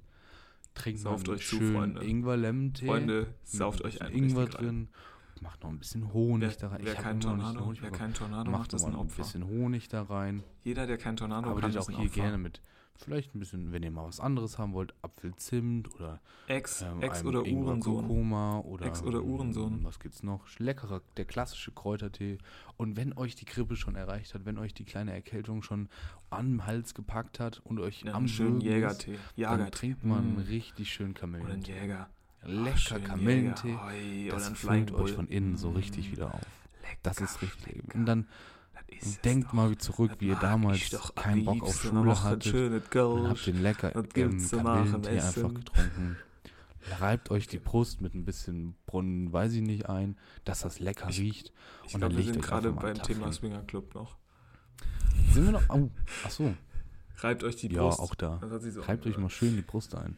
[0.74, 2.04] trinkt sauft euch schön zu, Freunde.
[2.04, 2.86] Ingwerlemmentee.
[2.86, 4.68] Freunde, sauft euch ein Ingwer drin.
[4.68, 4.90] Rein.
[5.42, 6.82] Macht noch ein bisschen Honig wer, da rein.
[6.84, 9.14] Wer kein Tornado, Honig, wer kein Tornado macht, macht das ein Opfer.
[9.14, 10.44] ein bisschen Honig da rein.
[10.64, 12.62] Jeder, der kein Tornado Aber macht, auch hier gerne mit
[13.02, 17.24] Vielleicht ein bisschen, wenn ihr mal was anderes haben wollt, Apfelzimt oder Ex, ähm, Ex
[17.24, 18.06] oder Uhrensohn.
[18.08, 19.80] Kurkuma oder Ex oder ähm, Uhrensohn.
[19.84, 20.46] Was gibt's noch?
[20.60, 22.38] Leckerer, der klassische Kräutertee.
[22.78, 25.88] Und wenn euch die Grippe schon erreicht hat, wenn euch die kleine Erkältung schon
[26.30, 29.14] am Hals gepackt hat und euch Ja, am schönen Jägertee.
[29.14, 29.72] dann Jagertee.
[29.72, 31.80] trinkt man einen richtig schönen Oder einen Kamillentee.
[31.80, 32.10] Jäger.
[32.44, 33.78] Lecker schön Kamillentee.
[34.02, 34.34] Jäger.
[34.36, 36.12] Das füllt euch von innen so richtig Mm.
[36.12, 36.42] wieder auf.
[36.82, 37.76] Lecker, Das ist richtig.
[37.76, 37.96] lecker.
[37.98, 38.28] Und dann
[39.24, 41.82] denkt mal zurück, wie ihr damals doch keinen Bock auf.
[41.82, 42.54] Schule ein hattet.
[42.94, 46.18] Und habt den lecker ähm, zum Kamillentee einfach getrunken.
[47.00, 51.10] reibt euch die Brust mit ein bisschen Brunnen, weiß ich nicht, ein, dass das lecker
[51.10, 51.52] Ich- riecht.
[51.88, 54.18] Ich Und dann glaube, wir sind gerade beim einen Thema Tag Swinger Club noch.
[55.34, 55.70] Sind wir noch?
[55.70, 55.90] Oh,
[56.26, 56.54] ach so.
[57.18, 58.00] Reibt euch die Ja, Brust.
[58.00, 58.40] auch da.
[58.72, 60.18] So Reibt euch mal schön die Brust ein.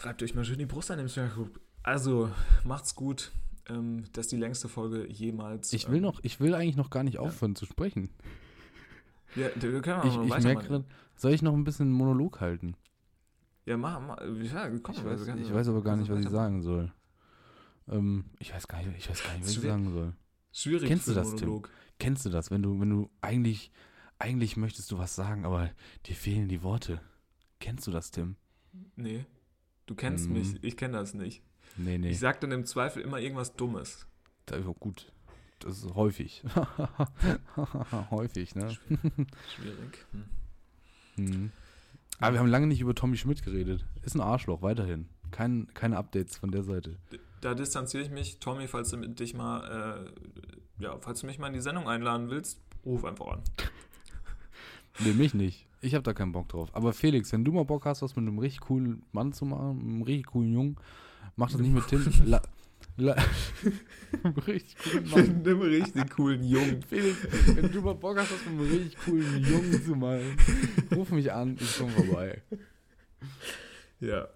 [0.00, 1.60] Reibt euch mal schön die Brust an im Swinger Club.
[1.82, 2.30] Also,
[2.64, 3.32] macht's gut.
[3.68, 5.72] Ähm, das ist die längste Folge jemals.
[5.72, 8.10] Ich will ähm, noch, ich will eigentlich noch gar nicht aufhören zu sprechen.
[9.34, 10.84] Ja, wir können auch Ich, noch ich merke gerade,
[11.16, 12.74] soll ich noch ein bisschen einen Monolog halten?
[13.66, 14.18] Ja, mach, mach.
[14.20, 16.92] Ja, komm, Ich weiß, ich weiß aber gar nicht, was ich sagen soll.
[17.88, 20.14] Ähm, ich weiß gar nicht, ich weiß gar nicht, was ich sagen soll.
[20.52, 21.48] Schwierig Kennst du das, Tim?
[21.48, 21.70] Monolog.
[21.98, 23.70] Kennst du das, wenn du, wenn du eigentlich,
[24.18, 25.70] eigentlich möchtest du was sagen, aber
[26.06, 27.00] dir fehlen die Worte?
[27.60, 28.36] Kennst du das, Tim?
[28.96, 29.26] Nee.
[29.86, 30.34] Du kennst Mhm.
[30.34, 31.42] mich, ich kenne das nicht.
[31.78, 32.10] Nee, nee.
[32.10, 34.06] Ich sag dann im Zweifel immer irgendwas Dummes.
[34.46, 35.12] Da, ja, gut.
[35.60, 36.42] Das ist häufig.
[38.10, 38.76] häufig, ne?
[39.56, 40.06] Schwierig.
[40.12, 40.24] Hm.
[41.16, 41.52] Mhm.
[42.20, 43.84] Aber wir haben lange nicht über Tommy Schmidt geredet.
[44.02, 45.08] Ist ein Arschloch, weiterhin.
[45.30, 46.96] Kein, keine Updates von der Seite.
[47.40, 48.38] Da distanziere ich mich.
[48.38, 50.06] Tommy, falls du mit dich mal,
[50.78, 53.42] äh, ja, falls du mich mal in die Sendung einladen willst, ruf einfach an.
[55.00, 55.68] Nee, mich nicht.
[55.80, 56.70] Ich habe da keinen Bock drauf.
[56.72, 59.78] Aber Felix, wenn du mal Bock hast, was mit einem richtig coolen Mann zu machen,
[59.78, 60.76] einem richtig coolen Jungen,
[61.38, 62.04] mach das nicht mit Tim.
[62.26, 62.42] La,
[62.98, 63.14] la,
[64.46, 65.38] richtig coolen Mann.
[65.38, 66.82] Mit einem richtig coolen Jungen.
[66.88, 67.16] Felix,
[67.54, 70.36] wenn du mal Bock hast, was mit einem richtig coolen Jungen zu machen,
[70.94, 72.42] ruf mich an, ich komm vorbei.
[74.00, 74.28] Ja.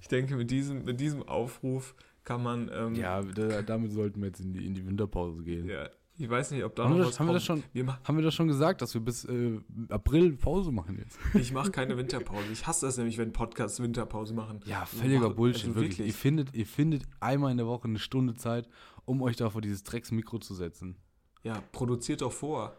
[0.00, 1.94] ich denke, mit diesem, mit diesem Aufruf
[2.24, 2.70] kann man.
[2.72, 5.68] Ähm, Ja, da, damit sollten wir jetzt in die, in die Winterpause gehen.
[5.68, 5.88] ja.
[6.18, 7.62] Ich weiß nicht, ob da Haben, noch wir was das, haben, wir das kommt.
[7.62, 9.60] schon, Wir haben wir das schon gesagt, dass wir bis äh,
[9.90, 11.18] April Pause machen jetzt?
[11.34, 12.46] ich mache keine Winterpause.
[12.52, 14.60] Ich hasse das nämlich, wenn Podcasts Winterpause machen.
[14.64, 15.98] Ja, völliger Mach- Bullshit, also wirklich.
[15.98, 16.08] wirklich.
[16.08, 18.66] Ihr, findet, ihr findet einmal in der Woche eine Stunde Zeit,
[19.04, 20.96] um euch da vor dieses Drecksmikro zu setzen.
[21.42, 22.76] Ja, produziert doch vor.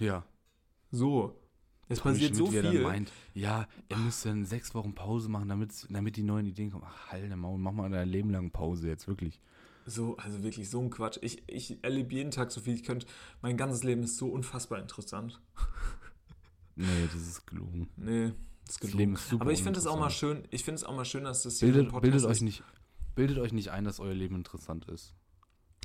[0.00, 0.24] Ja.
[0.90, 1.40] So.
[1.88, 2.74] Es passiert so Schmidt, viel.
[2.74, 6.72] Dann meint, ja, er müsste dann sechs Wochen Pause machen, damit, damit die neuen Ideen
[6.72, 6.84] kommen.
[6.84, 9.40] Ach, halt Maul, mach mal dein Leben lang Pause jetzt, wirklich.
[9.88, 11.18] So, also wirklich so ein Quatsch.
[11.22, 13.06] Ich, ich erlebe jeden Tag so viel ich könnte.
[13.40, 15.40] Mein ganzes Leben ist so unfassbar interessant.
[16.78, 17.88] Nee, das ist gelogen.
[17.96, 18.36] Nee, das ist
[18.68, 18.98] Das gelogen.
[18.98, 21.06] Leben ist super Aber ich finde es auch mal schön, ich finde es auch mal
[21.06, 22.40] schön, dass das hier Bildet, bildet, euch ist.
[22.42, 22.62] nicht,
[23.14, 25.14] bildet euch nicht ein, dass euer Leben interessant ist.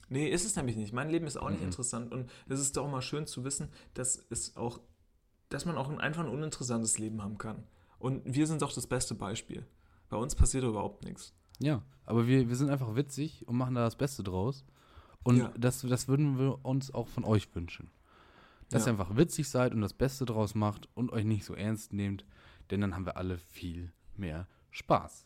[0.09, 0.91] Nee, ist es nämlich nicht.
[0.91, 1.67] Mein Leben ist auch nicht Mhm.
[1.67, 4.81] interessant und es ist doch mal schön zu wissen, dass es auch,
[5.47, 7.63] dass man auch ein, einfach ein uninteressantes Leben haben kann.
[7.97, 9.65] Und wir sind doch das beste Beispiel.
[10.09, 11.33] Bei uns passiert überhaupt nichts.
[11.61, 14.65] Ja, aber wir, wir sind einfach witzig und machen da das Beste draus.
[15.23, 15.53] Und Ja.
[15.57, 17.89] das, das würden wir uns auch von euch wünschen.
[18.69, 18.91] Dass Ja.
[18.91, 22.25] ihr einfach witzig seid und das Beste draus macht und euch nicht so ernst nehmt,
[22.71, 25.25] denn dann haben wir alle viel mehr Spaß.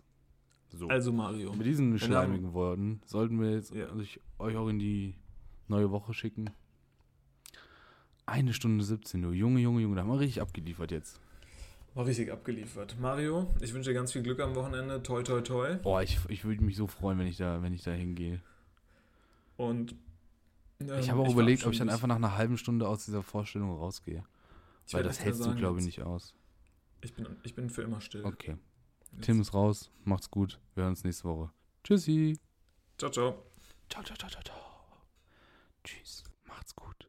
[0.72, 0.90] So.
[0.90, 3.90] Also Mario, Mit diesen schleimigen Worten sollten wir jetzt Ja.
[3.94, 5.16] euch, euch auch in die
[5.70, 6.49] neue Woche schicken.
[8.26, 9.34] Eine Stunde 17 Uhr.
[9.34, 11.22] Junge, Junge, Junge, da haben wir richtig abgeliefert jetzt.
[11.95, 12.97] War richtig abgeliefert.
[12.99, 15.01] Mario, ich wünsche dir ganz viel Glück am Wochenende.
[15.01, 15.76] Toi, toi, toi.
[15.77, 18.41] Boah, ich, ich würde mich so freuen, wenn ich da, wenn ich da hingehe.
[19.55, 19.95] Und
[20.81, 23.23] ähm, ich habe auch überlegt, ob ich dann einfach nach einer halben Stunde aus dieser
[23.23, 24.23] Vorstellung rausgehe.
[24.85, 26.35] Ich Weil das hältst du, glaube ich, nicht aus.
[27.01, 28.26] Ich bin, ich bin für immer still.
[28.26, 28.57] Okay.
[29.13, 29.26] Jetzt.
[29.26, 29.89] Tim ist raus.
[30.03, 30.59] Macht's gut.
[30.73, 31.49] Wir hören uns nächste Woche.
[31.84, 32.38] Tschüssi.
[32.97, 33.43] Ciao, ciao.
[33.89, 34.57] Ciao, ciao, ciao, ciao, ciao.
[35.84, 36.23] Tschüss.
[36.45, 37.05] Macht's gut.